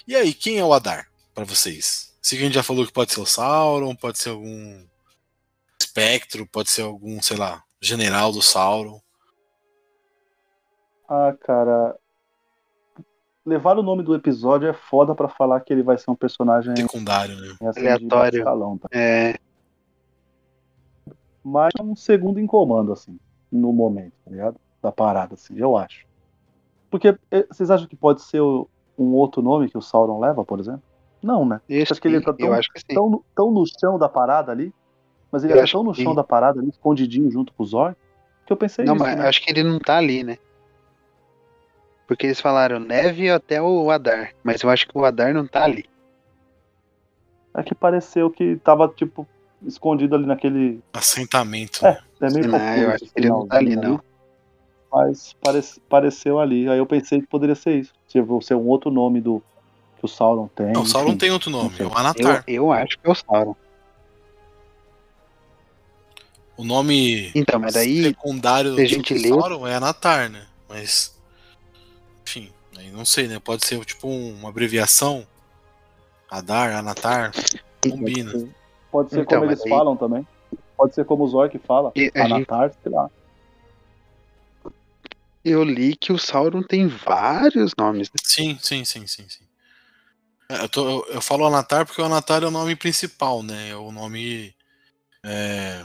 E 0.06 0.14
aí, 0.16 0.32
quem 0.32 0.58
é 0.58 0.64
o 0.64 0.72
Adar 0.72 1.08
pra 1.34 1.44
vocês? 1.44 2.14
Que 2.22 2.36
a 2.36 2.40
gente 2.40 2.54
já 2.54 2.62
falou 2.62 2.86
que 2.86 2.92
pode 2.92 3.12
ser 3.12 3.20
o 3.20 3.26
Sauron, 3.26 3.94
pode 3.94 4.18
ser 4.18 4.30
algum 4.30 4.84
espectro, 5.78 6.46
pode 6.46 6.70
ser 6.70 6.82
algum, 6.82 7.20
sei 7.20 7.36
lá, 7.36 7.62
general 7.80 8.30
do 8.30 8.42
Sauron. 8.42 9.00
Ah, 11.08 11.34
cara. 11.40 11.96
Levar 13.44 13.78
o 13.78 13.82
nome 13.82 14.02
do 14.02 14.14
episódio 14.14 14.68
é 14.68 14.72
foda 14.74 15.14
pra 15.14 15.28
falar 15.28 15.60
que 15.60 15.72
ele 15.72 15.82
vai 15.82 15.96
ser 15.96 16.10
um 16.10 16.14
personagem 16.14 16.74
Secundário, 16.76 17.34
né? 17.40 17.56
assim, 17.62 17.80
Aleatório. 17.80 18.30
de 18.32 18.38
escalão, 18.38 18.78
tá? 18.78 18.88
é, 18.92 19.34
Mas 21.42 21.72
é 21.78 21.82
um 21.82 21.96
segundo 21.96 22.38
em 22.38 22.46
comando, 22.46 22.92
assim, 22.92 23.18
no 23.50 23.72
momento, 23.72 24.12
tá 24.24 24.30
ligado? 24.30 24.56
Da 24.82 24.92
parada, 24.92 25.34
assim, 25.34 25.54
eu 25.56 25.76
acho. 25.76 26.04
Porque 26.90 27.16
eh, 27.30 27.46
vocês 27.50 27.70
acham 27.70 27.86
que 27.86 27.96
pode 27.96 28.22
ser 28.22 28.42
um 28.42 29.14
outro 29.14 29.40
nome 29.40 29.70
que 29.70 29.78
o 29.78 29.82
Sauron 29.82 30.20
leva, 30.20 30.44
por 30.44 30.60
exemplo? 30.60 30.82
Não, 31.22 31.46
né? 31.46 31.60
Acho 31.90 32.00
que 32.00 32.08
ele 32.08 32.20
tá 32.20 32.34
eu 32.38 32.48
tão- 32.48 32.52
acho 32.54 32.70
que 32.72 32.80
sim. 32.80 32.94
Tão, 32.94 33.08
no- 33.10 33.24
tão 33.34 33.50
no 33.50 33.64
chão 33.80 33.98
da 33.98 34.08
parada 34.08 34.52
ali, 34.52 34.70
mas 35.32 35.44
ele 35.44 35.54
Eu 35.54 35.62
tá 35.64 35.66
tão 35.72 35.82
no 35.84 35.94
chão 35.94 36.10
sim. 36.10 36.14
da 36.14 36.24
parada 36.24 36.60
ali, 36.60 36.68
escondidinho 36.68 37.30
junto 37.30 37.54
com 37.54 37.62
o 37.62 37.66
Zor, 37.66 37.94
que 38.46 38.52
eu 38.52 38.56
pensei 38.56 38.84
Não, 38.84 38.94
nisso, 38.94 39.06
mas 39.06 39.16
né? 39.16 39.28
acho 39.28 39.40
que 39.42 39.50
ele 39.50 39.62
não 39.62 39.78
tá 39.78 39.96
ali, 39.96 40.22
né? 40.24 40.36
Porque 42.10 42.26
eles 42.26 42.40
falaram 42.40 42.80
neve 42.80 43.30
até 43.30 43.62
o 43.62 43.88
Adar, 43.88 44.34
mas 44.42 44.60
eu 44.64 44.68
acho 44.68 44.84
que 44.88 44.98
o 44.98 45.04
Adar 45.04 45.32
não 45.32 45.46
tá 45.46 45.62
ali. 45.62 45.84
É 47.54 47.62
que 47.62 47.72
pareceu 47.72 48.28
que 48.28 48.56
tava, 48.56 48.88
tipo, 48.88 49.24
escondido 49.64 50.16
ali 50.16 50.26
naquele. 50.26 50.80
Assentamento. 50.92 51.86
É, 51.86 52.02
né? 52.20 52.28
é 52.28 52.30
meio 52.32 52.48
Não, 52.48 52.58
confuso 52.58 52.80
eu 52.82 52.90
acho 52.90 53.04
que 53.04 53.10
ele 53.14 53.28
não 53.28 53.46
tá 53.46 53.58
ali, 53.58 53.76
não. 53.76 54.02
Mas 54.92 55.36
parece, 55.40 55.78
pareceu 55.88 56.40
ali. 56.40 56.68
Aí 56.68 56.78
eu 56.78 56.84
pensei 56.86 57.20
que 57.20 57.28
poderia 57.28 57.54
ser 57.54 57.76
isso. 57.78 57.92
Tipo, 58.08 58.42
ser 58.42 58.56
um 58.56 58.66
outro 58.66 58.90
nome 58.90 59.20
do 59.20 59.40
que 59.96 60.04
o 60.04 60.08
Sauron 60.08 60.48
tem. 60.48 60.72
Não, 60.72 60.82
o 60.82 60.86
Sauron 60.86 61.10
enfim. 61.10 61.18
tem 61.18 61.30
outro 61.30 61.48
nome, 61.48 61.76
é 61.78 61.84
o 61.84 61.96
Anatar. 61.96 62.42
Eu, 62.48 62.54
eu 62.64 62.72
acho 62.72 62.98
que 62.98 63.06
é 63.06 63.10
o 63.12 63.14
Sauron. 63.14 63.54
O 66.56 66.64
nome 66.64 67.30
Então, 67.36 67.60
mas 67.60 67.74
daí, 67.74 68.02
secundário 68.02 68.74
se 68.74 68.80
a 68.80 68.86
gente 68.86 69.14
do 69.14 69.20
lê- 69.22 69.28
Sauron 69.28 69.64
é 69.68 69.76
Anatar, 69.76 70.28
né? 70.28 70.44
Mas. 70.68 71.19
Enfim, 72.30 72.52
aí 72.78 72.90
não 72.92 73.04
sei, 73.04 73.26
né? 73.26 73.40
Pode 73.40 73.66
ser 73.66 73.84
tipo 73.84 74.06
um- 74.06 74.34
uma 74.34 74.50
abreviação. 74.50 75.26
Adar, 76.30 76.76
Anatar, 76.76 77.32
combina. 77.82 78.30
Pode 78.92 79.10
ser 79.10 79.22
Então, 79.22 79.40
como 79.40 79.50
eles 79.50 79.60
aí- 79.64 79.68
falam 79.68 79.96
também. 79.96 80.24
Pode 80.76 80.94
ser 80.94 81.04
como 81.04 81.24
o 81.24 81.28
Zor 81.28 81.50
que 81.50 81.58
fala. 81.58 81.90
E 81.96 82.02
a 82.14 82.20
gente- 82.22 82.32
Anatar, 82.32 82.72
sei 82.82 82.92
lá. 82.92 83.10
eu 85.44 85.64
li 85.64 85.96
que 85.96 86.12
o 86.12 86.18
Sauron 86.18 86.62
tem 86.62 86.86
vários 86.86 87.72
nomes. 87.76 88.08
né? 88.08 88.14
Sim, 88.22 88.56
sim, 88.62 88.84
sim, 88.84 89.06
sim, 89.08 89.28
sim. 89.28 89.44
É, 90.48 90.62
Eu, 90.62 90.68
tô- 90.68 90.88
eu- 90.88 91.06
eu 91.14 91.20
falo 91.20 91.46
Anatar 91.46 91.84
porque 91.86 92.00
o 92.00 92.04
Anatar 92.04 92.42
é 92.44 92.46
o 92.46 92.50
nome 92.50 92.76
principal, 92.76 93.42
né? 93.42 93.70
É 93.70 93.76
o 93.76 93.90
nome. 93.90 94.54
É, 95.24 95.84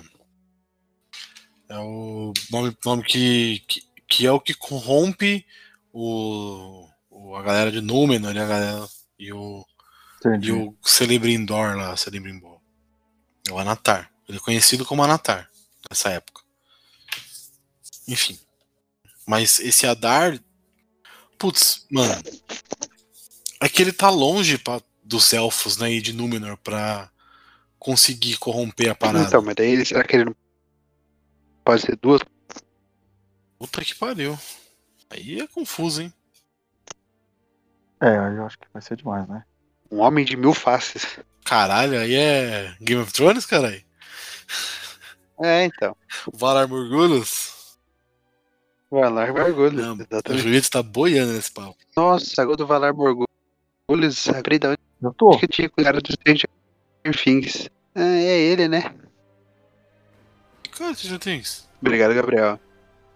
é 1.70 1.78
o 1.80 2.34
nome, 2.52 2.78
nome 2.86 3.04
que, 3.04 3.64
que, 3.68 3.82
que 4.08 4.28
é 4.28 4.32
o 4.32 4.40
que 4.40 4.54
corrompe 4.54 5.44
o, 5.98 6.90
o- 7.10 7.36
a 7.36 7.42
galera 7.42 7.72
de 7.72 7.80
Númenor 7.82 8.36
e 8.36 8.40
a 8.40 8.46
galera. 8.46 8.88
E 9.18 9.32
o, 9.32 9.66
Entendi. 10.20 10.50
e 10.50 10.52
o 10.52 10.76
Celebrimbor 10.84 11.76
lá, 11.78 11.96
Celebrimbor. 11.96 12.60
É 13.48 13.52
o 13.52 13.58
Anatar. 13.60 14.12
Ele 14.28 14.38
é 14.38 14.42
conhecido 14.42 14.86
como 14.86 15.04
Anatar 15.04 15.50
nessa 15.90 16.10
época. 16.10 16.42
Enfim. 18.08 18.38
Mas 19.26 19.60
esse 19.60 19.88
Adar, 19.88 20.38
Putz, 21.38 21.86
mano. 21.92 22.14
É 23.62 23.70
que 23.70 23.82
ele 23.82 23.92
tá 23.94 24.10
longe 24.10 24.58
pra, 24.58 24.82
dos 25.04 25.32
elfos, 25.34 25.78
né? 25.78 25.92
E 25.92 26.02
de 26.02 26.14
Númenor 26.14 26.58
pra 26.58 27.10
conseguir 27.80 28.38
corromper 28.38 28.90
a 28.90 28.96
parada. 28.96 29.28
Então, 29.28 29.42
mas 29.42 29.56
daí 29.56 29.86
será 29.86 30.04
que 30.04 30.16
ele 30.16 30.26
não 30.26 30.36
pode 31.64 31.82
ser 31.82 31.96
duas? 31.98 32.22
Puta 33.58 33.84
que 33.84 33.96
pariu. 33.96 34.38
Aí 35.10 35.40
é 35.40 35.48
confuso, 35.48 36.02
hein? 36.02 36.14
É, 38.02 38.16
eu 38.16 38.46
acho 38.46 38.58
que 38.60 38.68
vai 38.74 38.82
ser 38.82 38.98
demais, 38.98 39.28
né? 39.28 39.44
Um 39.92 40.00
homem 40.00 40.26
de 40.26 40.36
mil 40.36 40.54
faces. 40.54 41.20
Caralho, 41.46 42.00
aí 42.00 42.16
é 42.16 42.76
Game 42.82 43.02
of 43.02 43.14
Thrones, 43.14 43.46
caralho? 43.46 43.84
É, 45.42 45.66
então. 45.66 45.96
Valar 46.34 46.68
Morgulhos? 46.68 47.78
Valar 48.90 49.32
Morgulhos. 49.34 49.74
Não, 49.86 49.96
o. 49.96 50.38
Julito 50.38 50.70
tá 50.70 50.82
boiando 50.82 51.34
nesse 51.34 51.52
papo. 51.52 51.76
Nossa, 51.96 52.42
agora 52.42 52.58
do 52.58 52.66
Valar 52.68 52.94
Morgulhos, 52.94 54.30
abri 54.30 54.58
da 54.60 54.70
onde 54.70 54.80
Eu 55.02 55.14
tô. 55.14 55.38
que 55.38 55.46
eu 55.46 55.50
tinha 55.50 55.70
cuidado 55.70 56.02
do 56.02 56.12
Stranger 56.12 56.50
Things. 57.24 57.70
Ah, 57.94 58.02
é 58.04 58.40
ele, 58.40 58.68
né? 58.68 58.94
Cara, 60.72 60.94
Stranger 60.94 61.20
Things. 61.20 61.70
Obrigado, 61.82 62.14
Gabriel. 62.14 62.60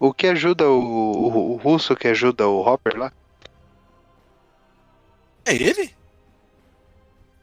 O 0.00 0.14
que 0.14 0.26
ajuda 0.28 0.66
o, 0.66 0.80
o, 0.80 1.52
o 1.52 1.56
russo 1.56 1.94
que 1.94 2.08
ajuda 2.08 2.48
o 2.48 2.66
Hopper 2.66 2.96
lá? 2.96 3.12
É 5.44 5.54
ele? 5.54 5.94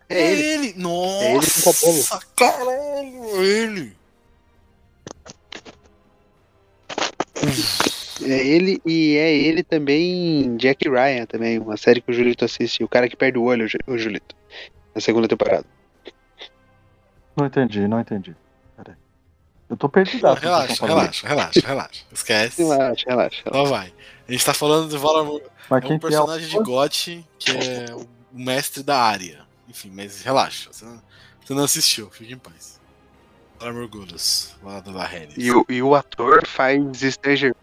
É 0.10 0.32
ele. 0.32 0.42
ele. 0.42 0.74
Nossa, 0.76 1.24
É 1.24 1.34
ele 1.36 2.04
com 2.04 2.20
caralho, 2.36 3.42
é 3.42 3.46
ele. 3.46 3.98
É 8.24 8.48
ele 8.48 8.82
e 8.84 9.16
é 9.18 9.36
ele 9.36 9.64
também 9.64 10.58
Jack 10.58 10.90
Ryan 10.90 11.28
também, 11.28 11.60
uma 11.60 11.78
série 11.78 12.02
que 12.02 12.10
o 12.10 12.14
Julito 12.14 12.44
assiste, 12.44 12.84
o 12.84 12.88
cara 12.88 13.08
que 13.08 13.16
perde 13.16 13.38
o 13.38 13.44
olho, 13.44 13.68
o 13.86 13.98
Julito, 13.98 14.36
na 14.96 15.00
segunda 15.00 15.28
temporada. 15.28 15.66
Não 17.36 17.46
entendi, 17.46 17.88
não 17.88 18.00
entendi. 18.00 18.36
Eu 19.70 19.76
tô 19.76 19.90
perdido. 19.90 20.26
Não, 20.26 20.34
relaxa, 20.34 20.86
relaxa, 20.86 21.28
relaxa, 21.28 21.60
relaxa. 21.66 22.06
Esquece. 22.12 22.64
Relaxa, 22.64 23.06
relaxa. 23.08 23.44
Só 23.52 23.64
vai. 23.66 23.94
A 24.28 24.32
gente 24.32 24.46
tá 24.46 24.54
falando 24.54 24.90
do. 24.90 25.42
Mas 25.70 25.84
É 25.84 25.86
um 25.86 25.88
que 25.88 25.94
é 25.94 25.96
o... 25.96 26.00
personagem 26.00 26.48
de 26.48 26.64
GOT 26.64 27.26
que 27.38 27.52
é 27.52 27.94
o 27.94 28.08
mestre 28.32 28.82
da 28.82 28.98
área. 28.98 29.46
Enfim, 29.68 29.92
mas 29.94 30.22
relaxa. 30.22 30.70
Você 30.72 30.86
não, 30.86 31.02
você 31.44 31.54
não 31.54 31.64
assistiu, 31.64 32.10
fique 32.10 32.34
em 32.34 32.38
paz. 32.38 32.80
Valar 33.60 33.74
Morgulhos, 33.74 34.56
lá 34.64 34.80
do 34.80 34.92
Larry. 34.92 35.30
E 35.36 35.52
o, 35.52 35.66
e 35.68 35.82
o 35.82 35.96
ator 35.96 36.46
faz 36.46 36.80
Stranger 37.00 37.56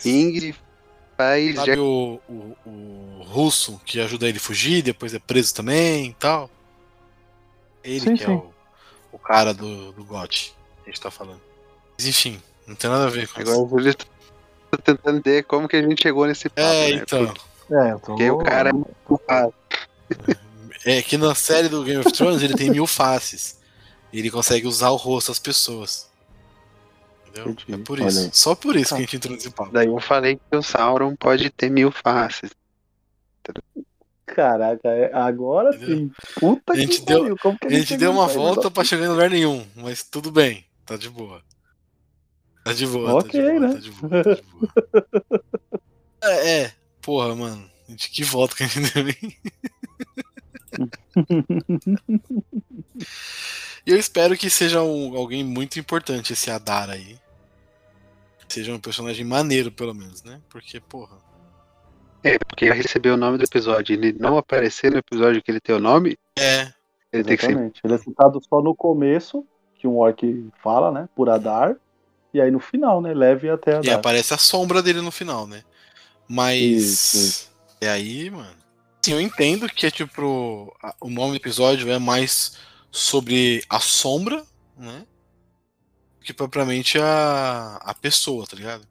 Things 0.00 0.42
e 0.44 0.54
faz 1.16 1.56
Sabe 1.56 1.78
o, 1.78 2.20
o, 2.28 2.56
o 2.64 3.22
russo 3.24 3.80
que 3.84 4.00
ajuda 4.00 4.28
ele 4.28 4.38
a 4.38 4.40
fugir, 4.40 4.82
depois 4.82 5.12
é 5.12 5.18
preso 5.18 5.54
também 5.54 6.10
e 6.10 6.14
tal? 6.14 6.48
Ele 7.82 8.00
Sim, 8.00 8.14
que 8.16 8.22
é 8.22 8.26
sim. 8.26 8.32
o, 8.32 8.52
o 9.12 9.18
cara 9.18 9.52
do, 9.52 9.92
do 9.92 10.04
GOT 10.04 10.54
a 10.84 10.90
gente 10.90 11.00
tá 11.00 11.10
falando. 11.10 11.40
Mas 11.98 12.06
enfim, 12.06 12.40
não 12.66 12.74
tem 12.74 12.90
nada 12.90 13.06
a 13.06 13.10
ver 13.10 13.28
com 13.28 13.40
Agora 13.40 13.56
isso. 13.56 13.64
o 13.66 13.68
Julito 13.68 14.06
tá 14.70 14.78
tentando 14.78 15.18
entender 15.18 15.42
como 15.44 15.68
que 15.68 15.76
a 15.76 15.82
gente 15.82 16.02
chegou 16.02 16.26
nesse 16.26 16.48
papo, 16.48 16.60
É, 16.62 16.90
né? 16.90 17.02
então. 17.02 17.34
É, 17.70 17.92
eu 17.92 17.98
tô... 18.00 18.06
Porque 18.06 18.30
o 18.30 18.38
cara 18.38 18.70
é 18.70 18.72
muito 18.72 19.20
fácil. 19.26 19.54
É 20.84 21.00
que 21.02 21.16
na 21.16 21.34
série 21.34 21.68
do 21.68 21.82
Game 21.82 22.00
of 22.00 22.12
Thrones 22.12 22.42
ele 22.42 22.54
tem 22.54 22.70
mil 22.70 22.86
faces. 22.86 23.58
E 24.12 24.18
ele 24.18 24.30
consegue 24.30 24.66
usar 24.66 24.90
o 24.90 24.96
rosto 24.96 25.28
das 25.28 25.38
pessoas. 25.38 26.10
Entendeu? 27.26 27.52
Entendi. 27.52 27.80
É 27.80 27.84
por 27.84 27.98
isso. 27.98 28.30
Só 28.32 28.54
por 28.54 28.76
isso 28.76 28.90
Tá. 28.90 28.96
que 28.96 29.02
a 29.02 29.04
gente 29.04 29.16
entrou 29.16 29.34
nesse 29.34 29.50
papo. 29.50 29.72
Daí 29.72 29.86
eu 29.86 29.98
falei 30.00 30.36
que 30.36 30.56
o 30.56 30.62
Sauron 30.62 31.16
pode 31.16 31.48
ter 31.50 31.70
mil 31.70 31.90
faces. 31.90 32.50
Caraca, 34.26 34.88
é- 34.88 35.10
agora 35.14 35.74
Entendeu? 35.74 35.96
sim. 35.96 36.12
Puta 36.40 36.72
A 36.72 36.76
gente 36.76 37.00
que 37.00 37.06
deu- 37.06 37.20
pariu, 37.20 37.36
como 37.40 37.58
que 37.58 37.66
A 37.66 37.70
gente 37.70 37.86
chegou 37.86 37.98
deu 38.00 38.12
uma 38.12 38.26
volta 38.26 38.70
pra 38.70 38.82
chegar 38.84 39.04
em 39.04 39.08
lugar 39.08 39.30
nenhum, 39.30 39.66
mas 39.76 40.02
tudo 40.02 40.30
bem, 40.30 40.64
tá 40.86 40.96
de 40.96 41.08
boa. 41.10 41.42
Tá 42.64 42.72
de 42.72 42.86
boa, 42.86 43.14
Ok, 43.14 43.30
tá 43.30 43.38
de 43.38 43.50
boa, 43.50 43.60
né? 43.60 43.72
tá 43.74 43.78
de 43.80 43.90
boa, 43.90 44.24
tá 44.24 44.34
de 44.34 44.42
boa. 44.42 45.44
É, 46.26 46.60
é, 46.62 46.72
porra, 47.02 47.34
mano. 47.34 47.70
Gente, 47.86 48.10
que 48.10 48.24
volta 48.24 48.56
que 48.56 48.62
a 48.62 48.66
gente 48.66 48.90
deu, 48.94 49.06
hein? 49.08 49.36
E 53.86 53.90
eu 53.90 53.98
espero 53.98 54.36
que 54.36 54.48
seja 54.48 54.82
um- 54.82 55.14
alguém 55.16 55.44
muito 55.44 55.78
importante 55.78 56.32
esse 56.32 56.50
Adar 56.50 56.88
aí. 56.88 57.18
Seja 58.48 58.72
um 58.72 58.80
personagem 58.80 59.24
maneiro, 59.24 59.70
pelo 59.70 59.94
menos, 59.94 60.22
né? 60.22 60.40
Porque, 60.48 60.80
porra. 60.80 61.18
É, 62.22 62.38
porque 62.38 62.64
ele 62.64 62.74
recebeu 62.74 63.14
o 63.14 63.18
nome 63.18 63.36
do 63.36 63.44
episódio 63.44 63.92
e 63.92 63.98
ele 63.98 64.12
não 64.18 64.38
aparecer 64.38 64.90
no 64.90 64.98
episódio 64.98 65.42
que 65.42 65.50
ele 65.50 65.60
tem 65.60 65.74
o 65.74 65.80
nome, 65.80 66.16
É, 66.38 66.72
ele 67.12 67.22
tem 67.24 67.36
que 67.36 67.44
ser. 67.44 67.72
Ele 67.84 67.94
é 67.94 67.98
citado 67.98 68.40
só 68.48 68.62
no 68.62 68.74
começo, 68.74 69.46
que 69.84 69.88
um 69.88 69.98
orc 69.98 70.50
fala, 70.62 70.90
né? 70.90 71.08
Por 71.14 71.28
Adar. 71.28 71.76
E 72.32 72.40
aí 72.40 72.50
no 72.50 72.58
final, 72.58 73.02
né? 73.02 73.12
Leve 73.12 73.50
até 73.50 73.72
e 73.72 73.76
Adar. 73.76 73.94
aparece 73.96 74.32
a 74.32 74.38
sombra 74.38 74.82
dele 74.82 75.02
no 75.02 75.10
final, 75.10 75.46
né? 75.46 75.62
Mas. 76.26 76.58
Isso, 76.62 77.16
isso. 77.18 77.50
E 77.82 77.86
aí, 77.86 78.30
mano. 78.30 78.56
Sim, 79.04 79.12
eu 79.12 79.20
entendo 79.20 79.68
que 79.68 79.84
é 79.86 79.90
tipo. 79.90 80.74
O 81.00 81.10
nome 81.10 81.32
do 81.32 81.36
episódio 81.36 81.90
é 81.90 81.98
mais 81.98 82.56
sobre 82.90 83.62
a 83.68 83.78
sombra, 83.78 84.42
né? 84.76 85.04
Que 86.22 86.32
propriamente 86.32 86.98
a, 86.98 87.76
a 87.84 87.92
pessoa, 87.94 88.46
tá 88.46 88.56
ligado? 88.56 88.88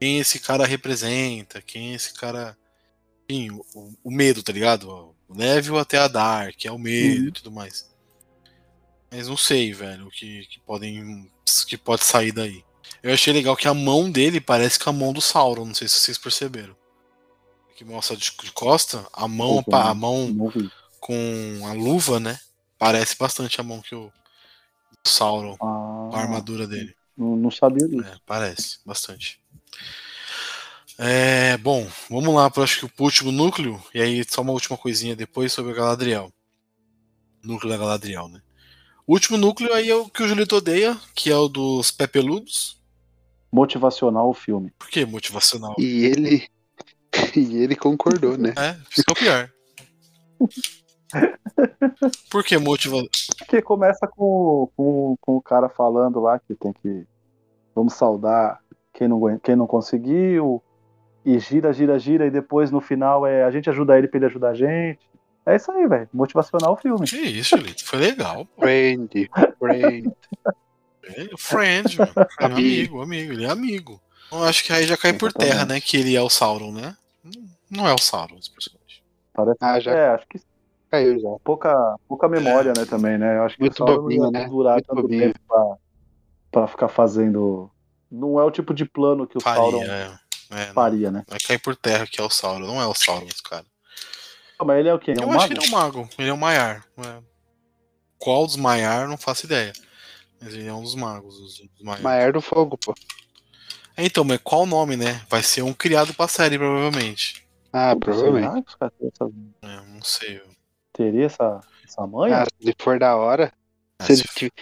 Quem 0.00 0.18
esse 0.18 0.38
cara 0.40 0.64
representa, 0.66 1.60
quem 1.60 1.92
esse 1.92 2.14
cara. 2.14 2.56
Enfim, 3.28 3.50
o, 3.74 3.92
o- 4.02 4.10
medo, 4.10 4.42
tá 4.42 4.52
ligado? 4.52 5.14
O 5.28 5.34
Neville 5.34 5.78
até 5.78 5.98
a 5.98 6.08
Dark, 6.08 6.56
que 6.56 6.66
é 6.66 6.72
o 6.72 6.78
medo 6.78 7.22
Uhum. 7.22 7.28
e 7.28 7.32
tudo 7.32 7.50
mais. 7.52 7.86
Mas 9.10 9.28
não 9.28 9.36
sei, 9.36 9.72
velho, 9.72 10.06
o 10.06 10.10
que, 10.10 10.46
que 10.46 10.58
podem. 10.60 11.30
que 11.66 11.76
pode 11.78 12.04
sair 12.04 12.32
daí. 12.32 12.64
Eu 13.02 13.12
achei 13.14 13.32
legal 13.32 13.56
que 13.56 13.68
a 13.68 13.74
mão 13.74 14.10
dele 14.10 14.40
parece 14.40 14.78
com 14.78 14.90
a 14.90 14.92
mão 14.92 15.12
do 15.12 15.20
Sauron, 15.20 15.64
não 15.66 15.74
sei 15.74 15.86
se 15.88 15.96
vocês 16.00 16.18
perceberam. 16.18 16.76
Que 17.76 17.84
mostra 17.84 18.16
de, 18.16 18.32
de 18.42 18.52
costa, 18.52 19.06
a 19.12 19.28
mão, 19.28 19.56
né? 19.56 19.62
a 19.70 19.94
mão 19.94 20.34
com 20.98 21.14
a 21.66 21.72
luva, 21.72 22.18
né? 22.18 22.38
Parece 22.78 23.16
bastante 23.16 23.60
a 23.60 23.64
mão 23.64 23.80
que 23.80 23.94
o, 23.94 24.06
o 24.06 25.08
Sauron, 25.08 25.54
Ah, 25.54 26.08
com 26.10 26.12
a 26.14 26.20
armadura 26.20 26.66
dele. 26.66 26.94
não, 27.16 27.36
não 27.36 27.50
sabia 27.50 27.86
disso. 27.86 28.02
É, 28.06 28.16
parece, 28.26 28.78
bastante. 28.84 29.40
É, 30.98 31.56
bom, 31.58 31.86
vamos 32.10 32.34
lá 32.34 32.50
para 32.50 32.64
acho 32.64 32.80
que 32.88 33.02
o 33.02 33.04
último 33.04 33.30
núcleo, 33.30 33.82
e 33.94 34.00
aí 34.00 34.24
só 34.26 34.40
uma 34.40 34.52
última 34.52 34.78
coisinha 34.78 35.14
depois 35.14 35.52
sobre 35.52 35.72
a 35.72 35.74
Galadriel. 35.74 36.32
Núcleo 37.42 37.70
da 37.70 37.78
Galadriel, 37.78 38.28
né? 38.28 38.40
O 39.06 39.12
último 39.12 39.38
núcleo 39.38 39.72
aí 39.72 39.88
é 39.88 39.94
o 39.94 40.08
que 40.08 40.20
o 40.20 40.26
Julito 40.26 40.56
odeia, 40.56 40.96
que 41.14 41.30
é 41.30 41.36
o 41.36 41.46
dos 41.46 41.92
Pepeludos. 41.92 42.82
Motivacional 43.52 44.28
o 44.28 44.34
filme. 44.34 44.72
Por 44.76 44.88
que 44.88 45.06
motivacional? 45.06 45.74
E 45.78 46.04
ele. 46.06 46.48
E 47.34 47.56
ele 47.56 47.74
concordou, 47.74 48.36
né? 48.36 48.52
É, 48.58 48.76
o 49.10 49.14
pior. 49.14 49.50
Por 52.30 52.44
que 52.44 52.58
motiva... 52.58 52.98
Porque 53.38 53.62
começa 53.62 54.06
com, 54.06 54.70
com, 54.76 55.16
com 55.18 55.36
o 55.36 55.42
cara 55.42 55.68
falando 55.70 56.20
lá 56.20 56.38
que 56.38 56.54
tem 56.54 56.74
que. 56.74 57.06
Vamos 57.74 57.94
saudar 57.94 58.60
quem 58.92 59.08
não, 59.08 59.38
quem 59.38 59.56
não 59.56 59.66
conseguiu. 59.66 60.62
E 61.24 61.38
gira, 61.38 61.72
gira, 61.72 61.98
gira. 61.98 62.26
E 62.26 62.30
depois 62.30 62.70
no 62.70 62.82
final 62.82 63.26
é 63.26 63.44
a 63.44 63.50
gente 63.50 63.70
ajuda 63.70 63.96
ele 63.96 64.08
pra 64.08 64.18
ele 64.18 64.26
ajudar 64.26 64.50
a 64.50 64.54
gente. 64.54 65.00
É 65.46 65.56
isso 65.56 65.70
aí, 65.70 65.86
velho. 65.86 66.08
Motivacional 66.12 66.72
o 66.72 66.76
filme. 66.76 67.06
Que 67.06 67.16
isso, 67.16 67.56
Julito? 67.56 67.84
Foi 67.84 67.98
legal. 68.00 68.44
pô. 68.46 68.62
Friend, 68.62 69.30
friend. 69.58 70.12
É, 71.04 71.28
friend, 71.38 71.98
mano. 71.98 72.12
É 72.40 72.44
amigo, 72.44 73.00
amigo, 73.00 73.32
ele 73.32 73.44
é 73.44 73.50
amigo. 73.50 74.00
Eu 74.32 74.42
acho 74.42 74.64
que 74.64 74.72
aí 74.72 74.84
já 74.86 74.96
cai 74.96 75.12
por 75.12 75.32
terra, 75.32 75.64
né? 75.64 75.80
Que 75.80 75.98
ele 75.98 76.16
é 76.16 76.20
o 76.20 76.28
Sauron, 76.28 76.72
né? 76.72 76.96
Não 77.70 77.86
é 77.86 77.94
o 77.94 77.98
Sauron 77.98 78.36
esse 78.38 78.50
personagem. 78.50 79.02
Parece... 79.32 79.58
Ah, 79.60 79.78
já 79.80 79.92
É, 79.92 80.08
acho 80.08 80.26
que 80.28 80.40
caiu 80.90 81.20
já. 81.20 81.28
pouca, 81.44 81.96
pouca 82.08 82.28
memória, 82.28 82.72
né, 82.76 82.84
também, 82.84 83.16
né? 83.18 83.36
Eu 83.38 83.44
acho 83.44 83.54
que 83.56 83.60
Muito 83.62 83.74
o 83.74 83.76
Sauron 83.76 84.02
bobinho, 84.02 84.22
não 84.24 84.30
né? 84.32 84.48
durar 84.48 84.72
Muito 84.74 84.86
tanto 84.86 85.02
bobinho. 85.02 85.22
tempo 85.32 85.38
pra, 85.46 85.76
pra 86.50 86.66
ficar 86.66 86.88
fazendo. 86.88 87.70
Não 88.10 88.40
é 88.40 88.44
o 88.44 88.50
tipo 88.50 88.74
de 88.74 88.84
plano 88.84 89.26
que 89.28 89.38
o 89.38 89.40
Sauron 89.40 89.78
Faria, 89.78 89.92
é. 89.92 90.18
É, 90.62 90.66
não. 90.66 90.74
faria, 90.74 91.10
né? 91.10 91.24
Vai 91.28 91.38
cair 91.40 91.58
por 91.60 91.76
terra 91.76 92.06
que 92.06 92.20
é 92.20 92.24
o 92.24 92.30
Sauron, 92.30 92.66
não 92.66 92.80
é 92.82 92.86
o 92.86 92.94
Sauron 92.94 93.26
esse 93.26 93.42
cara. 93.42 93.64
Não, 94.58 94.66
Mas 94.66 94.78
ele 94.78 94.88
é 94.88 94.94
o 94.94 94.98
quê? 94.98 95.10
Ele 95.12 95.20
é 95.20 95.24
Eu 95.24 95.28
um 95.28 95.32
acho 95.32 95.38
mago? 95.40 95.48
que 95.48 95.54
ele 95.60 95.64
é 95.64 95.68
um 95.68 95.78
mago, 95.80 96.08
ele 96.18 96.28
é 96.28 96.32
um 96.32 96.36
Maiar. 96.36 96.86
É. 96.98 97.22
Qual 98.18 98.46
dos 98.46 98.56
Maiar, 98.56 99.06
não 99.08 99.16
faço 99.18 99.46
ideia. 99.46 99.72
Mas 100.40 100.54
ele 100.54 100.66
é 100.66 100.72
um 100.72 100.82
dos 100.82 100.94
magos, 100.94 101.38
os, 101.38 101.60
os 101.60 101.82
Maiar. 101.82 102.02
Maior 102.02 102.32
do 102.32 102.40
fogo, 102.40 102.76
pô. 102.78 102.94
É, 103.96 104.04
então, 104.04 104.24
mas 104.24 104.38
qual 104.42 104.62
o 104.62 104.66
nome, 104.66 104.96
né? 104.96 105.22
Vai 105.28 105.42
ser 105.42 105.62
um 105.62 105.72
criado 105.72 106.12
pra 106.14 106.28
série, 106.28 106.58
provavelmente. 106.58 107.46
Ah, 107.72 107.94
provavelmente. 107.96 108.70
Será 108.72 108.90
que 108.90 109.06
essa- 109.06 109.30
É, 109.62 109.80
não 109.86 110.02
sei. 110.02 110.42
teria 110.92 111.26
essa, 111.26 111.60
essa 111.84 112.06
manha? 112.06 112.42
Ah, 112.42 112.44
se 112.44 112.50
ele 112.68 112.74
for 112.78 112.98
da 112.98 113.16
hora. 113.16 113.52
Ah, 113.98 114.04
Se 114.04 114.12
ele 114.12 114.22
se- 114.22 114.28
tiver- 114.34 114.52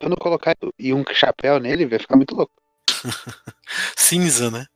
quando 0.00 0.16
colocar 0.16 0.54
e 0.78 0.92
um 0.92 1.02
chapéu 1.12 1.58
nele, 1.58 1.86
vai 1.86 1.98
ficar 1.98 2.16
muito 2.16 2.34
louco. 2.34 2.52
Cinza, 3.96 4.50
né? 4.50 4.66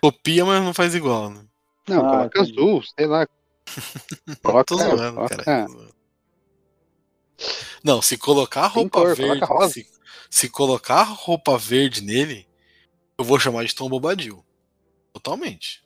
Copia, 0.00 0.44
mas 0.44 0.62
não 0.62 0.74
faz 0.74 0.94
igual, 0.94 1.30
né? 1.30 1.44
Não, 1.88 2.06
Ah, 2.06 2.10
coloca 2.10 2.40
entendi. 2.40 2.58
azul, 2.60 2.82
sei 2.96 3.06
lá. 3.06 3.26
Coloca, 4.42 4.64
Tô 4.64 4.76
zoando, 4.76 5.28
cara. 5.28 5.66
zoando. 5.66 5.94
Não, 7.84 8.00
se 8.02 8.16
colocar 8.16 8.66
roupa 8.66 9.00
cor, 9.00 9.14
verde. 9.14 9.40
coloca 9.40 9.46
rosa. 9.46 9.72
Se, 9.74 9.86
se 10.30 10.48
colocar 10.48 11.02
roupa 11.04 11.56
verde 11.58 12.02
nele, 12.02 12.46
eu 13.18 13.24
vou 13.24 13.38
chamar 13.38 13.64
de 13.64 13.74
Tom 13.74 13.88
Bobadil. 13.88 14.44
Totalmente. 15.12 15.84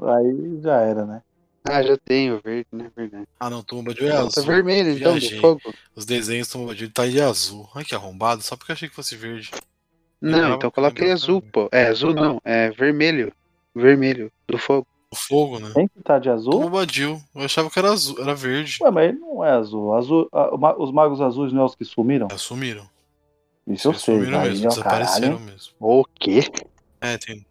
Aí 0.00 0.60
já 0.62 0.80
era, 0.80 1.04
né? 1.06 1.22
Ah, 1.68 1.82
já 1.82 1.96
tenho 1.96 2.40
verde, 2.40 2.68
né? 2.70 2.90
Verdade. 2.94 3.26
Ah, 3.40 3.50
não, 3.50 3.62
Tom 3.62 3.78
Bobadil 3.78 4.04
é 4.04 4.10
Então 4.10 4.28
tá 4.28 4.40
azul. 4.40 4.44
vermelho, 4.44 4.90
então, 4.90 5.18
do 5.18 5.40
fogo. 5.40 5.74
Os 5.94 6.04
desenhos 6.04 6.46
do 6.48 6.52
Tom 6.52 6.58
Bobadil 6.60 6.90
tá 6.92 7.06
de 7.06 7.20
azul. 7.20 7.68
Ai, 7.74 7.84
que 7.84 7.94
arrombado, 7.94 8.42
só 8.42 8.56
porque 8.56 8.70
eu 8.70 8.74
achei 8.74 8.88
que 8.88 8.94
fosse 8.94 9.16
verde. 9.16 9.50
Não, 10.20 10.54
então 10.54 10.72
lembrava 10.76 11.12
azul, 11.12 11.42
pô. 11.42 11.68
É 11.72 11.86
azul 11.86 12.14
não, 12.14 12.40
é 12.44 12.70
vermelho. 12.70 13.32
Vermelho, 13.74 14.30
do 14.46 14.56
fogo. 14.58 14.86
Fogo, 15.16 15.58
né? 15.58 15.70
Quem 15.74 15.88
que 15.88 16.00
tá 16.02 16.18
de 16.18 16.28
azul? 16.30 16.60
Bobadil. 16.60 17.20
Eu 17.34 17.42
achava 17.42 17.68
que 17.70 17.78
era 17.78 17.90
azul, 17.90 18.16
era 18.20 18.34
verde. 18.34 18.76
Ué, 18.80 18.90
mas 18.90 19.08
ele 19.08 19.18
não 19.18 19.44
é 19.44 19.50
azul. 19.50 19.94
azul 19.94 20.28
ma- 20.58 20.76
os 20.76 20.92
magos 20.92 21.20
azuis 21.20 21.52
não 21.52 21.62
é 21.62 21.64
os 21.64 21.74
que 21.74 21.84
sumiram? 21.84 22.28
Assumiram. 22.30 22.88
Isso 23.66 23.88
eu 23.88 23.94
sei. 23.94 24.14
sumiram 24.20 24.42
mesmo, 24.42 24.68
desapareceram 24.68 25.38
caralho. 25.38 25.40
mesmo. 25.40 25.72
O 25.80 26.04
quê? 26.04 26.40
É, 27.00 27.18
tem. 27.18 27.44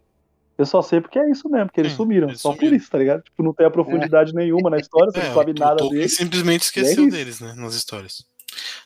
Eu 0.56 0.64
só 0.64 0.80
sei 0.80 1.02
porque 1.02 1.18
é 1.18 1.30
isso 1.30 1.46
mesmo, 1.50 1.66
porque 1.66 1.80
eles 1.80 1.92
Sim, 1.92 1.96
sumiram. 1.98 2.28
eles 2.28 2.40
só 2.40 2.50
sumiram. 2.52 2.70
por 2.70 2.76
isso, 2.76 2.90
tá 2.90 2.96
ligado? 2.96 3.22
Tipo, 3.22 3.42
não 3.42 3.52
tem 3.52 3.66
a 3.66 3.70
profundidade 3.70 4.32
nenhuma 4.32 4.70
na 4.70 4.78
história, 4.78 5.12
você 5.12 5.18
É, 5.20 5.28
não 5.28 5.34
sabe 5.34 5.52
nada 5.52 5.76
Tolkien 5.76 5.98
deles. 6.00 6.16
simplesmente 6.16 6.62
E 6.62 6.64
esqueceu 6.64 7.04
é 7.04 7.10
deles, 7.10 7.40
né? 7.40 7.52
Nas 7.54 7.74
histórias. 7.74 8.24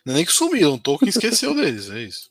Não 0.04 0.12
é 0.14 0.16
nem 0.16 0.24
que 0.26 0.32
sumiram, 0.32 0.74
o 0.74 0.78
Tolkien 0.80 1.08
esqueceu 1.08 1.54
deles, 1.54 1.88
é 1.90 2.00
isso. 2.00 2.28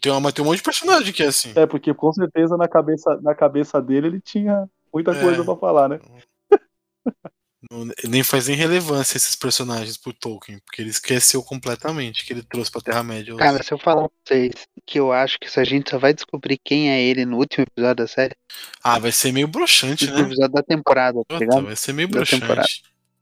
Tem, 0.00 0.10
uma, 0.10 0.32
tem 0.32 0.42
um 0.42 0.48
monte 0.48 0.56
de 0.58 0.62
personagem 0.62 1.12
que 1.12 1.22
é 1.22 1.26
assim. 1.26 1.52
É, 1.54 1.66
porque 1.66 1.92
com 1.92 2.10
certeza 2.10 2.56
na 2.56 2.66
cabeça, 2.66 3.20
na 3.20 3.34
cabeça 3.34 3.82
dele 3.82 4.06
ele 4.06 4.20
tinha 4.22 4.66
muita 4.92 5.12
É. 5.12 5.20
coisa 5.20 5.44
pra 5.44 5.56
falar, 5.56 5.88
né? 5.88 6.00
Não- 7.70 7.86
nem 8.08 8.22
faz 8.24 8.48
nem 8.48 8.56
relevância 8.56 9.16
esses 9.18 9.36
personagens 9.36 9.96
pro 9.96 10.14
Tolkien, 10.14 10.58
porque 10.64 10.80
ele 10.80 10.88
esqueceu 10.90 11.42
completamente 11.42 12.24
que 12.24 12.32
ele 12.32 12.42
trouxe 12.42 12.70
pra 12.70 12.80
Terra-média. 12.80 13.36
Cara, 13.36 13.62
se 13.62 13.70
eu 13.72 13.78
falar 13.78 14.08
pra 14.08 14.16
vocês 14.26 14.52
que 14.86 14.98
eu 14.98 15.12
acho 15.12 15.38
que 15.38 15.48
se 15.48 15.60
a 15.60 15.64
gente 15.64 15.90
só 15.90 15.98
vai 15.98 16.14
descobrir 16.14 16.58
quem 16.64 16.90
é 16.90 17.00
ele 17.02 17.24
no 17.26 17.36
último 17.36 17.64
episódio 17.70 17.96
da 17.96 18.06
série, 18.08 18.34
Ah, 18.82 18.98
vai 18.98 19.12
ser 19.12 19.30
meio 19.30 19.46
broxante, 19.46 20.10
né? 20.10 20.20
episódio 20.20 20.52
da 20.54 20.62
temporada, 20.62 21.20
tá 21.28 21.38
ligado? 21.38 21.66
vai 21.66 21.76
ser 21.76 21.92
meio 21.92 22.08
Da 22.08 22.16
broxante. 22.16 22.40
temporada. 22.40 22.68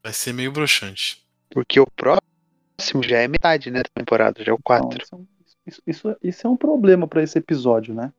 Vai 0.04 0.12
ser 0.12 0.32
meio 0.32 0.52
broxante. 0.52 1.22
Porque 1.50 1.80
o 1.80 1.86
próximo 1.96 3.02
já 3.02 3.18
é 3.18 3.28
metade, 3.28 3.70
né, 3.72 3.80
da 3.82 3.90
temporada, 3.92 4.42
já 4.44 4.52
é 4.52 4.54
o 4.54 4.58
4. 4.62 5.00
Então, 5.04 5.26
isso, 5.44 5.58
é 5.66 5.70
isso- 5.70 5.82
isso, 5.86 6.16
isso 6.22 6.46
é 6.46 6.50
um 6.50 6.56
problema 6.56 7.08
pra 7.08 7.22
esse 7.24 7.36
episódio, 7.36 7.92
né? 7.92 8.12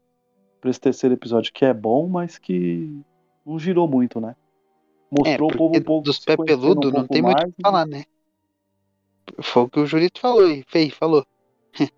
Pra 0.60 0.70
esse 0.70 0.80
terceiro 0.82 1.16
episódio, 1.16 1.52
que 1.54 1.64
é 1.64 1.74
bom, 1.74 2.08
mas 2.10 2.38
que 2.38 3.02
não 3.50 3.60
girou 3.60 3.88
muito, 3.88 4.20
né? 4.22 4.36
É, 5.26 5.38
Mostrou 5.38 5.52
o 5.52 5.58
povo 5.58 5.78
um 5.78 5.82
pouco. 5.82 6.06
dos 6.06 6.20
pé 6.20 6.38
peludo 6.38 6.89
um 6.89 6.91
não 6.91 7.08
tem 7.08 7.22
muito 7.22 7.38
o 7.38 7.41
mais, 7.41 7.54
que 7.56 7.62
falar, 7.62 7.86
né? 7.86 8.04
Foi 9.41 9.64
o 9.64 9.70
que 9.70 9.80
o 9.80 9.86
Jurito 9.86 10.20
falou 10.20 10.50
e 10.50 10.64
fez, 10.68 10.93
falou. 10.93 11.26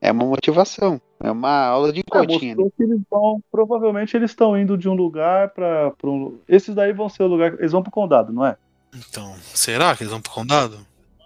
É 0.00 0.12
uma 0.12 0.24
motivação, 0.26 1.00
é 1.20 1.28
uma 1.28 1.66
aula 1.66 1.92
de 1.92 1.98
É, 2.00 2.04
coaching 2.08 2.36
ali. 2.36 2.46
mostrou 2.46 2.70
que 2.76 2.82
eles 2.84 3.00
vão. 3.10 3.42
Provavelmente 3.50 4.16
eles 4.16 4.30
estão 4.30 4.56
indo 4.56 4.78
de 4.78 4.88
um 4.88 4.94
lugar 4.94 5.50
pra, 5.50 5.90
pra 5.90 6.08
um. 6.08 6.38
Esses 6.48 6.72
daí 6.72 6.92
vão 6.92 7.08
ser 7.08 7.24
o 7.24 7.26
lugar. 7.26 7.54
Eles 7.54 7.72
vão 7.72 7.82
pro 7.82 7.90
condado, 7.90 8.32
não 8.32 8.46
é? 8.46 8.56
Então, 8.94 9.34
será 9.52 9.96
que 9.96 10.04
eles 10.04 10.12
vão 10.12 10.20
pro 10.22 10.30
condado? 10.30 10.78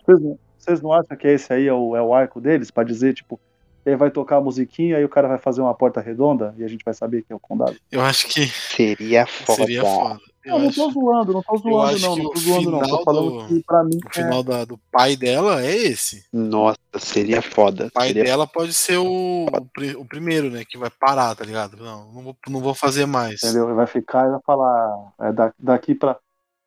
Vocês 0.06 0.20
não, 0.22 0.38
vocês 0.56 0.80
não 0.80 0.92
acham 0.94 1.14
que 1.18 1.28
esse 1.28 1.52
aí 1.52 1.66
é 1.68 1.72
o, 1.74 1.94
é 1.94 2.00
o 2.00 2.14
arco 2.14 2.40
deles? 2.40 2.70
Pra 2.70 2.82
dizer, 2.82 3.12
tipo, 3.12 3.38
ele 3.84 3.96
vai 3.96 4.10
tocar 4.10 4.36
a 4.36 4.40
musiquinha 4.40 4.98
e 5.00 5.04
o 5.04 5.08
cara 5.08 5.26
vai 5.28 5.38
fazer 5.38 5.60
uma 5.60 5.74
porta 5.74 6.00
redonda 6.00 6.54
e 6.58 6.64
a 6.64 6.68
gente 6.68 6.84
vai 6.84 6.94
saber 6.94 7.22
que 7.22 7.32
é 7.32 7.36
o 7.36 7.40
condado? 7.40 7.76
Eu 7.90 8.00
acho 8.00 8.26
que 8.28 8.46
Seria 8.46 9.26
foda. 9.26 9.56
seria 9.56 9.82
foda. 9.82 10.20
Eu 10.44 10.52
Não, 10.54 10.58
não 10.60 10.68
acho 10.70 10.76
tô 10.84 10.90
zoando, 10.90 11.32
não 11.34 11.42
tô 11.42 11.56
zoando, 11.56 11.98
não. 12.00 12.16
Não 12.16 12.24
o 12.24 12.30
tô 12.32 12.40
zoando, 12.40 12.70
não. 12.72 12.78
Tô 12.80 12.84
final 12.86 13.04
falando 13.04 13.30
do- 13.30 13.46
que 13.46 13.62
pra 13.64 13.84
mim. 13.84 13.98
o 14.04 14.10
final 14.12 14.42
da- 14.42 14.64
do 14.64 14.76
pai 14.90 15.14
dela 15.16 15.62
é 15.64 15.72
esse. 15.76 16.24
Nossa, 16.32 16.78
seria 16.98 17.40
foda. 17.40 17.86
O 17.86 17.92
pai 17.92 18.08
seria... 18.08 18.24
dela 18.24 18.44
pode 18.44 18.72
ser 18.74 18.96
o, 18.98 19.46
o, 19.46 19.64
pri- 19.72 19.94
o 19.94 20.04
primeiro, 20.04 20.50
né? 20.50 20.64
Que 20.64 20.76
vai 20.76 20.90
parar, 20.90 21.36
tá 21.36 21.44
ligado? 21.44 21.76
Não, 21.76 22.10
não 22.12 22.22
vou, 22.22 22.36
não 22.48 22.60
vou 22.60 22.74
fazer 22.74 23.06
mais. 23.06 23.40
Entendeu? 23.42 23.66
Ele 23.66 23.74
vai 23.74 23.86
ficar 23.86 24.26
e 24.26 24.30
vai 24.32 24.40
falar. 24.44 25.12
É, 25.20 25.32
da- 25.32 25.54
daqui, 25.56 25.94
pra, 25.94 26.16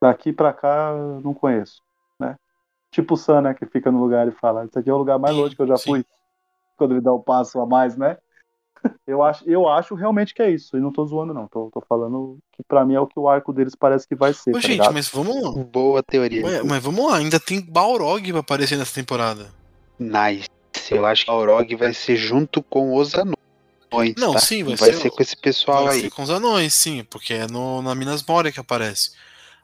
daqui 0.02 0.32
pra 0.32 0.54
cá 0.54 0.92
eu 0.98 1.20
não 1.22 1.34
conheço. 1.34 1.82
Né? 2.18 2.38
Tipo 2.92 3.16
o 3.16 3.18
Sam, 3.18 3.42
né? 3.42 3.54
Que 3.54 3.66
fica 3.66 3.92
no 3.92 4.00
lugar 4.00 4.26
e 4.26 4.32
fala: 4.32 4.64
Isso 4.64 4.80
aqui 4.80 4.90
é 4.90 4.94
o 4.94 4.98
lugar 4.98 5.20
mais 5.20 5.36
Sim, 5.36 5.42
longe 5.42 5.54
que 5.56 5.62
eu 5.62 5.68
já 5.68 5.76
sim. 5.76 5.90
fui. 5.90 6.06
Quando 6.78 6.92
ele 6.94 7.02
dá 7.02 7.12
o 7.12 7.20
passo 7.20 7.60
a 7.60 7.66
mais, 7.66 7.96
né? 7.98 8.18
Eu 9.08 9.24
acho, 9.24 9.50
eu 9.50 9.68
acho 9.68 9.96
realmente 9.96 10.34
que 10.34 10.42
é 10.44 10.52
isso. 10.52 10.78
E 10.78 10.80
não 10.80 10.92
tô 10.92 11.04
zoando, 11.06 11.34
não. 11.34 11.48
Tô, 11.48 11.72
tô 11.74 11.82
falando 11.90 12.38
que 12.54 12.62
pra 12.64 12.86
mim 12.86 12.94
é 12.94 13.00
o 13.00 13.08
que 13.08 13.18
o 13.20 13.28
arco 13.28 13.52
deles 13.52 13.74
parece 13.76 14.08
que 14.08 14.14
vai 14.16 14.32
ser. 14.34 14.52
Ô, 14.52 14.54
tá 14.54 14.60
gente, 14.60 14.72
ligado? 14.74 14.94
mas 14.94 15.10
vamos 15.10 15.42
lá. 15.42 15.64
Boa 15.64 16.04
teoria. 16.04 16.46
Ué, 16.46 16.64
mas 16.64 16.84
vamos 16.84 17.04
lá, 17.10 17.18
ainda 17.18 17.40
tem 17.40 17.60
Balrog 17.62 18.30
pra 18.32 18.42
aparecer 18.42 18.78
nessa 18.78 18.94
temporada. 18.94 19.48
Nice. 19.98 20.48
Eu 20.92 21.04
acho 21.06 21.26
que 21.26 21.32
o 21.32 21.34
Aurog 21.34 21.76
vai 21.78 21.94
ser 21.94 22.16
junto 22.16 22.62
com 22.62 22.96
os 22.96 23.16
anões. 23.16 23.36
Não, 24.18 24.34
tá? 24.34 24.40
sim, 24.40 24.64
vai 24.64 24.76
vai 24.76 24.92
ser- 24.94 25.00
ser 25.00 25.10
com 25.10 25.22
esse 25.22 25.36
pessoal 25.38 25.86
Vai 25.86 25.96
aí. 25.96 26.02
ser 26.02 26.10
com 26.12 26.22
os 26.22 26.30
anões, 26.30 26.74
sim, 26.74 27.04
porque 27.10 27.34
é 27.34 27.48
no, 27.48 27.82
na 27.82 27.96
Minas 27.96 28.22
Moria 28.24 28.52
que 28.52 28.60
aparece. 28.60 29.12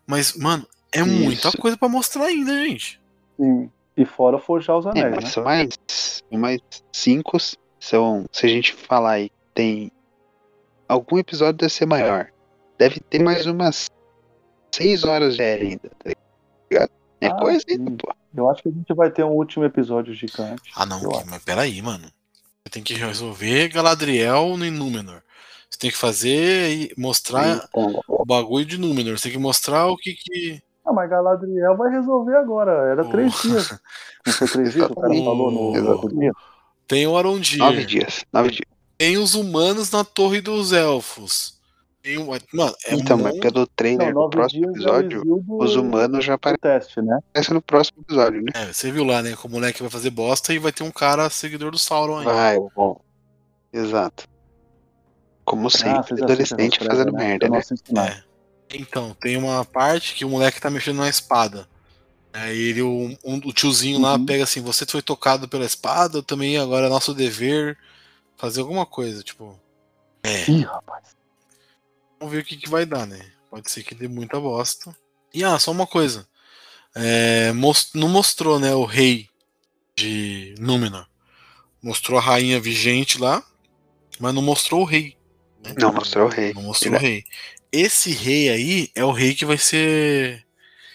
Mas, 0.07 0.35
mano, 0.35 0.65
é 0.91 1.01
Isso. 1.01 1.09
muita 1.09 1.51
coisa 1.51 1.77
pra 1.77 1.89
mostrar 1.89 2.25
ainda, 2.25 2.53
gente. 2.65 2.99
Sim. 3.37 3.69
E 3.95 4.05
fora 4.05 4.37
forjar 4.39 4.77
os 4.77 4.85
É, 4.85 4.89
anéis, 4.89 5.15
mas 5.15 5.23
né? 5.23 5.29
são 5.29 5.43
mais, 5.43 5.69
mais 6.31 6.61
cinco. 6.93 7.37
São, 7.79 8.25
se 8.31 8.45
a 8.45 8.49
gente 8.49 8.73
falar 8.73 9.13
aí, 9.13 9.31
tem 9.53 9.91
algum 10.87 11.17
episódio 11.17 11.53
deve 11.57 11.73
ser 11.73 11.85
maior. 11.85 12.27
Deve 12.77 12.99
ter 12.99 13.21
mais 13.21 13.45
umas 13.45 13.89
seis 14.71 15.03
horas 15.03 15.33
de 15.33 15.37
série 15.37 15.67
ainda. 15.67 15.89
Tá 16.03 16.11
ligado? 16.71 16.91
É 17.19 17.27
Ah, 17.27 17.35
coisa 17.35 17.59
sim. 17.67 17.73
ainda, 17.77 17.91
pô. 17.91 18.13
Eu 18.35 18.49
acho 18.49 18.63
que 18.63 18.69
a 18.69 18.71
gente 18.71 18.93
vai 18.93 19.11
ter 19.11 19.23
um 19.25 19.31
último 19.31 19.65
episódio 19.65 20.13
gigante. 20.13 20.71
Ah, 20.75 20.85
não, 20.85 20.97
acho. 21.11 21.27
mas 21.29 21.43
peraí, 21.43 21.81
mano. 21.81 22.05
Você 22.63 22.69
tem 22.71 22.83
que 22.83 22.93
resolver 22.93 23.67
Galadriel 23.69 24.55
no 24.57 24.71
Númenor. 24.71 25.21
Você 25.69 25.77
tem 25.79 25.89
que 25.91 25.97
fazer 25.97 26.69
e 26.71 26.93
mostrar 26.97 27.67
Então, 27.69 28.01
o 28.07 28.25
bagulho 28.25 28.65
de 28.65 28.77
Númenor. 28.77 29.17
Você 29.17 29.23
tem 29.23 29.31
que 29.33 29.37
mostrar 29.37 29.87
o 29.87 29.97
que 29.97 30.13
que. 30.13 30.61
Ah, 30.91 30.93
mas 30.93 31.09
Galadriel 31.09 31.77
vai 31.77 31.91
resolver 31.91 32.35
agora. 32.35 32.71
Era 32.91 33.05
três 33.05 33.41
dias. 33.41 33.79
Não 34.25 34.33
foi 34.33 34.47
três 34.47 34.73
dias 34.73 34.85
que 34.87 34.91
o 34.93 34.95
cara 34.95 35.13
falou 35.13 35.51
no 35.51 35.75
Exato. 35.75 35.91
outro 35.93 36.19
dia? 36.19 36.31
Tem 36.87 37.07
o 37.07 37.17
Arondir. 37.17 37.59
nove 37.59 37.85
dias. 37.85 38.25
Nove 38.31 38.49
dias. 38.51 38.65
Tem 38.97 39.17
os 39.17 39.33
humanos 39.33 39.89
na 39.91 40.03
Torre 40.03 40.41
dos 40.41 40.73
Elfos. 40.73 41.59
Tem 42.03 42.17
um... 42.17 42.25
Mano, 42.53 42.75
é 42.85 42.95
então, 42.95 43.17
um 43.17 43.23
mas 43.23 43.39
pelo 43.39 43.65
trailer 43.67 44.13
Não, 44.13 44.23
do 44.23 44.29
próximo 44.29 44.65
é 44.65 44.69
episódio, 44.69 45.23
do, 45.23 45.43
os 45.59 45.75
humanos 45.75 46.25
já 46.25 46.33
aparecem 46.33 46.59
teste, 46.61 47.01
né? 47.01 47.19
no 47.51 47.61
próximo 47.61 48.01
episódio, 48.01 48.41
né? 48.41 48.51
É, 48.55 48.73
você 48.73 48.91
viu 48.91 49.03
lá, 49.03 49.21
né? 49.21 49.35
Que 49.35 49.45
o 49.45 49.49
moleque 49.49 49.81
vai 49.81 49.89
fazer 49.89 50.09
bosta 50.09 50.51
e 50.53 50.59
vai 50.59 50.71
ter 50.71 50.83
um 50.83 50.91
cara 50.91 51.29
seguidor 51.29 51.71
do 51.71 51.77
Sauron 51.77 52.19
aí. 52.19 52.25
Vai, 52.25 52.57
bom. 52.75 52.99
Exato. 53.71 54.25
Como 55.45 55.69
sempre, 55.69 56.15
Ah, 56.21 56.23
adolescente 56.23 56.79
fazendo 56.79 57.11
prévias, 57.11 57.29
merda, 57.29 57.45
Eu 57.45 57.49
não 57.49 57.55
né? 57.55 57.59
assisto 57.59 57.93
nada. 57.93 58.09
É. 58.11 58.30
Então, 58.73 59.13
tem 59.15 59.37
uma 59.37 59.63
parte 59.65 60.13
que 60.13 60.25
o 60.25 60.29
moleque 60.29 60.61
tá 60.61 60.69
mexendo 60.69 60.97
na 60.97 61.09
espada. 61.09 61.67
Aí 62.33 62.57
ele, 62.57 62.81
um, 62.81 63.17
um- 63.25 63.41
o 63.45 63.51
tiozinho 63.53 63.99
lá 63.99 64.13
Uhum. 64.13 64.25
pega 64.25 64.43
assim, 64.43 64.61
você 64.61 64.85
foi 64.85 65.01
tocado 65.01 65.47
pela 65.49 65.65
espada, 65.65 66.19
eu 66.19 66.23
também 66.23 66.57
agora 66.57 66.87
é 66.87 66.89
nosso 66.89 67.13
dever 67.13 67.77
fazer 68.37 68.61
alguma 68.61 68.85
coisa, 68.85 69.21
tipo. 69.21 69.59
É, 70.23 70.49
Ih, 70.49 70.61
rapaz. 70.63 71.03
vamos 72.19 72.33
ver 72.33 72.41
o 72.41 72.45
que, 72.45 72.55
que 72.57 72.69
vai 72.69 72.85
dar, 72.85 73.05
né? 73.05 73.19
Pode 73.49 73.69
ser 73.69 73.83
que 73.83 73.93
dê 73.93 74.07
muita 74.07 74.39
bosta. 74.39 74.95
E 75.33 75.43
ah, 75.43 75.59
só 75.59 75.71
uma 75.71 75.85
coisa. 75.87 76.25
É, 76.95 77.51
mos- 77.53 77.91
não 77.93 78.07
mostrou, 78.07 78.59
né, 78.59 78.73
o 78.73 78.85
rei 78.85 79.29
de 79.97 80.55
Númenor. 80.57 81.05
Mostrou 81.81 82.17
a 82.17 82.21
rainha 82.21 82.59
vigente 82.61 83.17
lá, 83.19 83.43
mas 84.19 84.33
não 84.33 84.41
mostrou 84.41 84.81
o 84.81 84.85
rei. 84.85 85.17
né? 85.63 85.73
Não 85.77 85.91
mostrou 85.93 86.27
o 86.27 86.29
rei. 86.29 86.53
Não 86.53 86.61
mostrou 86.63 86.93
o 86.93 86.97
rei. 86.97 87.23
Esse 87.71 88.11
rei 88.11 88.49
aí 88.49 88.91
é 88.93 89.03
o 89.03 89.11
rei 89.11 89.33
que 89.33 89.45
vai 89.45 89.57
ser, 89.57 90.45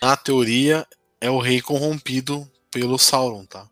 na 0.03 0.17
teoria, 0.17 0.87
é 1.21 1.31
o 1.31 1.39
rei 1.39 1.61
corrompido 1.61 2.51
pelo 2.71 2.99
Sauron, 2.99 3.47
tá? 3.47 3.67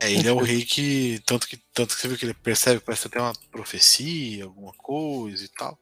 É, 0.00 0.12
ele 0.12 0.28
é 0.28 0.32
o 0.32 0.38
rei 0.42 0.64
que 0.64 1.20
tanto 1.26 1.48
que 1.48 1.56
tanto 1.72 1.94
que 1.94 2.00
você 2.00 2.08
viu 2.08 2.16
que 2.16 2.24
ele 2.24 2.34
percebe, 2.34 2.80
parece 2.80 3.08
até 3.08 3.20
uma 3.20 3.32
profecia, 3.50 4.44
alguma 4.44 4.72
coisa 4.74 5.44
e 5.44 5.48
tal. 5.48 5.78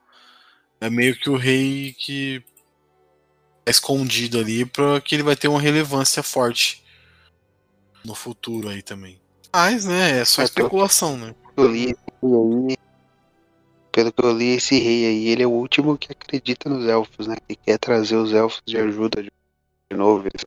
É 0.80 0.88
meio 0.88 1.14
que 1.16 1.28
o 1.28 1.36
rei 1.36 1.94
que 1.98 2.42
é 3.66 3.70
escondido 3.70 4.38
ali 4.38 4.64
para 4.64 5.00
que 5.00 5.14
ele 5.14 5.22
vai 5.22 5.36
ter 5.36 5.48
uma 5.48 5.60
relevância 5.60 6.22
forte 6.22 6.82
no 8.04 8.14
futuro 8.14 8.68
aí 8.68 8.82
também. 8.82 9.20
Mas, 9.52 9.84
né, 9.84 10.20
é 10.20 10.24
só 10.24 10.42
especulação, 10.42 11.16
né? 11.16 11.34
Eu 11.56 11.68
li 11.70 11.94
pelo 13.92 14.12
que 14.12 14.24
eu 14.24 14.36
li, 14.36 14.56
esse 14.56 14.78
rei 14.78 15.06
aí, 15.06 15.28
ele 15.28 15.42
é 15.42 15.46
o 15.46 15.50
último 15.50 15.96
que 15.98 16.10
acredita 16.10 16.68
nos 16.68 16.86
elfos, 16.88 17.26
né? 17.26 17.36
Que 17.48 17.54
quer 17.54 17.78
trazer 17.78 18.16
os 18.16 18.32
elfos 18.32 18.62
de 18.66 18.76
ajuda 18.78 19.22
de, 19.22 19.30
novo. 19.94 20.26
etc. 20.26 20.44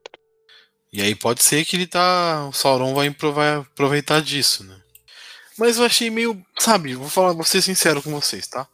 E 0.92 1.00
aí 1.00 1.14
pode 1.14 1.42
ser 1.42 1.64
que 1.64 1.76
ele 1.76 1.86
tá. 1.86 2.46
O 2.48 2.52
Sauron 2.52 2.94
vai 2.94 3.08
aproveitar 3.54 4.20
disso, 4.20 4.64
né? 4.64 4.76
Mas 5.58 5.78
eu 5.78 5.84
achei 5.84 6.10
meio. 6.10 6.40
Sabe, 6.58 6.94
vou 6.94 7.08
falar, 7.08 7.32
vou 7.32 7.44
ser 7.44 7.62
sincero 7.62 8.02
com 8.02 8.10
vocês, 8.10 8.46
tá? 8.46 8.66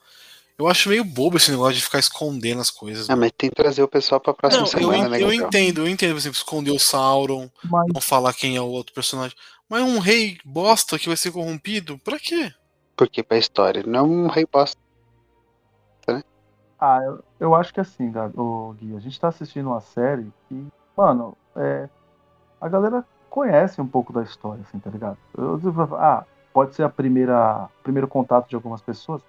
Eu 0.58 0.68
acho 0.68 0.88
meio 0.88 1.02
bobo 1.04 1.36
esse 1.38 1.50
negócio 1.50 1.74
de 1.74 1.82
ficar 1.82 1.98
escondendo 1.98 2.60
as 2.60 2.70
coisas. 2.70 3.08
Ah, 3.10 3.16
mas 3.16 3.32
tem 3.36 3.50
que 3.50 3.56
trazer 3.56 3.82
o 3.82 3.88
pessoal 3.88 4.20
pra 4.20 4.34
próxima 4.34 4.62
Não, 4.64 4.68
eu, 4.68 4.78
semana, 4.78 4.96
en- 5.06 5.10
né, 5.10 5.16
eu 5.16 5.20
Gabriel? 5.28 5.46
entendo, 5.48 5.80
eu 5.80 5.88
entendo, 5.88 6.10
por 6.12 6.18
exemplo, 6.18 6.36
esconder 6.38 6.70
o 6.70 6.78
Sauron, 6.78 7.50
Mas, 7.64 7.86
não 7.92 8.00
falar 8.00 8.32
quem 8.34 8.56
é 8.56 8.60
o 8.60 8.66
outro 8.66 8.92
personagem. 8.94 9.36
Mas 9.68 9.82
um 9.82 9.98
rei 9.98 10.38
bosta 10.44 10.98
que 10.98 11.08
vai 11.08 11.16
ser 11.16 11.32
corrompido, 11.32 11.98
pra 12.04 12.18
quê? 12.18 12.52
Porque 12.96 13.22
pra 13.22 13.38
história, 13.38 13.82
não 13.86 13.98
é 14.00 14.02
um 14.02 14.26
rei 14.28 14.46
bosta. 14.50 14.76
ah, 16.78 17.00
eu, 17.04 17.24
eu 17.38 17.54
acho 17.54 17.72
que 17.72 17.80
assim, 17.80 18.10
Gab- 18.10 18.36
ô, 18.38 18.72
Gui, 18.72 18.96
a 18.96 19.00
gente 19.00 19.18
tá 19.20 19.28
assistindo 19.28 19.68
uma 19.68 19.80
série 19.80 20.30
que, 20.48 20.66
mano, 20.96 21.36
é, 21.56 21.88
a 22.60 22.68
galera 22.68 23.04
conhece 23.30 23.80
um 23.80 23.86
pouco 23.86 24.12
da 24.12 24.22
história, 24.22 24.62
assim, 24.62 24.78
tá 24.78 24.90
ligado? 24.90 25.16
Eu, 25.36 25.58
ah, 25.96 26.24
pode 26.52 26.74
ser 26.74 26.82
a 26.82 26.88
primeira 26.88 27.68
primeiro 27.82 28.06
contato 28.06 28.48
de 28.48 28.54
algumas 28.54 28.82
pessoas. 28.82 29.22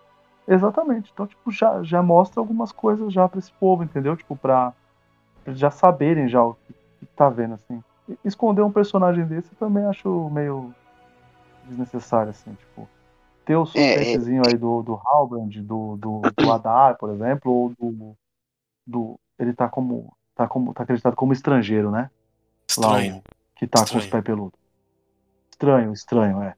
Exatamente. 0.48 1.10
Então, 1.14 1.26
tipo, 1.26 1.52
já, 1.52 1.82
já 1.84 2.04
mostra 2.04 2.42
algumas 2.42 2.72
coisas 2.72 3.14
já 3.14 3.30
pra 3.30 3.40
esse 3.40 3.52
povo, 3.54 3.84
entendeu? 3.84 4.18
Tipo, 4.18 4.36
pra, 4.36 4.74
pra 5.44 5.54
já 5.54 5.72
saberem 5.72 6.28
já 6.28 6.44
o 6.44 6.56
que, 6.56 6.74
que 7.00 7.06
tá 7.16 7.30
vendo, 7.30 7.54
assim. 7.54 7.82
E 8.10 8.18
esconder 8.26 8.62
um 8.62 8.72
personagem 8.72 9.26
desse 9.26 9.52
eu 9.54 9.58
também 9.58 9.86
acho 9.86 10.30
meio 10.32 10.74
desnecessário, 11.66 12.32
assim, 12.32 12.54
tipo. 12.56 12.90
Ter 13.46 13.56
o 13.56 13.64
É, 13.76 13.96
é. 13.96 14.14
suspensezinho 14.14 14.42
aí 14.48 14.58
do, 14.58 14.82
do 14.84 14.96
Halbrand, 14.96 15.52
do, 15.62 15.98
do, 15.98 16.22
do 16.38 16.52
Adar, 16.52 16.98
por 16.98 17.10
exemplo, 17.12 17.52
ou 17.52 17.70
do, 17.78 18.18
do. 18.86 19.20
Ele 19.40 19.54
tá 19.54 19.68
como. 19.70 20.16
tá 20.36 20.48
como. 20.48 20.74
tá 20.74 20.84
acreditado 20.84 21.16
como 21.16 21.34
estrangeiro, 21.34 21.92
né? 21.92 22.10
Lá, 22.78 23.02
Estranho. 23.02 23.18
o 23.18 23.24
que 23.56 23.68
tá 23.68 23.80
com 23.80 23.84
Estranho. 23.86 24.00
os 24.00 24.08
pés 24.08 24.24
peludos. 24.24 24.60
Estranho, 25.52 25.94
estranho, 25.94 26.42
é. 26.42 26.56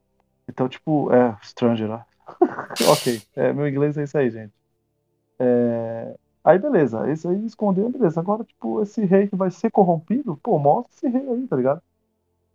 Então, 0.48 0.70
tipo, 0.70 1.12
é, 1.14 1.36
stranger, 1.44 1.92
ó. 1.92 2.02
ok, 2.92 3.22
é, 3.36 3.54
meu 3.54 3.68
inglês 3.68 3.98
é 3.98 4.04
isso 4.04 4.18
aí, 4.18 4.30
gente. 4.32 4.54
É, 5.40 6.16
aí, 6.44 6.58
beleza, 6.60 7.10
esse 7.12 7.28
aí 7.28 7.46
escondeu, 7.46 7.90
beleza. 7.90 8.20
Agora, 8.20 8.44
tipo, 8.44 8.82
esse 8.82 9.04
rei 9.06 9.28
que 9.28 9.36
vai 9.36 9.52
ser 9.52 9.72
corrompido, 9.72 10.38
pô, 10.44 10.58
mostra 10.60 10.92
esse 10.96 11.08
rei 11.10 11.30
aí, 11.30 11.48
tá 11.48 11.56
ligado? 11.56 11.82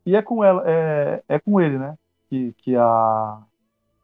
E 0.06 0.16
é 0.16 0.22
com 0.22 0.42
ela, 0.44 0.62
é, 0.66 1.22
é 1.28 1.38
com 1.38 1.60
ele, 1.60 1.78
né? 1.78 1.96
Que, 2.28 2.52
que 2.58 2.76
a. 2.76 3.42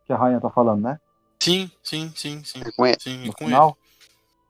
Que 0.07 0.13
a 0.13 0.17
rainha 0.17 0.41
tá 0.41 0.49
falando, 0.51 0.83
né? 0.83 1.01
Sim, 1.41 1.71
sim, 1.83 2.13
sim, 2.15 2.43
sim. 2.45 2.61
É 2.65 2.71
com 2.73 2.87
ele. 2.87 2.97
Sim, 3.01 3.23
é 3.23 3.27
No 3.27 3.33
com 3.33 3.45
final. 3.45 3.77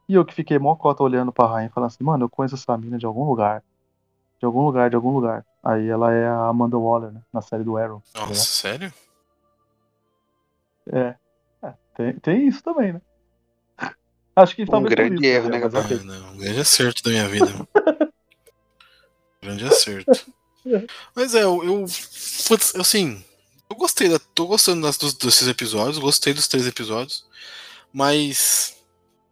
E 0.08 0.14
eu 0.14 0.24
que 0.24 0.34
fiquei 0.34 0.58
mó 0.58 0.76
cota 0.76 1.02
olhando 1.02 1.32
pra 1.32 1.46
rainha 1.46 1.70
falando 1.70 1.88
assim, 1.88 2.04
mano, 2.04 2.24
eu 2.24 2.28
conheço 2.28 2.54
essa 2.54 2.76
mina 2.76 2.98
de 2.98 3.06
algum 3.06 3.24
lugar. 3.24 3.62
De 4.38 4.44
algum 4.44 4.62
lugar, 4.64 4.90
de 4.90 4.96
algum 4.96 5.10
lugar. 5.10 5.44
Aí 5.64 5.88
ela 5.88 6.12
é 6.12 6.28
a 6.28 6.46
Amanda 6.46 6.78
Waller, 6.78 7.10
né? 7.10 7.20
Na 7.32 7.40
série 7.40 7.64
do 7.64 7.76
Arrow. 7.76 8.02
ele. 8.14 8.26
Nossa, 8.26 8.44
sério? 8.44 8.92
É. 10.92 11.16
É, 11.62 11.74
tem, 11.96 12.12
tem 12.20 12.46
isso 12.46 12.62
também, 12.62 12.92
né? 12.92 13.00
Acho 14.36 14.54
que 14.54 14.66
talvez 14.66 14.94
por 14.94 14.96
grande 14.96 15.14
isso, 15.14 15.24
erro, 15.24 15.48
Gabriel, 15.48 15.70
né, 15.70 15.78
mas 15.78 15.92
Ah, 15.92 15.94
ok. 15.94 16.04
não, 16.04 16.32
um 16.34 16.36
grande 16.38 16.60
acerto 16.60 17.02
da 17.02 17.10
minha 17.10 17.28
vida. 17.28 17.50
grande 19.42 19.64
acerto. 19.66 20.32
Mas 21.14 21.34
é, 21.34 21.42
eu, 21.42 21.64
eu 21.64 21.84
putz, 22.46 22.74
assim, 22.76 23.24
eu 23.68 23.76
gostei, 23.76 24.08
da, 24.08 24.18
tô 24.18 24.46
gostando 24.46 24.82
das, 24.82 24.96
dos, 24.96 25.14
desses 25.14 25.48
episódios, 25.48 25.98
gostei 25.98 26.32
dos 26.32 26.48
três 26.48 26.66
episódios, 26.66 27.26
mas 27.92 28.76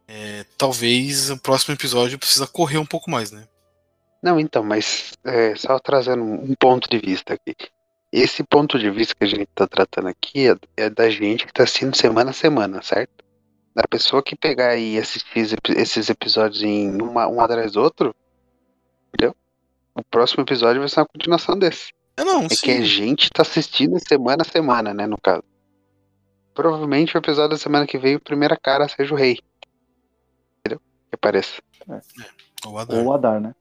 é, 0.09 0.45
talvez 0.59 1.31
o 1.31 1.39
próximo 1.39 1.75
episódio 1.75 2.19
precisa 2.19 2.47
correr 2.47 2.79
um 2.79 2.87
pouco 2.87 3.11
mais, 3.11 3.31
né? 3.31 3.47
Não, 4.23 4.41
então, 4.41 4.65
mas 4.65 5.13
é, 5.25 5.55
só 5.55 5.79
trazendo 5.79 6.23
um 6.23 6.55
ponto 6.55 6.89
de 6.89 6.99
vista 6.99 7.35
aqui. 7.35 7.55
Esse 8.11 8.43
ponto 8.43 8.79
de 8.79 8.91
vista 8.91 9.15
que 9.15 9.25
a 9.25 9.29
gente 9.29 9.49
tá 9.55 9.67
tratando 9.67 10.09
aqui 10.09 10.49
é, 10.49 10.57
é 10.77 10.91
da 10.91 11.11
gente 11.11 11.47
que 11.47 11.53
tá 11.53 11.65
assistindo 11.65 11.97
semana 11.97 12.31
a 12.31 12.35
semana, 12.35 12.81
certo? 12.81 13.25
Da 13.75 13.83
pessoa 13.89 14.23
que 14.23 14.37
pegar 14.37 14.77
e 14.77 14.99
assistir 14.99 15.59
esses 15.77 16.09
episódios 16.09 16.63
em 16.63 17.03
uma, 17.03 17.27
um 17.27 17.41
atrás 17.41 17.73
do 17.73 17.83
outro, 17.83 18.15
entendeu? 19.09 19.35
O 19.95 20.03
próximo 20.03 20.43
episódio 20.43 20.81
vai 20.81 20.89
ser 20.89 21.01
uma 21.01 21.07
continuação 21.07 21.59
desse. 21.59 21.93
É 22.17 22.25
não, 22.25 22.45
É 22.45 22.49
sim. 22.49 22.57
que 22.63 22.71
a 22.71 22.83
gente 22.85 23.31
tá 23.31 23.43
assistindo 23.43 23.99
semana 24.07 24.43
a 24.43 24.51
semana, 24.51 24.95
né, 24.95 25.07
no 25.07 25.19
caso. 25.21 25.43
Provavelmente 26.55 27.17
o 27.17 27.19
episódio 27.19 27.51
da 27.51 27.59
semana 27.59 27.87
que 27.87 27.99
vem, 27.99 28.17
o 28.17 28.21
primeira 28.21 28.57
cara 28.57 28.89
seja 28.89 29.13
o 29.13 29.17
rei. 29.17 29.39
Entendeu? 30.61 30.81
Que 31.09 31.15
apareça. 31.15 31.61
O 32.67 32.79
Adar. 32.79 32.99
Ou 32.99 33.07
o 33.07 33.13
Adar, 33.13 33.41
né? 33.41 33.55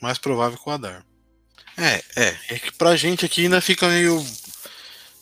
Mais 0.00 0.18
provável 0.18 0.58
que 0.58 0.68
o 0.68 0.72
Adar. 0.72 1.04
É, 1.76 2.02
é. 2.16 2.36
É 2.50 2.58
que 2.58 2.72
pra 2.72 2.96
gente 2.96 3.24
aqui 3.24 3.44
ainda 3.44 3.60
fica 3.60 3.86
meio. 3.88 4.24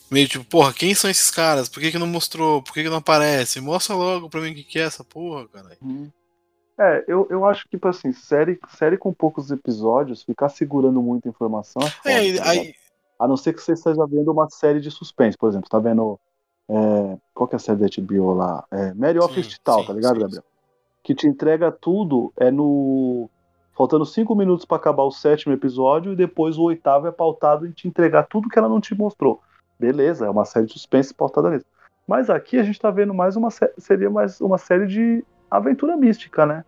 Meio 0.09 0.27
tipo, 0.29 0.45
porra, 0.45 0.73
quem 0.73 0.95
são 0.95 1.09
esses 1.09 1.29
caras? 1.29 1.67
Por 1.67 1.81
que, 1.81 1.91
que 1.91 1.99
não 1.99 2.07
mostrou? 2.07 2.63
Por 2.63 2.73
que, 2.73 2.83
que 2.83 2.89
não 2.89 2.97
aparece? 2.97 3.59
Mostra 3.59 3.93
logo 3.93 4.29
pra 4.29 4.39
mim 4.39 4.51
o 4.51 4.55
que, 4.55 4.63
que 4.63 4.79
é 4.79 4.83
essa 4.83 5.03
porra, 5.03 5.47
cara. 5.49 5.77
É, 6.79 7.03
eu, 7.07 7.27
eu 7.29 7.43
acho 7.45 7.63
que, 7.63 7.71
tipo 7.71 7.87
assim, 7.87 8.11
série, 8.11 8.59
série 8.69 8.97
com 8.97 9.11
poucos 9.13 9.49
episódios, 9.49 10.21
ficar 10.23 10.49
segurando 10.49 11.01
muita 11.01 11.27
informação 11.27 11.81
é 11.83 11.89
foda, 11.89 12.11
É, 12.11 12.37
tá 12.37 12.49
aí, 12.51 12.73
A 13.19 13.27
não 13.27 13.35
ser 13.35 13.53
que 13.53 13.61
você 13.61 13.73
esteja 13.73 14.05
vendo 14.05 14.31
uma 14.31 14.47
série 14.49 14.79
de 14.79 14.91
suspense, 14.91 15.37
por 15.37 15.49
exemplo. 15.49 15.69
Tá 15.69 15.79
vendo. 15.79 16.19
é, 16.69 17.17
qual 17.33 17.47
que 17.47 17.55
é 17.55 17.57
a 17.57 17.59
série 17.59 17.79
da 17.79 17.87
HBO 17.87 18.33
lá? 18.33 18.63
É, 18.71 18.93
Mary 18.93 19.19
Sim, 19.19 19.25
Office 19.25 19.57
Tal, 19.63 19.81
sim, 19.81 19.87
tá 19.87 19.93
ligado, 19.93 20.15
sim, 20.15 20.21
Gabriel? 20.21 20.43
Que 21.03 21.15
te 21.15 21.27
entrega 21.27 21.71
tudo 21.71 22.31
é 22.37 22.51
no. 22.51 23.29
Faltando 23.75 24.05
cinco 24.05 24.35
minutos 24.35 24.65
pra 24.65 24.77
acabar 24.77 25.03
o 25.03 25.11
sétimo 25.11 25.53
episódio 25.53 26.13
e 26.13 26.15
depois 26.15 26.57
o 26.57 26.63
oitavo 26.63 27.07
é 27.07 27.11
pautado 27.11 27.65
em 27.65 27.71
te 27.71 27.87
entregar 27.87 28.23
tudo 28.27 28.49
que 28.49 28.57
ela 28.57 28.67
não 28.67 28.81
te 28.81 28.93
mostrou. 28.95 29.39
Beleza, 29.79 30.25
é 30.25 30.29
uma 30.29 30.45
série 30.45 30.65
de 30.65 30.73
suspense 30.73 31.13
pautada 31.13 31.51
nisso. 31.51 31.65
Mas 32.07 32.27
aqui 32.29 32.57
a 32.57 32.63
gente 32.63 32.79
tá 32.79 32.89
vendo 32.89 33.13
mais 33.13 33.35
uma 33.35 33.51
sé- 33.51 33.71
seria 33.77 34.09
mais 34.09 34.41
uma 34.41 34.57
série 34.57 34.87
de 34.87 35.23
aventura 35.49 35.95
mística, 35.95 36.45
né? 36.45 36.63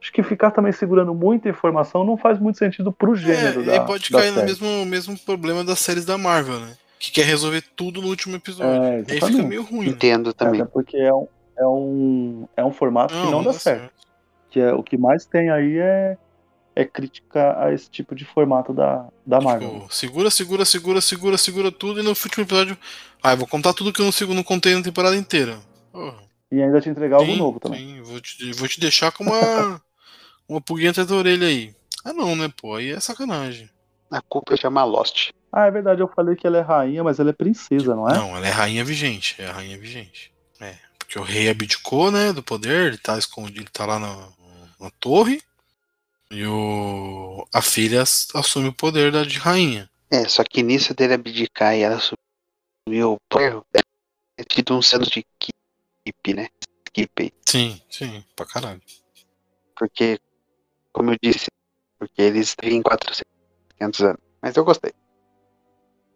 Acho 0.00 0.12
que 0.12 0.22
ficar 0.22 0.50
também 0.50 0.72
segurando 0.72 1.14
muita 1.14 1.48
informação 1.48 2.04
não 2.04 2.16
faz 2.16 2.38
muito 2.38 2.58
sentido 2.58 2.90
pro 2.90 3.14
gênero 3.14 3.60
é, 3.62 3.64
da, 3.64 3.72
aí 3.72 3.80
pode 3.86 4.10
da 4.10 4.18
cair 4.18 4.30
no 4.30 4.36
série. 4.36 4.46
mesmo, 4.46 4.86
mesmo 4.86 5.18
problema 5.18 5.62
das 5.62 5.78
séries 5.78 6.06
da 6.06 6.16
Marvel, 6.16 6.58
né? 6.58 6.74
Que 6.98 7.12
quer 7.12 7.26
resolver 7.26 7.62
tudo 7.76 8.00
no 8.00 8.08
último 8.08 8.36
episódio. 8.36 8.82
É, 8.82 9.04
e 9.06 9.12
aí 9.12 9.20
fica 9.20 9.42
meio 9.42 9.62
ruim. 9.62 9.86
Né? 9.86 9.92
Entendo 9.92 10.32
também. 10.32 10.62
Até 10.62 10.70
porque 10.70 10.96
é 10.96 11.12
um, 11.12 11.28
é 11.56 11.66
um, 11.66 12.48
é 12.56 12.64
um 12.64 12.72
formato 12.72 13.14
que 13.14 13.30
não 13.30 13.42
dá 13.42 13.52
certo. 13.52 13.90
Que 14.48 14.60
é, 14.60 14.72
o 14.72 14.82
que 14.82 14.96
mais 14.96 15.26
tem 15.26 15.50
aí 15.50 15.78
é, 15.78 16.16
é 16.74 16.84
crítica 16.84 17.62
a 17.62 17.72
esse 17.72 17.90
tipo 17.90 18.14
de 18.14 18.24
formato 18.24 18.72
da, 18.72 19.06
da 19.24 19.40
Marvel. 19.40 19.70
Tipo, 19.70 19.94
segura, 19.94 20.30
segura, 20.30 20.64
segura, 20.64 21.00
segura, 21.00 21.38
segura 21.38 21.72
tudo 21.72 22.00
e 22.00 22.02
no 22.02 22.10
último 22.10 22.44
episódio. 22.44 22.76
Ah, 23.22 23.32
eu 23.32 23.36
vou 23.36 23.46
contar 23.46 23.74
tudo 23.74 23.92
que 23.92 24.00
eu 24.00 24.04
não, 24.04 24.12
sigo, 24.12 24.32
não 24.32 24.42
contei 24.42 24.74
na 24.74 24.82
temporada 24.82 25.16
inteira. 25.16 25.58
Porra, 25.92 26.29
E 26.52 26.62
ainda 26.62 26.80
te 26.80 26.88
entregar 26.88 27.16
algo 27.16 27.32
sim, 27.32 27.38
novo 27.38 27.60
também. 27.60 27.80
sim, 27.80 28.02
vou, 28.02 28.20
te, 28.20 28.52
vou 28.52 28.68
te 28.68 28.80
deixar 28.80 29.12
com 29.12 29.24
uma, 29.24 29.82
uma 30.48 30.60
pulguinha 30.60 30.90
atrás 30.90 31.08
da 31.08 31.14
orelha 31.14 31.46
aí. 31.46 31.74
Ah 32.04 32.12
não, 32.12 32.34
né, 32.34 32.52
pô? 32.60 32.74
Aí 32.74 32.90
é 32.90 33.00
sacanagem. 33.00 33.70
A 34.10 34.20
culpa 34.20 34.56
chama 34.56 34.82
Lost. 34.84 35.30
Ah, 35.52 35.66
é 35.66 35.70
verdade, 35.70 36.00
eu 36.00 36.08
falei 36.08 36.36
que 36.36 36.46
ela 36.46 36.58
é 36.58 36.60
rainha, 36.60 37.02
mas 37.04 37.18
ela 37.18 37.30
é 37.30 37.32
princesa, 37.32 37.94
não 37.94 38.08
é? 38.08 38.14
Não, 38.14 38.36
ela 38.36 38.46
é 38.46 38.50
rainha 38.50 38.84
vigente. 38.84 39.36
É 39.38 39.46
a 39.46 39.52
rainha 39.52 39.78
vigente. 39.78 40.32
É. 40.60 40.76
Porque 40.98 41.18
o 41.18 41.22
rei 41.22 41.48
abdicou, 41.48 42.10
né, 42.10 42.32
do 42.32 42.42
poder, 42.42 42.88
ele 42.88 42.98
tá 42.98 43.18
escondido, 43.18 43.60
ele 43.60 43.70
tá 43.70 43.86
lá 43.86 43.98
na, 43.98 44.28
na 44.80 44.90
torre. 44.98 45.42
E 46.30 46.46
o, 46.46 47.44
a 47.52 47.60
filha 47.60 48.02
ass- 48.02 48.28
assume 48.34 48.68
o 48.68 48.72
poder 48.72 49.10
da 49.10 49.24
de 49.24 49.38
rainha. 49.38 49.90
É, 50.12 50.28
só 50.28 50.44
que 50.44 50.62
nisso 50.62 50.94
dele 50.94 51.14
abdicar 51.14 51.74
e 51.74 51.82
ela 51.82 51.96
assumir 51.96 53.04
o 53.04 53.16
poder, 53.28 53.62
é 54.38 54.44
tido 54.44 54.76
um 54.76 54.82
senso 54.82 55.10
de 55.10 55.24
equipe, 56.04 56.34
né? 56.34 56.48
Equipe 56.86 57.22
aí. 57.22 57.32
Sim, 57.46 57.80
sim, 57.88 58.24
pra 58.34 58.46
caralho. 58.46 58.80
Porque, 59.76 60.20
como 60.92 61.10
eu 61.12 61.16
disse, 61.22 61.46
porque 61.98 62.22
eles 62.22 62.54
têm 62.54 62.82
400 62.82 64.00
anos. 64.00 64.20
Mas 64.42 64.56
eu 64.56 64.64
gostei 64.64 64.92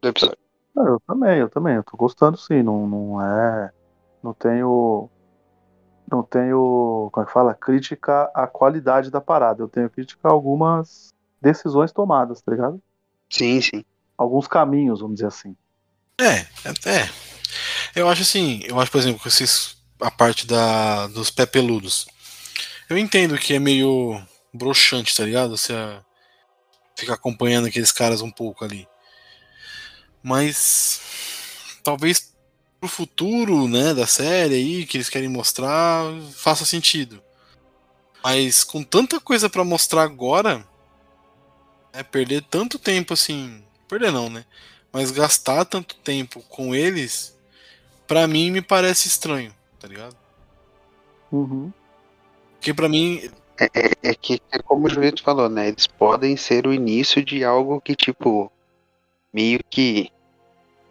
do 0.01 0.09
episódio. 0.09 0.39
Não, 0.75 0.87
eu 0.87 1.01
também, 1.01 1.39
eu 1.39 1.49
também. 1.49 1.77
Eu 1.77 1.85
tô 1.85 1.97
gostando 1.97 2.37
sim. 2.37 2.63
Não, 2.63 2.87
não 2.87 3.23
é. 3.23 3.71
Não 4.23 4.35
tenho. 4.35 5.09
Não 6.11 6.23
tenho. 6.23 7.09
Como 7.13 7.25
é 7.25 7.27
que 7.27 7.33
fala? 7.33 7.55
Crítica 7.55 8.31
à 8.35 8.47
qualidade 8.47 9.11
da 9.11 9.21
parada. 9.21 9.63
Eu 9.63 9.69
tenho 9.69 9.89
crítica 9.89 10.29
a 10.29 10.33
algumas 10.33 11.15
decisões 11.41 11.93
tomadas, 11.93 12.43
tá 12.43 12.51
ligado? 12.51 12.83
Sim, 13.31 13.61
sim. 13.61 13.85
Alguns 14.17 14.47
caminhos, 14.47 15.01
vamos 15.01 15.17
dizer 15.17 15.29
assim. 15.29 15.57
É, 16.21 16.41
é, 16.41 16.97
é. 17.01 17.34
Eu 17.95 18.09
acho 18.09 18.23
assim, 18.23 18.61
eu 18.65 18.81
acho, 18.81 18.91
por 18.91 18.99
exemplo, 18.99 19.21
que 19.21 19.29
esses, 19.29 19.77
a 20.01 20.11
parte 20.11 20.47
da, 20.47 21.07
dos 21.07 21.31
pé 21.31 21.47
peludos. 21.47 22.07
Eu 22.91 22.99
entendo 22.99 23.39
que 23.39 23.55
é 23.55 23.59
meio 23.59 24.21
broxante, 24.53 25.17
tá 25.17 25.25
ligado? 25.25 25.57
Você 25.57 25.73
ah, 25.73 26.03
fica 26.97 27.15
acompanhando 27.15 27.67
aqueles 27.67 27.93
caras 27.93 28.21
um 28.21 28.31
pouco 28.31 28.65
ali. 28.65 28.87
Mas 30.23 31.01
talvez 31.85 32.35
pro 32.81 32.89
futuro, 32.89 33.69
né, 33.69 33.95
da 33.95 34.07
série 34.07 34.55
aí, 34.55 34.87
que 34.87 34.97
eles 34.97 35.09
querem 35.09 35.29
mostrar, 35.29 36.05
faça 36.35 36.65
sentido. 36.65 37.23
Mas 38.23 38.65
com 38.65 38.83
tanta 38.83 39.21
coisa 39.21 39.49
pra 39.49 39.63
mostrar 39.65 40.03
agora, 40.03 40.67
né, 41.93 42.03
perder 42.03 42.43
tanto 42.43 42.79
tempo 42.79 43.15
assim, 43.15 43.65
perder 43.89 44.11
não, 44.11 44.29
né? 44.29 44.45
Mas 44.93 45.11
gastar 45.11 45.65
tanto 45.65 45.95
tempo 45.97 46.41
com 46.49 46.75
eles, 46.75 47.34
pra 48.07 48.27
mim 48.27 48.51
me 48.51 48.61
parece 48.63 49.09
estranho, 49.09 49.55
tá 49.79 49.87
ligado? 49.89 50.17
Uhum. 51.33 51.73
Porque 52.55 52.73
pra 52.75 52.89
mim, 52.89 53.31
É, 53.57 53.67
é- 53.73 54.11
é 54.11 54.15
que, 54.17 54.43
é 54.51 54.59
como 54.59 54.87
o 54.87 54.91
Julito 54.91 55.23
falou, 55.23 55.49
né? 55.49 55.69
Eles 55.69 55.87
podem 55.87 56.37
ser 56.37 56.67
o 56.67 56.73
início 56.75 57.25
de 57.25 57.45
algo 57.45 57.81
que, 57.81 57.95
tipo, 57.95 58.51
meio 59.33 59.61
que. 59.71 60.11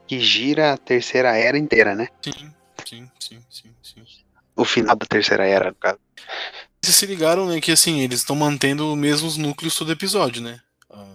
que 0.07 0.19
gira 0.21 0.71
a 0.71 0.77
terceira 0.77 1.35
era 1.35 1.57
inteira, 1.57 1.93
né? 1.93 2.07
sim, 2.21 2.51
sim, 2.85 3.09
sim, 3.19 3.39
sim, 3.49 3.69
sim. 3.83 4.03
O 4.55 4.63
final 4.63 4.95
da 4.95 5.05
terceira 5.05 5.45
era, 5.45 5.71
no 5.71 5.75
caso. 5.75 5.99
Vocês 6.81 6.95
se 6.95 7.05
ligaram, 7.05 7.45
né, 7.47 7.59
que 7.59 7.71
assim, 7.73 7.99
eles 7.99 8.19
estão 8.19 8.35
mantendo 8.35 8.91
os 8.93 8.97
mesmos 8.97 9.35
núcleos 9.35 9.75
todo 9.75 9.91
episódio, 9.91 10.41
né? 10.41 10.61
A 10.89 11.05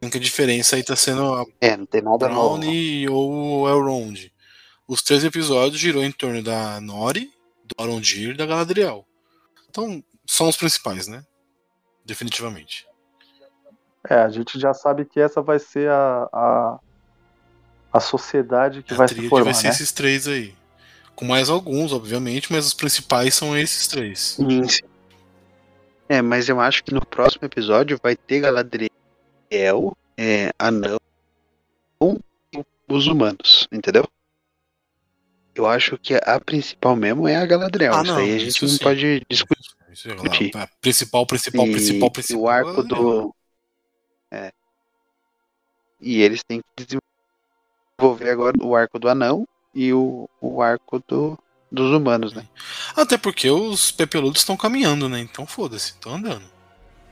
única 0.00 0.18
diferença 0.20 0.76
aí 0.76 0.82
tá 0.82 0.96
sendo 0.96 1.34
a 1.34 1.44
É, 1.60 1.76
não 1.76 1.84
tem 1.84 2.00
nada 2.00 2.26
novo. 2.28 2.58
Brownie 2.58 3.06
ou 3.08 3.62
o 3.62 3.68
Elrond. 3.68 4.30
Os 4.86 5.02
três 5.02 5.24
episódios 5.24 5.80
girou 5.80 6.04
em 6.04 6.12
torno 6.12 6.42
da 6.42 6.80
Nori, 6.80 7.32
do 7.64 7.82
Arondir 7.82 8.30
e 8.30 8.36
da 8.36 8.46
Galadriel. 8.46 9.06
Então, 9.70 10.02
são 10.26 10.48
os 10.48 10.56
principais, 10.56 11.06
né? 11.06 11.24
Definitivamente. 12.04 12.86
É, 14.08 14.16
a 14.16 14.28
gente 14.28 14.60
já 14.60 14.74
sabe 14.74 15.06
que 15.06 15.18
essa 15.18 15.40
vai 15.40 15.58
ser 15.58 15.88
a, 15.90 16.28
a, 16.30 16.78
a 17.92 18.00
sociedade 18.00 18.82
que 18.82 18.92
a 18.92 18.96
vai 18.96 19.08
se 19.08 19.28
formar, 19.28 19.44
vai 19.44 19.54
ser 19.54 19.68
né? 19.68 19.70
esses 19.70 19.90
três 19.90 20.28
aí. 20.28 20.54
Com 21.16 21.24
mais 21.24 21.48
alguns, 21.48 21.92
obviamente, 21.92 22.52
mas 22.52 22.66
os 22.66 22.74
principais 22.74 23.34
são 23.34 23.56
esses 23.56 23.86
três. 23.86 24.36
Sim, 24.36 24.68
sim. 24.68 24.82
É, 26.08 26.20
mas 26.20 26.48
eu 26.48 26.60
acho 26.60 26.84
que 26.84 26.92
no 26.92 27.04
próximo 27.04 27.46
episódio 27.46 27.98
vai 28.02 28.14
ter 28.14 28.40
Galadriel, 28.40 28.90
é, 30.18 30.52
Anão 30.58 30.98
e 32.52 32.62
os 32.88 33.06
humanos, 33.06 33.66
entendeu? 33.72 34.06
Eu 35.54 35.66
acho 35.66 35.96
que 35.98 36.14
a 36.14 36.40
principal 36.40 36.96
mesmo 36.96 37.28
é 37.28 37.36
a 37.36 37.46
Galadriel. 37.46 37.94
Ah, 37.94 38.02
isso 38.02 38.12
não, 38.12 38.18
aí 38.18 38.32
a 38.32 38.36
isso 38.36 38.44
gente 38.46 38.62
não 38.62 38.68
sim. 38.70 38.78
pode 38.78 39.26
discutir. 39.30 39.70
Isso 39.92 40.08
é 40.10 40.14
lá, 40.14 40.22
Discutir. 40.22 40.56
a 40.56 40.68
principal, 40.80 41.26
principal, 41.26 41.66
E- 41.66 41.72
principal, 41.72 42.10
principal. 42.10 42.42
o 42.42 42.48
arco 42.48 42.82
do. 42.82 43.34
É. 44.32 44.52
E 46.00 46.20
eles 46.20 46.42
têm 46.42 46.60
que 46.76 46.84
desenvolver 47.96 48.30
agora 48.30 48.56
o 48.60 48.74
arco 48.74 48.98
do 48.98 49.08
anão 49.08 49.46
e 49.72 49.92
o, 49.92 50.28
o 50.40 50.60
arco 50.60 50.98
do, 51.06 51.38
dos 51.70 51.92
humanos, 51.92 52.32
né? 52.32 52.46
Até 52.96 53.16
porque 53.16 53.48
os 53.48 53.92
pepeludos 53.92 54.40
estão 54.40 54.56
caminhando, 54.56 55.08
né? 55.08 55.20
Então 55.20 55.46
foda-se, 55.46 55.92
estão 55.92 56.14
andando. 56.16 56.44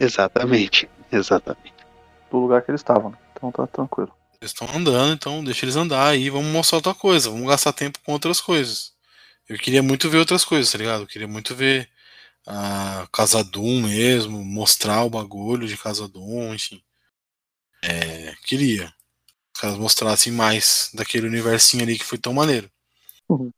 Exatamente. 0.00 0.90
Exatamente. 1.12 1.72
Do 2.30 2.38
lugar 2.38 2.62
que 2.62 2.70
eles 2.72 2.80
estavam, 2.80 3.10
né? 3.10 3.18
Então 3.36 3.52
tá 3.52 3.66
tranquilo. 3.68 4.12
Eles 4.42 4.50
estão 4.50 4.68
andando, 4.74 5.14
então 5.14 5.44
deixa 5.44 5.64
eles 5.64 5.76
andar 5.76 6.04
aí, 6.04 6.28
vamos 6.28 6.50
mostrar 6.50 6.78
outra 6.78 6.92
coisa, 6.92 7.30
vamos 7.30 7.46
gastar 7.46 7.72
tempo 7.72 8.00
com 8.04 8.10
outras 8.10 8.40
coisas. 8.40 8.92
Eu 9.48 9.56
queria 9.56 9.84
muito 9.84 10.10
ver 10.10 10.18
outras 10.18 10.44
coisas, 10.44 10.72
tá 10.72 10.78
ligado? 10.78 11.02
Eu 11.04 11.06
queria 11.06 11.28
muito 11.28 11.54
ver 11.54 11.88
a 12.44 13.06
Casa 13.12 13.44
Doom 13.44 13.82
mesmo, 13.82 14.44
mostrar 14.44 15.04
o 15.04 15.10
bagulho 15.10 15.68
de 15.68 15.78
Casa 15.78 16.08
Doom, 16.08 16.54
enfim. 16.54 16.82
É, 17.84 18.34
queria. 18.44 18.88
Que 18.88 19.54
os 19.54 19.60
caras 19.60 19.78
mostrassem 19.78 20.32
mais 20.32 20.90
daquele 20.92 21.28
universinho 21.28 21.84
ali 21.84 21.96
que 21.96 22.04
foi 22.04 22.18
tão 22.18 22.34
maneiro. 22.34 22.68
Uhum. 23.28 23.52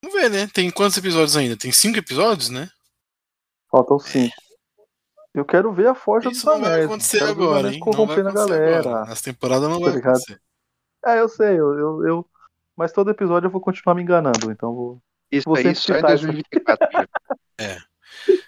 Vamos 0.00 0.20
ver, 0.20 0.30
né? 0.30 0.46
Tem 0.54 0.70
quantos 0.70 0.96
episódios 0.96 1.36
ainda? 1.36 1.56
Tem 1.56 1.72
cinco 1.72 1.98
episódios, 1.98 2.48
né? 2.48 2.70
Faltam 3.68 3.98
cinco. 3.98 4.36
Eu 5.36 5.44
quero 5.44 5.70
ver 5.72 5.86
a 5.88 5.94
força 5.94 6.28
Isso 6.30 6.44
dos 6.46 6.54
não 6.54 6.60
vai 6.62 6.70
anéis. 6.72 6.86
acontecer 6.86 7.18
quero 7.18 7.34
ver 7.34 7.40
os 7.42 7.46
agora, 7.48 7.68
hein? 7.72 7.78
Não 7.78 7.84
vai 7.86 7.94
corrompendo 7.94 8.28
a 8.28 8.30
acontecer 8.32 8.58
galera. 8.58 8.78
agora. 8.90 9.04
Nessa 9.10 9.22
temporada 9.24 9.68
não 9.68 9.78
Tá 9.78 9.84
vai 9.84 9.94
ligado? 9.94 10.10
acontecer. 10.16 10.40
É, 11.04 11.20
eu 11.20 11.28
sei, 11.28 11.50
eu, 11.60 11.78
eu, 11.78 12.06
eu- 12.06 12.30
Mas 12.76 12.92
todo 12.92 13.10
episódio 13.10 13.46
eu 13.46 13.50
vou 13.50 13.60
continuar 13.60 13.94
me 13.94 14.02
enganando, 14.02 14.50
então 14.50 14.74
vou. 14.74 15.02
Isso 15.30 15.44
Vou 15.44 15.56
aí 15.56 15.62
só 15.64 15.68
em 15.70 15.74
citar 15.74 16.14
isso 16.14 16.24
2024. 16.26 16.88
viu? 16.90 17.08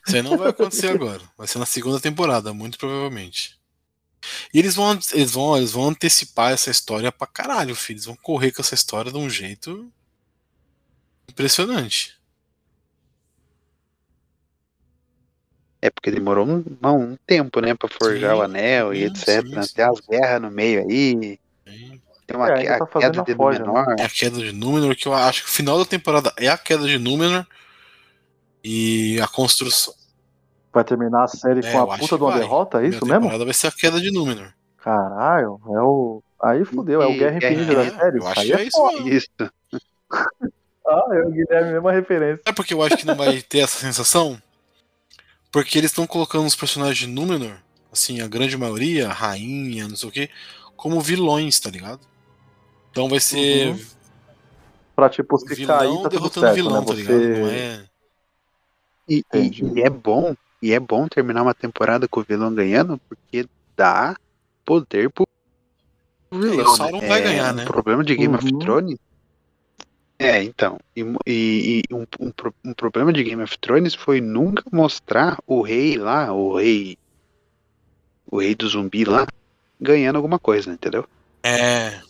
Isso 0.07 0.17
aí 0.17 0.23
não 0.23 0.37
vai 0.39 0.49
acontecer 0.49 0.91
agora. 0.91 1.21
Vai 1.37 1.47
ser 1.47 1.59
na 1.59 1.67
segunda 1.67 2.01
temporada, 2.01 2.53
muito 2.55 2.79
provavelmente. 2.79 3.59
E 4.55 4.59
eles 4.59 4.75
vão, 4.75 4.93
eles 5.13 5.31
vão, 5.33 5.57
eles 5.57 5.73
vão 5.73 5.89
antecipar 5.89 6.53
essa 6.53 6.71
história 6.71 7.13
pra 7.13 7.27
caralho, 7.27 7.75
filho. 7.75 7.97
Eles 7.97 8.07
vão 8.07 8.17
correr 8.17 8.51
com 8.53 8.63
essa 8.63 8.75
história 8.75 9.13
de 9.13 9.19
um 9.19 9.29
jeito 9.29 9.93
impressionante. 11.29 12.18
É 15.81 15.91
porque 15.91 16.11
demorou 16.11 16.47
um, 16.47 16.65
um 16.85 17.17
tempo, 17.27 17.61
né, 17.61 17.75
pra 17.75 17.89
forjar 17.89 18.35
Sim, 18.35 18.41
o 18.41 18.43
anel 18.43 18.93
e 18.95 18.99
sim, 18.99 19.07
etc. 19.07 19.43
sim, 19.43 19.55
né? 19.57 19.63
sim. 19.63 19.75
Tem 19.75 19.85
as 19.85 20.01
guerras 20.01 20.43
no 20.43 20.51
meio 20.51 20.81
aí. 20.81 21.39
Hein? 21.67 22.03
Tem 22.27 22.37
uma 22.37 22.49
É, 22.49 22.69
a 22.75 22.79
tá 22.79 22.87
queda 22.87 23.23
de 23.23 23.35
né? 23.35 23.35
Númenor. 23.37 23.85
É 23.99 24.05
a 24.05 24.09
queda 24.09 24.39
de 24.39 24.53
Númenor, 24.53 24.97
que 24.97 25.07
eu 25.07 25.15
acho 25.15 25.45
que 25.45 25.49
o 25.49 25.53
final 25.53 25.79
da 25.79 25.85
temporada 25.85 26.33
é 26.37 26.49
a 26.49 26.59
queda 26.59 26.87
de 26.87 26.99
Númenor. 26.99 27.47
E 28.63 29.21
a 29.21 29.29
construção. 29.29 29.95
Vai 30.73 30.85
terminar 30.85 31.25
a 31.25 31.29
série 31.29 31.61
É, 31.65 31.73
com 31.73 31.79
eu 31.79 31.93
a 31.93 31.97
puta 31.99 32.17
de 32.17 32.23
uma 32.23 32.31
vai. 32.33 32.41
derrota, 32.41 32.83
é 32.83 32.89
isso 32.89 33.07
mesmo? 33.07 33.21
temporada 33.21 33.45
vai 33.45 33.55
ser 33.55 33.69
a 33.69 33.73
queda 33.73 34.01
de 34.01 34.11
Númenor. 34.11 34.53
Caralho, 34.79 35.61
é 35.67 35.81
o. 35.83 36.23
Aí 36.43 36.65
fudeu, 36.65 37.03
é 37.03 37.07
o 37.07 37.11
E- 37.13 37.19
Guerra 37.19 37.37
Infinita 37.39 37.75
da 37.75 37.81
Infinita, 37.83 38.01
série. 38.01 38.19
eu 38.19 38.27
acho 38.29 38.41
aí 38.41 38.47
que 38.47 38.53
é 38.53 38.61
é 38.61 38.65
isso 38.65 38.83
mesmo. 38.87 39.09
Isso. 39.09 39.29
Ah, 40.87 41.03
é 41.13 41.21
o 41.21 41.31
Guilherme, 41.31 41.73
mesma 41.73 41.93
referência. 41.93 42.43
É 42.47 42.53
porque 42.53 42.73
eu 42.73 42.83
acho 42.83 42.97
que 42.97 43.05
não 43.07 43.15
vai 43.15 43.43
ter 43.43 43.59
essa 43.59 43.79
sensação. 43.79 44.41
Porque 45.59 45.77
eles 45.77 45.91
estão 45.91 46.07
colocando 46.07 46.47
os 46.47 46.55
personagens 46.55 46.99
de 46.99 47.09
Númenor, 47.09 47.57
assim, 47.93 48.21
a 48.21 48.29
grande 48.29 48.57
maioria, 48.57 49.09
a 49.09 49.13
rainha, 49.13 49.89
não 49.89 49.97
sei 49.97 50.09
o 50.09 50.13
que, 50.13 50.31
como 50.77 51.01
vilões, 51.01 51.59
tá 51.59 51.69
ligado? 51.69 51.99
Então 52.93 53.09
vai 53.09 53.19
ser 53.19 53.71
Uhum. 53.71 53.87
Pra 54.95 55.09
tipo, 55.11 55.37
se 55.37 55.53
vilão 55.57 55.79
cair, 55.79 56.03
tá 56.03 56.09
derrotando 56.11 56.47
certo, 56.47 56.55
vilão, 56.55 56.81
né? 56.81 56.87
tá 56.87 56.95
ligado? 56.95 57.19
Você... 57.19 57.41
Não 57.41 57.49
é. 57.49 57.85
E, 59.09 59.25
e- 59.35 59.79
e 59.79 59.83
é 59.83 59.91
bom, 59.91 60.37
e 60.63 60.73
é 60.73 60.79
bom 60.79 61.09
terminar 61.09 61.43
uma 61.43 61.55
temporada 61.55 62.07
com 62.07 62.21
o 62.21 62.25
vilão 62.25 62.55
ganhando, 62.55 62.97
porque 63.09 63.45
dá 63.77 64.15
poder 64.65 65.11
pro 65.11 65.27
vilão. 66.33 66.67
o 66.73 66.77
Sauron 66.77 67.01
né? 67.01 67.09
vai 67.09 67.19
É, 67.19 67.25
ganhar, 67.25 67.53
o 67.53 67.57
né? 67.57 67.65
problema 67.65 68.05
de 68.05 68.15
Game 68.15 68.37
of 68.37 68.47
Uhum. 68.47 68.59
Thrones. 68.61 68.99
É, 70.21 70.43
então. 70.43 70.79
E, 70.97 71.03
e- 71.27 71.83
e 71.89 71.95
um, 71.95 72.05
um 72.21 72.33
um 72.67 72.75
problema 72.75 73.13
de 73.13 73.23
Game 73.23 73.43
of 73.43 73.57
Thrones 73.59 73.95
foi 73.95 74.21
nunca 74.21 74.65
mostrar 74.73 75.39
o 75.47 75.63
rei 75.63 75.97
lá, 75.97 76.33
o 76.33 76.57
rei. 76.57 76.97
O 78.31 78.41
rei 78.41 78.55
do 78.55 78.69
zumbi 78.69 79.05
lá, 79.05 79.27
ganhando 79.81 80.17
alguma 80.17 80.39
coisa, 80.39 80.73
entendeu? 80.73 81.07
É. 81.45 82.01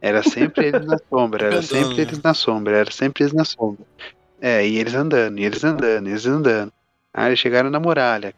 Era 0.00 0.22
sempre 0.22 0.66
eles 0.66 0.86
na 0.86 0.96
sombra, 1.08 1.46
era 1.46 1.62
sempre 1.62 1.96
né? 1.96 2.02
eles 2.02 2.22
na 2.22 2.34
sombra, 2.34 2.76
era 2.76 2.90
sempre 2.90 3.24
eles 3.24 3.32
na 3.32 3.44
sombra. 3.44 3.84
É, 4.38 4.66
e 4.66 4.76
eles 4.76 4.94
andando, 4.94 5.38
e 5.38 5.44
eles 5.44 5.64
andando, 5.64 6.06
e 6.08 6.10
eles 6.10 6.26
andando. 6.26 6.70
Aí 7.14 7.28
eles 7.28 7.38
chegaram 7.38 7.70
na 7.70 7.80
muralha. 7.80 8.32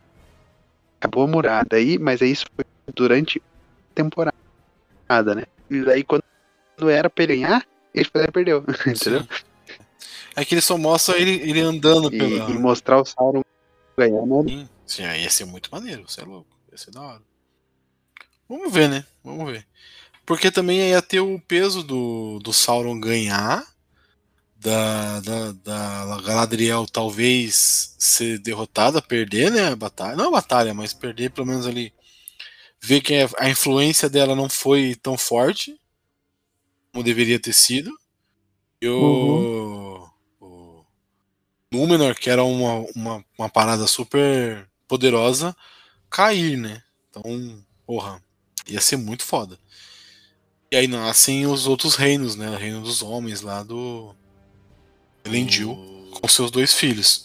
Acabou 1.00 1.24
a 1.24 1.26
muralha. 1.26 1.66
Daí, 1.68 1.98
mas 1.98 2.22
aí 2.22 2.30
isso 2.30 2.44
foi 2.54 2.64
durante 2.94 3.38
a 3.38 3.94
temporada, 3.94 4.32
né? 5.34 5.42
E 5.68 5.82
daí 5.82 6.04
quando 6.04 6.22
era 6.88 7.10
pra 7.10 7.24
ele 7.24 7.36
ganhar, 7.36 7.66
e 8.00 8.32
perdeu. 8.32 8.64
Entendeu? 8.86 9.20
sim. 9.22 9.28
É 10.36 10.44
que 10.44 10.54
ele 10.54 10.62
só 10.62 10.78
mostra 10.78 11.18
ele, 11.18 11.32
ele 11.50 11.60
andando 11.60 12.12
E, 12.12 12.18
pela. 12.18 12.50
e 12.50 12.54
mostrar 12.58 13.00
o 13.00 13.04
Sauron 13.04 13.42
ganhando. 13.98 14.48
Sim, 14.48 14.68
sim, 14.86 15.04
aí 15.04 15.22
ia 15.22 15.30
ser 15.30 15.44
muito 15.44 15.68
maneiro, 15.72 16.08
você 16.08 16.20
é 16.20 16.24
louco. 16.24 16.48
Ia 16.70 16.78
ser 16.78 16.90
da 16.92 17.00
hora. 17.02 17.22
Vamos 18.48 18.72
ver, 18.72 18.88
né? 18.88 19.04
Vamos 19.24 19.50
ver. 19.50 19.66
Porque 20.24 20.50
também 20.50 20.90
ia 20.90 21.02
ter 21.02 21.20
o 21.20 21.40
peso 21.40 21.82
do, 21.82 22.38
do 22.38 22.52
Sauron 22.52 23.00
ganhar, 23.00 23.66
da, 24.56 25.20
da, 25.20 25.52
da 25.52 26.20
Galadriel 26.22 26.86
talvez 26.86 27.94
ser 27.98 28.38
derrotada, 28.38 29.02
perder, 29.02 29.50
né? 29.50 29.68
A 29.68 29.76
batalha. 29.76 30.16
Não 30.16 30.28
a 30.28 30.32
batalha, 30.32 30.72
mas 30.74 30.92
perder 30.94 31.30
pelo 31.30 31.46
menos 31.46 31.66
ali. 31.66 31.92
Ver 32.80 33.00
que 33.00 33.14
a- 33.14 33.28
a 33.38 33.48
influência 33.50 34.08
dela 34.08 34.36
não 34.36 34.48
foi 34.48 34.94
tão 34.94 35.16
forte 35.18 35.76
como 36.92 37.04
deveria 37.04 37.38
ter 37.40 37.52
sido. 37.52 37.90
E 38.80 38.88
o, 38.88 40.08
o 40.40 40.84
Númenor, 41.72 42.14
que 42.14 42.30
era 42.30 42.42
uma, 42.44 42.86
uma, 42.94 43.24
uma 43.38 43.48
parada 43.48 43.86
super 43.86 44.68
poderosa, 44.86 45.54
cair, 46.08 46.56
né? 46.56 46.82
Então, 47.10 47.64
porra, 47.86 48.22
ia 48.66 48.80
ser 48.80 48.96
muito 48.96 49.22
foda. 49.24 49.58
E 50.70 50.76
aí 50.76 50.86
nascem 50.86 51.46
os 51.46 51.66
outros 51.66 51.94
reinos, 51.94 52.36
né? 52.36 52.50
O 52.50 52.56
reino 52.56 52.82
dos 52.82 53.02
homens 53.02 53.40
lá 53.40 53.62
do 53.62 54.14
Elendil, 55.24 55.76
com 56.20 56.28
seus 56.28 56.50
dois 56.50 56.72
filhos, 56.72 57.24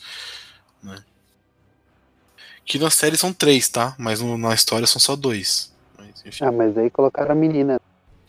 né? 0.82 1.04
Que 2.66 2.80
na 2.80 2.90
série 2.90 3.18
são 3.18 3.34
três, 3.34 3.68
tá? 3.68 3.96
Mas 3.98 4.22
no- 4.22 4.38
na 4.38 4.54
história 4.54 4.88
são 4.88 5.00
só 5.00 5.16
dois. 5.16 5.74
Mas, 5.98 6.24
enfim. 6.26 6.46
Ah, 6.46 6.52
mas 6.52 6.78
aí 6.78 6.90
colocaram 6.90 7.32
a 7.32 7.36
menina. 7.36 7.80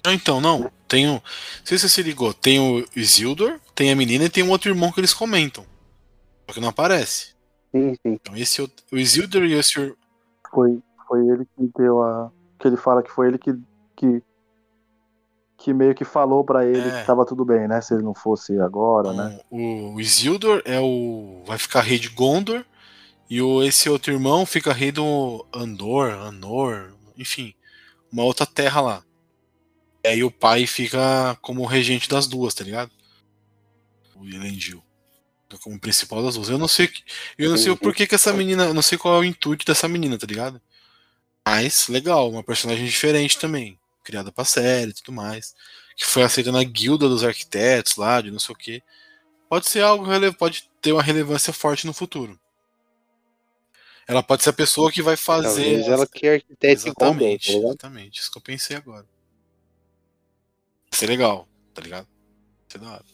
Ah, 0.03 0.13
então, 0.13 0.41
não. 0.41 0.71
Tem 0.95 1.09
o. 1.09 1.15
Não 1.15 1.23
sei 1.65 1.77
se 1.77 1.89
você 1.89 1.97
se 1.97 2.03
ligou. 2.03 2.33
Tem 2.33 2.61
o 2.61 2.87
Isildur, 2.95 3.59
tem 3.75 3.91
a 3.91 3.97
menina 3.97 4.27
e 4.27 4.31
tem 4.31 4.45
um 4.45 4.51
outro 4.51 4.71
irmão 4.71 4.93
que 4.93 5.01
eles 5.01 5.13
comentam. 5.13 5.67
Só 6.47 6.55
que 6.55 6.61
não 6.61 6.69
aparece. 6.69 7.35
Sim, 7.75 7.95
sim. 7.95 7.99
Então, 8.05 8.37
esse 8.37 8.63
o, 8.63 8.71
Isildur 8.93 9.43
e 9.43 9.55
esse. 9.55 9.93
Foi, 10.53 10.81
foi 11.09 11.27
ele 11.27 11.45
que 11.45 11.69
deu 11.77 12.01
a. 12.01 12.31
Que 12.61 12.69
ele 12.69 12.77
fala 12.77 13.03
que 13.03 13.11
foi 13.11 13.27
ele 13.27 13.39
que. 13.39 13.53
que, 13.97 14.23
que 15.59 15.75
meio 15.75 15.97
que 15.97 16.05
falou 16.05 16.45
pra 16.45 16.65
ele 16.65 16.89
É. 16.89 17.01
que 17.01 17.07
tava 17.07 17.27
tudo 17.27 17.45
bem, 17.45 17.67
né? 17.67 17.81
Se 17.81 17.93
ele 17.95 18.05
não 18.05 18.15
fosse 18.15 18.57
agora, 18.61 19.13
né? 19.13 19.41
O, 19.51 19.95
o 19.95 20.01
Isildur 20.01 20.63
é 20.65 20.79
o. 20.79 21.43
vai 21.45 21.59
ficar 21.59 21.81
rei 21.81 21.99
de 21.99 22.09
Gondor 22.11 22.65
e 23.29 23.43
o, 23.43 23.65
esse 23.65 23.91
outro 23.91 24.13
irmão 24.13 24.47
fica 24.47 24.73
rei 24.73 24.93
do 24.93 25.45
Andor, 25.53 26.13
Anor, 26.13 26.93
enfim, 27.19 27.53
uma 28.13 28.23
outra 28.23 28.47
terra 28.47 28.81
lá. 28.81 29.03
E 30.05 30.09
aí 30.09 30.23
o 30.23 30.31
pai 30.31 30.67
fica 30.67 31.35
como 31.41 31.65
regente 31.65 32.11
das 32.11 32.27
duas, 32.27 32.53
tá 32.53 32.63
ligado? 32.63 32.91
O 34.15 34.27
Elendil. 34.27 34.85
Como 35.63 35.81
principal 35.81 36.23
das 36.23 36.35
duas. 36.35 36.51
Eu 36.51 36.59
não 36.59 36.69
sei, 36.69 36.91
eu 37.39 37.49
não 37.49 37.57
sei 37.57 37.71
o 37.71 37.77
porquê 37.77 38.07
que 38.07 38.15
essa 38.15 38.33
menina, 38.33 38.65
eu 38.65 38.75
não 38.75 38.83
sei 38.83 38.99
qual 38.99 39.17
é 39.17 39.19
o 39.21 39.25
intuito 39.25 39.65
dessa 39.65 39.89
menina, 39.89 40.19
tá 40.19 40.27
ligado? 40.27 40.61
Mas 41.47 41.89
legal, 41.89 42.29
uma 42.29 42.43
personagem 42.43 42.85
diferente 42.85 43.39
também, 43.39 43.79
criada 44.03 44.31
pra 44.31 44.45
série 44.45 44.91
e 44.91 44.95
tudo 44.95 45.13
mais, 45.13 45.55
que 45.97 46.05
foi 46.05 46.23
aceita 46.23 46.53
na 46.53 46.63
guilda 46.63 47.09
dos 47.09 47.25
arquitetos 47.25 47.97
lá, 47.97 48.21
de 48.21 48.31
não 48.31 48.39
sei 48.39 48.55
o 48.55 48.59
que. 48.59 48.83
Pode 49.49 49.69
ser 49.69 49.83
algo 49.83 50.07
pode 50.37 50.69
ter 50.83 50.93
uma 50.93 51.03
relevância 51.03 51.53
forte 51.53 51.87
no 51.87 51.95
futuro. 51.95 52.39
Ela 54.07 54.23
pode 54.23 54.43
ser 54.43 54.51
a 54.51 54.55
pessoa 54.55 54.93
que 54.93 55.01
vai 55.01 55.17
fazer. 55.17 55.47
Talvez 55.47 55.89
ela 55.89 56.07
que 56.07 56.27
é 56.27 56.35
arquiteta 56.35 56.73
exatamente, 56.73 57.53
tá 57.53 57.59
exatamente, 57.59 58.21
isso 58.21 58.31
que 58.31 58.37
eu 58.37 58.43
pensei 58.43 58.77
agora. 58.77 59.14
Vai 60.95 60.99
ser 61.01 61.07
legal, 61.09 61.49
tá 61.75 61.83
ligado? 61.83 62.07
Ser 62.69 62.79
da 62.79 62.89
hora. 62.89 63.05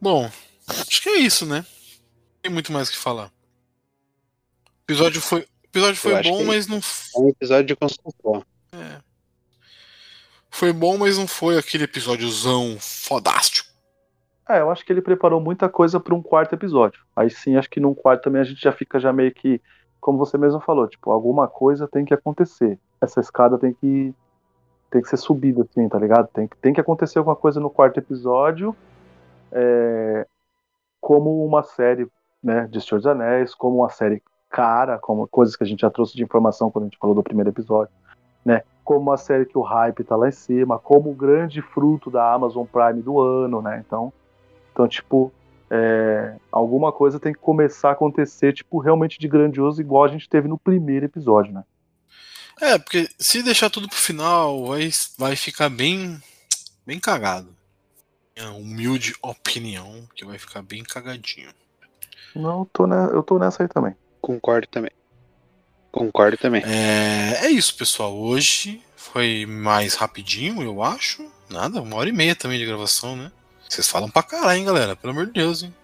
Bom, 0.00 0.30
acho 0.66 1.02
que 1.02 1.10
é 1.10 1.18
isso, 1.18 1.44
né? 1.44 1.58
Não 1.58 2.40
tem 2.40 2.50
muito 2.50 2.72
mais 2.72 2.88
o 2.88 2.92
que 2.92 2.96
falar. 2.96 3.26
O 3.26 4.70
episódio 4.86 5.20
foi, 5.20 5.40
o 5.40 5.66
episódio 5.66 5.96
foi 6.00 6.22
bom, 6.22 6.44
mas 6.44 6.66
não. 6.66 6.78
É 6.78 7.18
um 7.18 7.28
episódio 7.28 7.66
de 7.66 7.76
construção. 7.76 8.42
É. 8.72 9.02
Foi 10.50 10.72
bom, 10.72 10.96
mas 10.96 11.18
não 11.18 11.26
foi 11.26 11.58
aquele 11.58 11.84
episódiozão 11.84 12.78
fodástico. 12.80 13.68
É, 14.48 14.60
eu 14.60 14.70
acho 14.70 14.82
que 14.82 14.90
ele 14.90 15.02
preparou 15.02 15.42
muita 15.42 15.68
coisa 15.68 16.00
para 16.00 16.14
um 16.14 16.22
quarto 16.22 16.54
episódio. 16.54 17.04
Aí 17.14 17.28
sim, 17.28 17.56
acho 17.56 17.68
que 17.68 17.80
num 17.80 17.94
quarto 17.94 18.22
também 18.22 18.40
a 18.40 18.44
gente 18.44 18.62
já 18.62 18.72
fica 18.72 18.98
já 18.98 19.12
meio 19.12 19.34
que, 19.34 19.60
como 20.00 20.16
você 20.16 20.38
mesmo 20.38 20.58
falou, 20.58 20.88
tipo, 20.88 21.10
alguma 21.10 21.46
coisa 21.46 21.86
tem 21.86 22.06
que 22.06 22.14
acontecer. 22.14 22.80
Essa 22.98 23.20
escada 23.20 23.58
tem 23.58 23.74
que 23.74 24.14
tem 24.90 25.02
que 25.02 25.08
ser 25.08 25.16
subida 25.16 25.62
assim, 25.62 25.88
tá 25.88 25.98
ligado? 25.98 26.28
Tem, 26.28 26.48
tem 26.60 26.72
que 26.72 26.80
acontecer 26.80 27.18
alguma 27.18 27.36
coisa 27.36 27.60
no 27.60 27.70
quarto 27.70 27.98
episódio, 27.98 28.74
é, 29.52 30.26
como 31.00 31.44
uma 31.44 31.62
série, 31.62 32.08
né, 32.42 32.66
de 32.70 32.80
Senhor 32.80 32.98
dos 32.98 33.06
Anéis, 33.06 33.54
como 33.54 33.78
uma 33.78 33.88
série 33.88 34.22
cara, 34.50 34.98
como 34.98 35.26
coisas 35.26 35.56
que 35.56 35.64
a 35.64 35.66
gente 35.66 35.80
já 35.80 35.90
trouxe 35.90 36.16
de 36.16 36.22
informação 36.22 36.70
quando 36.70 36.84
a 36.84 36.88
gente 36.88 36.98
falou 36.98 37.14
do 37.14 37.22
primeiro 37.22 37.50
episódio, 37.50 37.92
né? 38.44 38.62
Como 38.84 39.00
uma 39.00 39.16
série 39.16 39.44
que 39.44 39.58
o 39.58 39.62
hype 39.62 40.04
tá 40.04 40.16
lá 40.16 40.28
em 40.28 40.32
cima, 40.32 40.78
como 40.78 41.10
o 41.10 41.14
grande 41.14 41.60
fruto 41.60 42.10
da 42.10 42.32
Amazon 42.32 42.64
Prime 42.64 43.02
do 43.02 43.20
ano, 43.20 43.60
né? 43.60 43.82
Então, 43.84 44.12
então, 44.72 44.86
tipo, 44.86 45.32
é, 45.70 46.36
alguma 46.50 46.92
coisa 46.92 47.18
tem 47.18 47.32
que 47.32 47.38
começar 47.38 47.90
a 47.90 47.92
acontecer, 47.92 48.52
tipo, 48.52 48.78
realmente 48.78 49.18
de 49.18 49.28
grandioso, 49.28 49.80
igual 49.80 50.04
a 50.04 50.08
gente 50.08 50.28
teve 50.28 50.48
no 50.48 50.58
primeiro 50.58 51.06
episódio, 51.06 51.52
né? 51.52 51.64
É, 52.60 52.78
porque 52.78 53.08
se 53.18 53.42
deixar 53.42 53.68
tudo 53.70 53.88
pro 53.88 53.96
final, 53.96 54.66
vai, 54.66 54.90
vai 55.18 55.36
ficar 55.36 55.68
bem, 55.68 56.20
bem 56.86 56.98
cagado. 56.98 57.54
Minha 58.36 58.52
humilde 58.52 59.14
opinião, 59.22 60.06
que 60.14 60.24
vai 60.24 60.38
ficar 60.38 60.62
bem 60.62 60.82
cagadinho. 60.82 61.50
Não, 62.34 62.60
eu 62.60 62.70
tô, 62.72 62.86
eu 62.86 63.22
tô 63.22 63.38
nessa 63.38 63.62
aí 63.62 63.68
também. 63.68 63.94
Concordo 64.20 64.66
também. 64.68 64.90
Concordo 65.90 66.36
também. 66.36 66.62
É, 66.66 67.46
é 67.46 67.50
isso, 67.50 67.74
pessoal. 67.76 68.14
Hoje 68.14 68.82
foi 68.94 69.46
mais 69.46 69.94
rapidinho, 69.94 70.62
eu 70.62 70.82
acho. 70.82 71.26
Nada, 71.48 71.80
uma 71.80 71.96
hora 71.96 72.08
e 72.08 72.12
meia 72.12 72.34
também 72.34 72.58
de 72.58 72.66
gravação, 72.66 73.16
né? 73.16 73.32
Vocês 73.68 73.88
falam 73.88 74.10
pra 74.10 74.22
caralho, 74.22 74.58
hein, 74.58 74.64
galera? 74.64 74.96
Pelo 74.96 75.12
amor 75.12 75.26
de 75.26 75.32
Deus, 75.32 75.62
hein? 75.62 75.74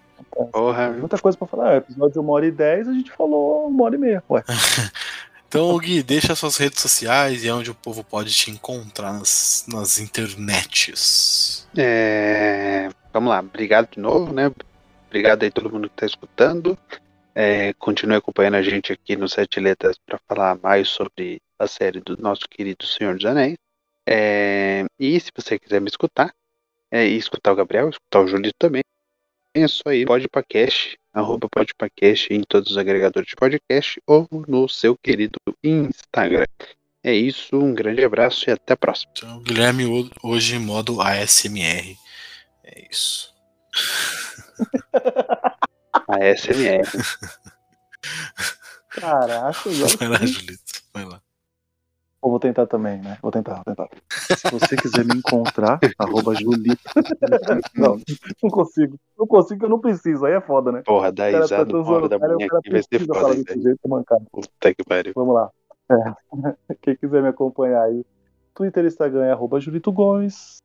Porra. 0.52 0.90
Muita 0.90 1.18
coisa 1.18 1.36
pra 1.36 1.46
falar. 1.46 1.74
É, 1.74 1.76
episódio 1.78 2.12
de 2.12 2.18
uma 2.18 2.32
hora 2.32 2.46
e 2.46 2.50
dez, 2.50 2.88
a 2.88 2.92
gente 2.92 3.10
falou 3.12 3.68
uma 3.68 3.84
hora 3.84 3.94
e 3.94 3.98
meia, 3.98 4.22
ué. 4.28 4.44
então, 5.52 5.76
Gui, 5.76 6.02
deixa 6.02 6.34
suas 6.34 6.56
redes 6.56 6.80
sociais 6.80 7.44
e 7.44 7.48
é 7.48 7.52
onde 7.52 7.70
o 7.70 7.74
povo 7.74 8.02
pode 8.02 8.32
te 8.32 8.50
encontrar 8.50 9.12
nas, 9.12 9.66
nas 9.68 9.98
internets. 9.98 11.68
É... 11.76 12.88
Vamos 13.12 13.28
lá, 13.28 13.40
obrigado 13.40 13.90
de 13.90 14.00
novo, 14.00 14.32
né? 14.32 14.50
Obrigado 15.08 15.42
aí 15.42 15.50
todo 15.50 15.70
mundo 15.70 15.90
que 15.90 15.96
tá 15.96 16.06
escutando. 16.06 16.78
É, 17.34 17.74
continue 17.74 18.16
acompanhando 18.16 18.54
a 18.54 18.62
gente 18.62 18.94
aqui 18.94 19.14
no 19.14 19.28
Sete 19.28 19.60
Letras 19.60 19.98
para 19.98 20.18
falar 20.26 20.58
mais 20.62 20.88
sobre 20.88 21.38
a 21.58 21.66
série 21.66 22.00
do 22.00 22.16
nosso 22.16 22.48
querido 22.48 22.86
Senhor 22.86 23.14
dos 23.14 23.26
Anéis. 23.26 23.58
É, 24.08 24.86
e 24.98 25.20
se 25.20 25.30
você 25.36 25.58
quiser 25.58 25.82
me 25.82 25.88
escutar, 25.88 26.32
é, 26.90 27.06
e 27.06 27.18
escutar 27.18 27.52
o 27.52 27.56
Gabriel, 27.56 27.90
escutar 27.90 28.20
o 28.20 28.26
Julito 28.26 28.56
também, 28.58 28.82
é 29.52 29.68
só 29.68 29.92
ir 29.92 30.06
podpacast, 30.06 30.96
arroba 31.12 31.48
podpacast 31.48 32.32
em 32.32 32.42
todos 32.42 32.72
os 32.72 32.78
agregadores 32.78 33.28
de 33.28 33.36
podcast 33.36 34.00
ou 34.06 34.26
no 34.48 34.68
seu 34.68 34.96
querido 34.96 35.38
Instagram. 35.62 36.46
É 37.04 37.12
isso, 37.12 37.56
um 37.56 37.74
grande 37.74 38.04
abraço 38.04 38.48
e 38.48 38.52
até 38.52 38.74
a 38.74 38.76
próxima. 38.76 39.12
Então, 39.16 39.40
Guilherme 39.40 40.12
hoje 40.22 40.54
em 40.56 40.60
modo 40.60 41.00
ASMR. 41.00 41.96
É 42.64 42.86
isso. 42.90 43.32
ASMR. 46.08 46.82
Caraca, 48.90 49.70
vai 49.98 50.08
lá, 50.08 50.18
Julito. 50.24 50.82
Vai 50.92 51.04
lá. 51.04 51.20
Eu 52.22 52.30
vou 52.30 52.38
tentar 52.38 52.66
também, 52.66 53.00
né? 53.00 53.18
Vou 53.20 53.32
tentar, 53.32 53.54
vou 53.54 53.64
tentar. 53.64 53.88
Se 54.08 54.48
você 54.48 54.76
quiser 54.76 55.04
me 55.04 55.16
encontrar, 55.16 55.80
arroba 55.98 56.34
Julita. 56.34 56.80
Não, 57.74 57.98
não 58.42 58.50
consigo. 58.50 58.96
Não 59.18 59.26
consigo, 59.26 59.64
eu 59.64 59.68
não 59.68 59.80
preciso. 59.80 60.24
Aí 60.24 60.34
é 60.34 60.40
foda, 60.40 60.70
né? 60.70 60.82
Porra, 60.84 61.10
dá 61.10 61.26
risada 61.26 61.66
tá 61.66 62.08
da 62.08 62.18
cara, 62.18 62.38
cara 62.38 62.58
aqui 62.58 62.70
vai 62.70 62.82
ser 62.82 63.06
foda, 63.06 63.34
desse 63.34 63.60
jeito, 63.60 63.88
mancado. 63.88 64.24
Puta 64.30 64.74
que 64.74 64.84
pariu. 64.84 65.12
Vamos 65.16 65.34
lá. 65.34 65.50
É. 65.90 66.74
Quem 66.82 66.96
quiser 66.96 67.22
me 67.22 67.28
acompanhar 67.28 67.82
aí, 67.82 68.04
Twitter 68.54 68.84
e 68.84 68.86
Instagram 68.86 69.24
é 69.24 69.32
arroba 69.32 69.58
Julito 69.58 69.90
Gomes. 69.90 70.58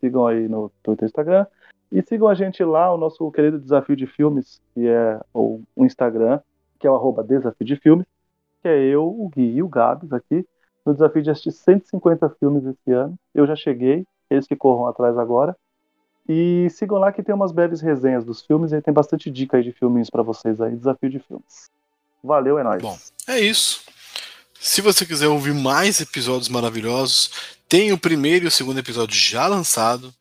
Sigam 0.00 0.26
aí 0.26 0.48
no 0.48 0.70
Twitter 0.82 1.06
e 1.06 1.08
Instagram. 1.08 1.46
E 1.90 2.02
sigam 2.02 2.28
a 2.28 2.34
gente 2.34 2.62
lá, 2.64 2.92
o 2.92 2.98
nosso 2.98 3.30
querido 3.30 3.58
Desafio 3.58 3.96
de 3.96 4.06
Filmes, 4.06 4.60
que 4.74 4.86
é 4.86 5.20
o 5.32 5.62
Instagram, 5.78 6.40
que 6.78 6.86
é 6.86 6.90
o 6.90 6.94
arroba 6.94 7.24
Desafio 7.24 7.66
de 7.66 7.76
Filmes, 7.76 8.06
que 8.62 8.68
é 8.68 8.78
eu, 8.78 9.06
o 9.06 9.28
Gui 9.28 9.54
e 9.56 9.62
o 9.62 9.68
Gabs 9.68 10.12
aqui, 10.12 10.46
no 10.88 10.94
desafio 10.94 11.22
de 11.22 11.30
assistir 11.30 11.52
150 11.52 12.28
filmes 12.40 12.64
esse 12.64 12.92
ano. 12.92 13.14
Eu 13.34 13.46
já 13.46 13.54
cheguei, 13.54 14.06
eles 14.30 14.46
que 14.46 14.56
corram 14.56 14.86
atrás 14.86 15.18
agora. 15.18 15.54
E 16.26 16.68
sigam 16.70 16.98
lá 16.98 17.12
que 17.12 17.22
tem 17.22 17.34
umas 17.34 17.52
breves 17.52 17.80
resenhas 17.80 18.24
dos 18.24 18.42
filmes 18.42 18.72
e 18.72 18.80
tem 18.80 18.92
bastante 18.92 19.30
dica 19.30 19.56
aí 19.56 19.62
de 19.62 19.72
filminhos 19.72 20.10
para 20.10 20.22
vocês 20.22 20.60
aí, 20.60 20.74
desafio 20.74 21.10
de 21.10 21.18
filmes. 21.20 21.70
Valeu, 22.22 22.58
é 22.58 22.62
nóis. 22.62 22.82
Bom, 22.82 22.98
é 23.26 23.38
isso. 23.40 23.82
Se 24.60 24.80
você 24.80 25.06
quiser 25.06 25.28
ouvir 25.28 25.54
mais 25.54 26.00
episódios 26.00 26.48
maravilhosos, 26.48 27.30
tem 27.68 27.92
o 27.92 27.98
primeiro 27.98 28.46
e 28.46 28.48
o 28.48 28.50
segundo 28.50 28.78
episódio 28.78 29.16
já 29.16 29.46
lançado. 29.46 30.12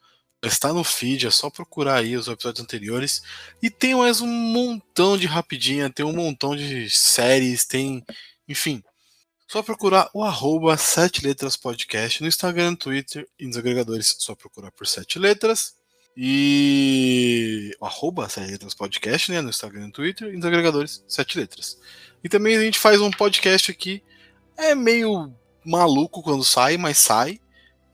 Está 0.43 0.71
no 0.71 0.83
feed, 0.83 1.25
é 1.25 1.31
só 1.31 1.49
procurar 1.49 1.95
aí 1.95 2.15
os 2.15 2.27
episódios 2.27 2.63
anteriores. 2.63 3.23
E 3.61 3.69
tem 3.69 3.95
mais 3.95 4.21
um 4.21 4.27
montão 4.27 5.17
de 5.17 5.25
rapidinha, 5.25 5.89
tem 5.89 6.05
um 6.05 6.13
montão 6.13 6.55
de 6.55 6.89
séries, 6.89 7.65
tem. 7.65 8.05
Enfim. 8.47 8.83
Só 9.47 9.63
procurar 9.63 10.09
o 10.13 10.25
arroba 10.25 10.75
7 10.75 11.25
letras 11.25 11.55
podcast 11.55 12.21
no 12.21 12.27
Instagram, 12.27 12.75
Twitter 12.75 13.25
e 13.39 13.47
nos 13.47 13.55
agregadores. 13.55 14.17
Só 14.19 14.35
procurar 14.35 14.71
por 14.71 14.85
7 14.85 15.17
letras. 15.17 15.77
E 16.17 17.73
o 17.79 17.85
arroba 17.85 18.27
7 18.27 18.51
letras 18.51 18.73
podcast, 18.73 19.31
né? 19.31 19.39
No 19.39 19.49
Instagram, 19.49 19.89
Twitter 19.89 20.33
e 20.33 20.35
nos 20.35 20.43
agregadores 20.43 21.01
7 21.07 21.39
letras. 21.39 21.79
E 22.21 22.27
também 22.27 22.57
a 22.57 22.61
gente 22.61 22.77
faz 22.77 22.99
um 22.99 23.09
podcast 23.09 23.71
aqui. 23.71 24.03
É 24.57 24.75
meio 24.75 25.33
maluco 25.65 26.21
quando 26.21 26.43
sai, 26.43 26.75
mas 26.75 26.97
sai. 26.97 27.39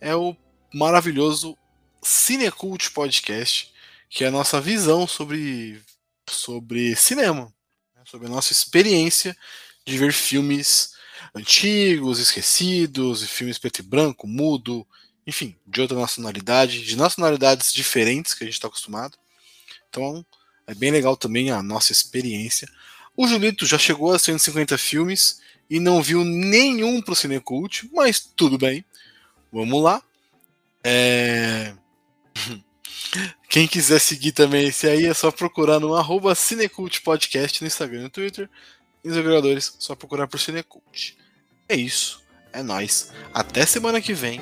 É 0.01 0.15
o 0.15 0.35
maravilhoso 0.73 1.55
Cinecult 2.01 2.89
Podcast, 2.93 3.71
que 4.09 4.23
é 4.23 4.27
a 4.27 4.31
nossa 4.31 4.59
visão 4.59 5.05
sobre, 5.05 5.79
sobre 6.27 6.95
cinema, 6.95 7.53
né? 7.95 8.01
sobre 8.05 8.25
a 8.25 8.31
nossa 8.31 8.51
experiência 8.51 9.37
de 9.85 9.99
ver 9.99 10.13
filmes 10.13 10.92
antigos, 11.35 12.19
esquecidos, 12.19 13.23
filmes 13.23 13.57
preto 13.57 13.79
e 13.79 13.83
branco, 13.83 14.27
mudo, 14.27 14.85
enfim, 15.25 15.55
de 15.65 15.81
outra 15.81 15.97
nacionalidade, 15.97 16.83
de 16.83 16.95
nacionalidades 16.95 17.73
diferentes 17.73 18.33
que 18.33 18.43
a 18.43 18.47
gente 18.47 18.55
está 18.55 18.67
acostumado. 18.67 19.17
Então 19.89 20.25
é 20.65 20.73
bem 20.73 20.91
legal 20.91 21.15
também 21.15 21.51
a 21.51 21.61
nossa 21.61 21.91
experiência. 21.91 22.67
O 23.15 23.27
Julito 23.27 23.65
já 23.65 23.77
chegou 23.77 24.13
a 24.13 24.19
150 24.19 24.77
filmes 24.77 25.41
e 25.69 25.79
não 25.79 26.01
viu 26.01 26.23
nenhum 26.23 27.01
pro 27.01 27.15
Cinecult, 27.15 27.89
mas 27.93 28.19
tudo 28.19 28.57
bem. 28.57 28.83
Vamos 29.51 29.83
lá. 29.83 30.01
É... 30.83 31.73
Quem 33.47 33.67
quiser 33.67 33.99
seguir 33.99 34.31
também 34.31 34.67
esse 34.67 34.87
aí 34.87 35.05
é 35.05 35.13
só 35.13 35.29
procurar 35.29 35.79
no 35.79 35.93
arroba 35.93 36.33
Cinecult 36.33 37.01
Podcast 37.01 37.61
no 37.61 37.67
Instagram 37.67 37.99
e 37.99 38.03
no 38.03 38.09
Twitter. 38.09 38.49
E 39.03 39.09
nos 39.09 39.17
agregadores, 39.17 39.75
só 39.79 39.95
procurar 39.95 40.27
por 40.27 40.39
Cinecult. 40.39 41.17
É 41.67 41.75
isso. 41.75 42.21
É 42.51 42.61
nóis. 42.61 43.11
Até 43.33 43.65
semana 43.65 43.99
que 43.99 44.13
vem. 44.13 44.39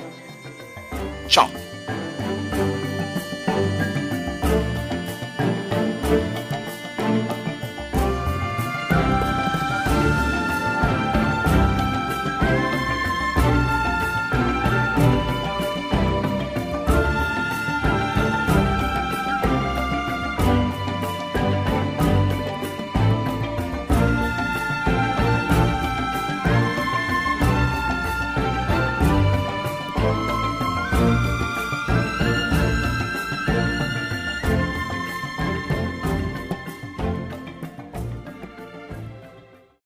Tchau. 1.28 1.50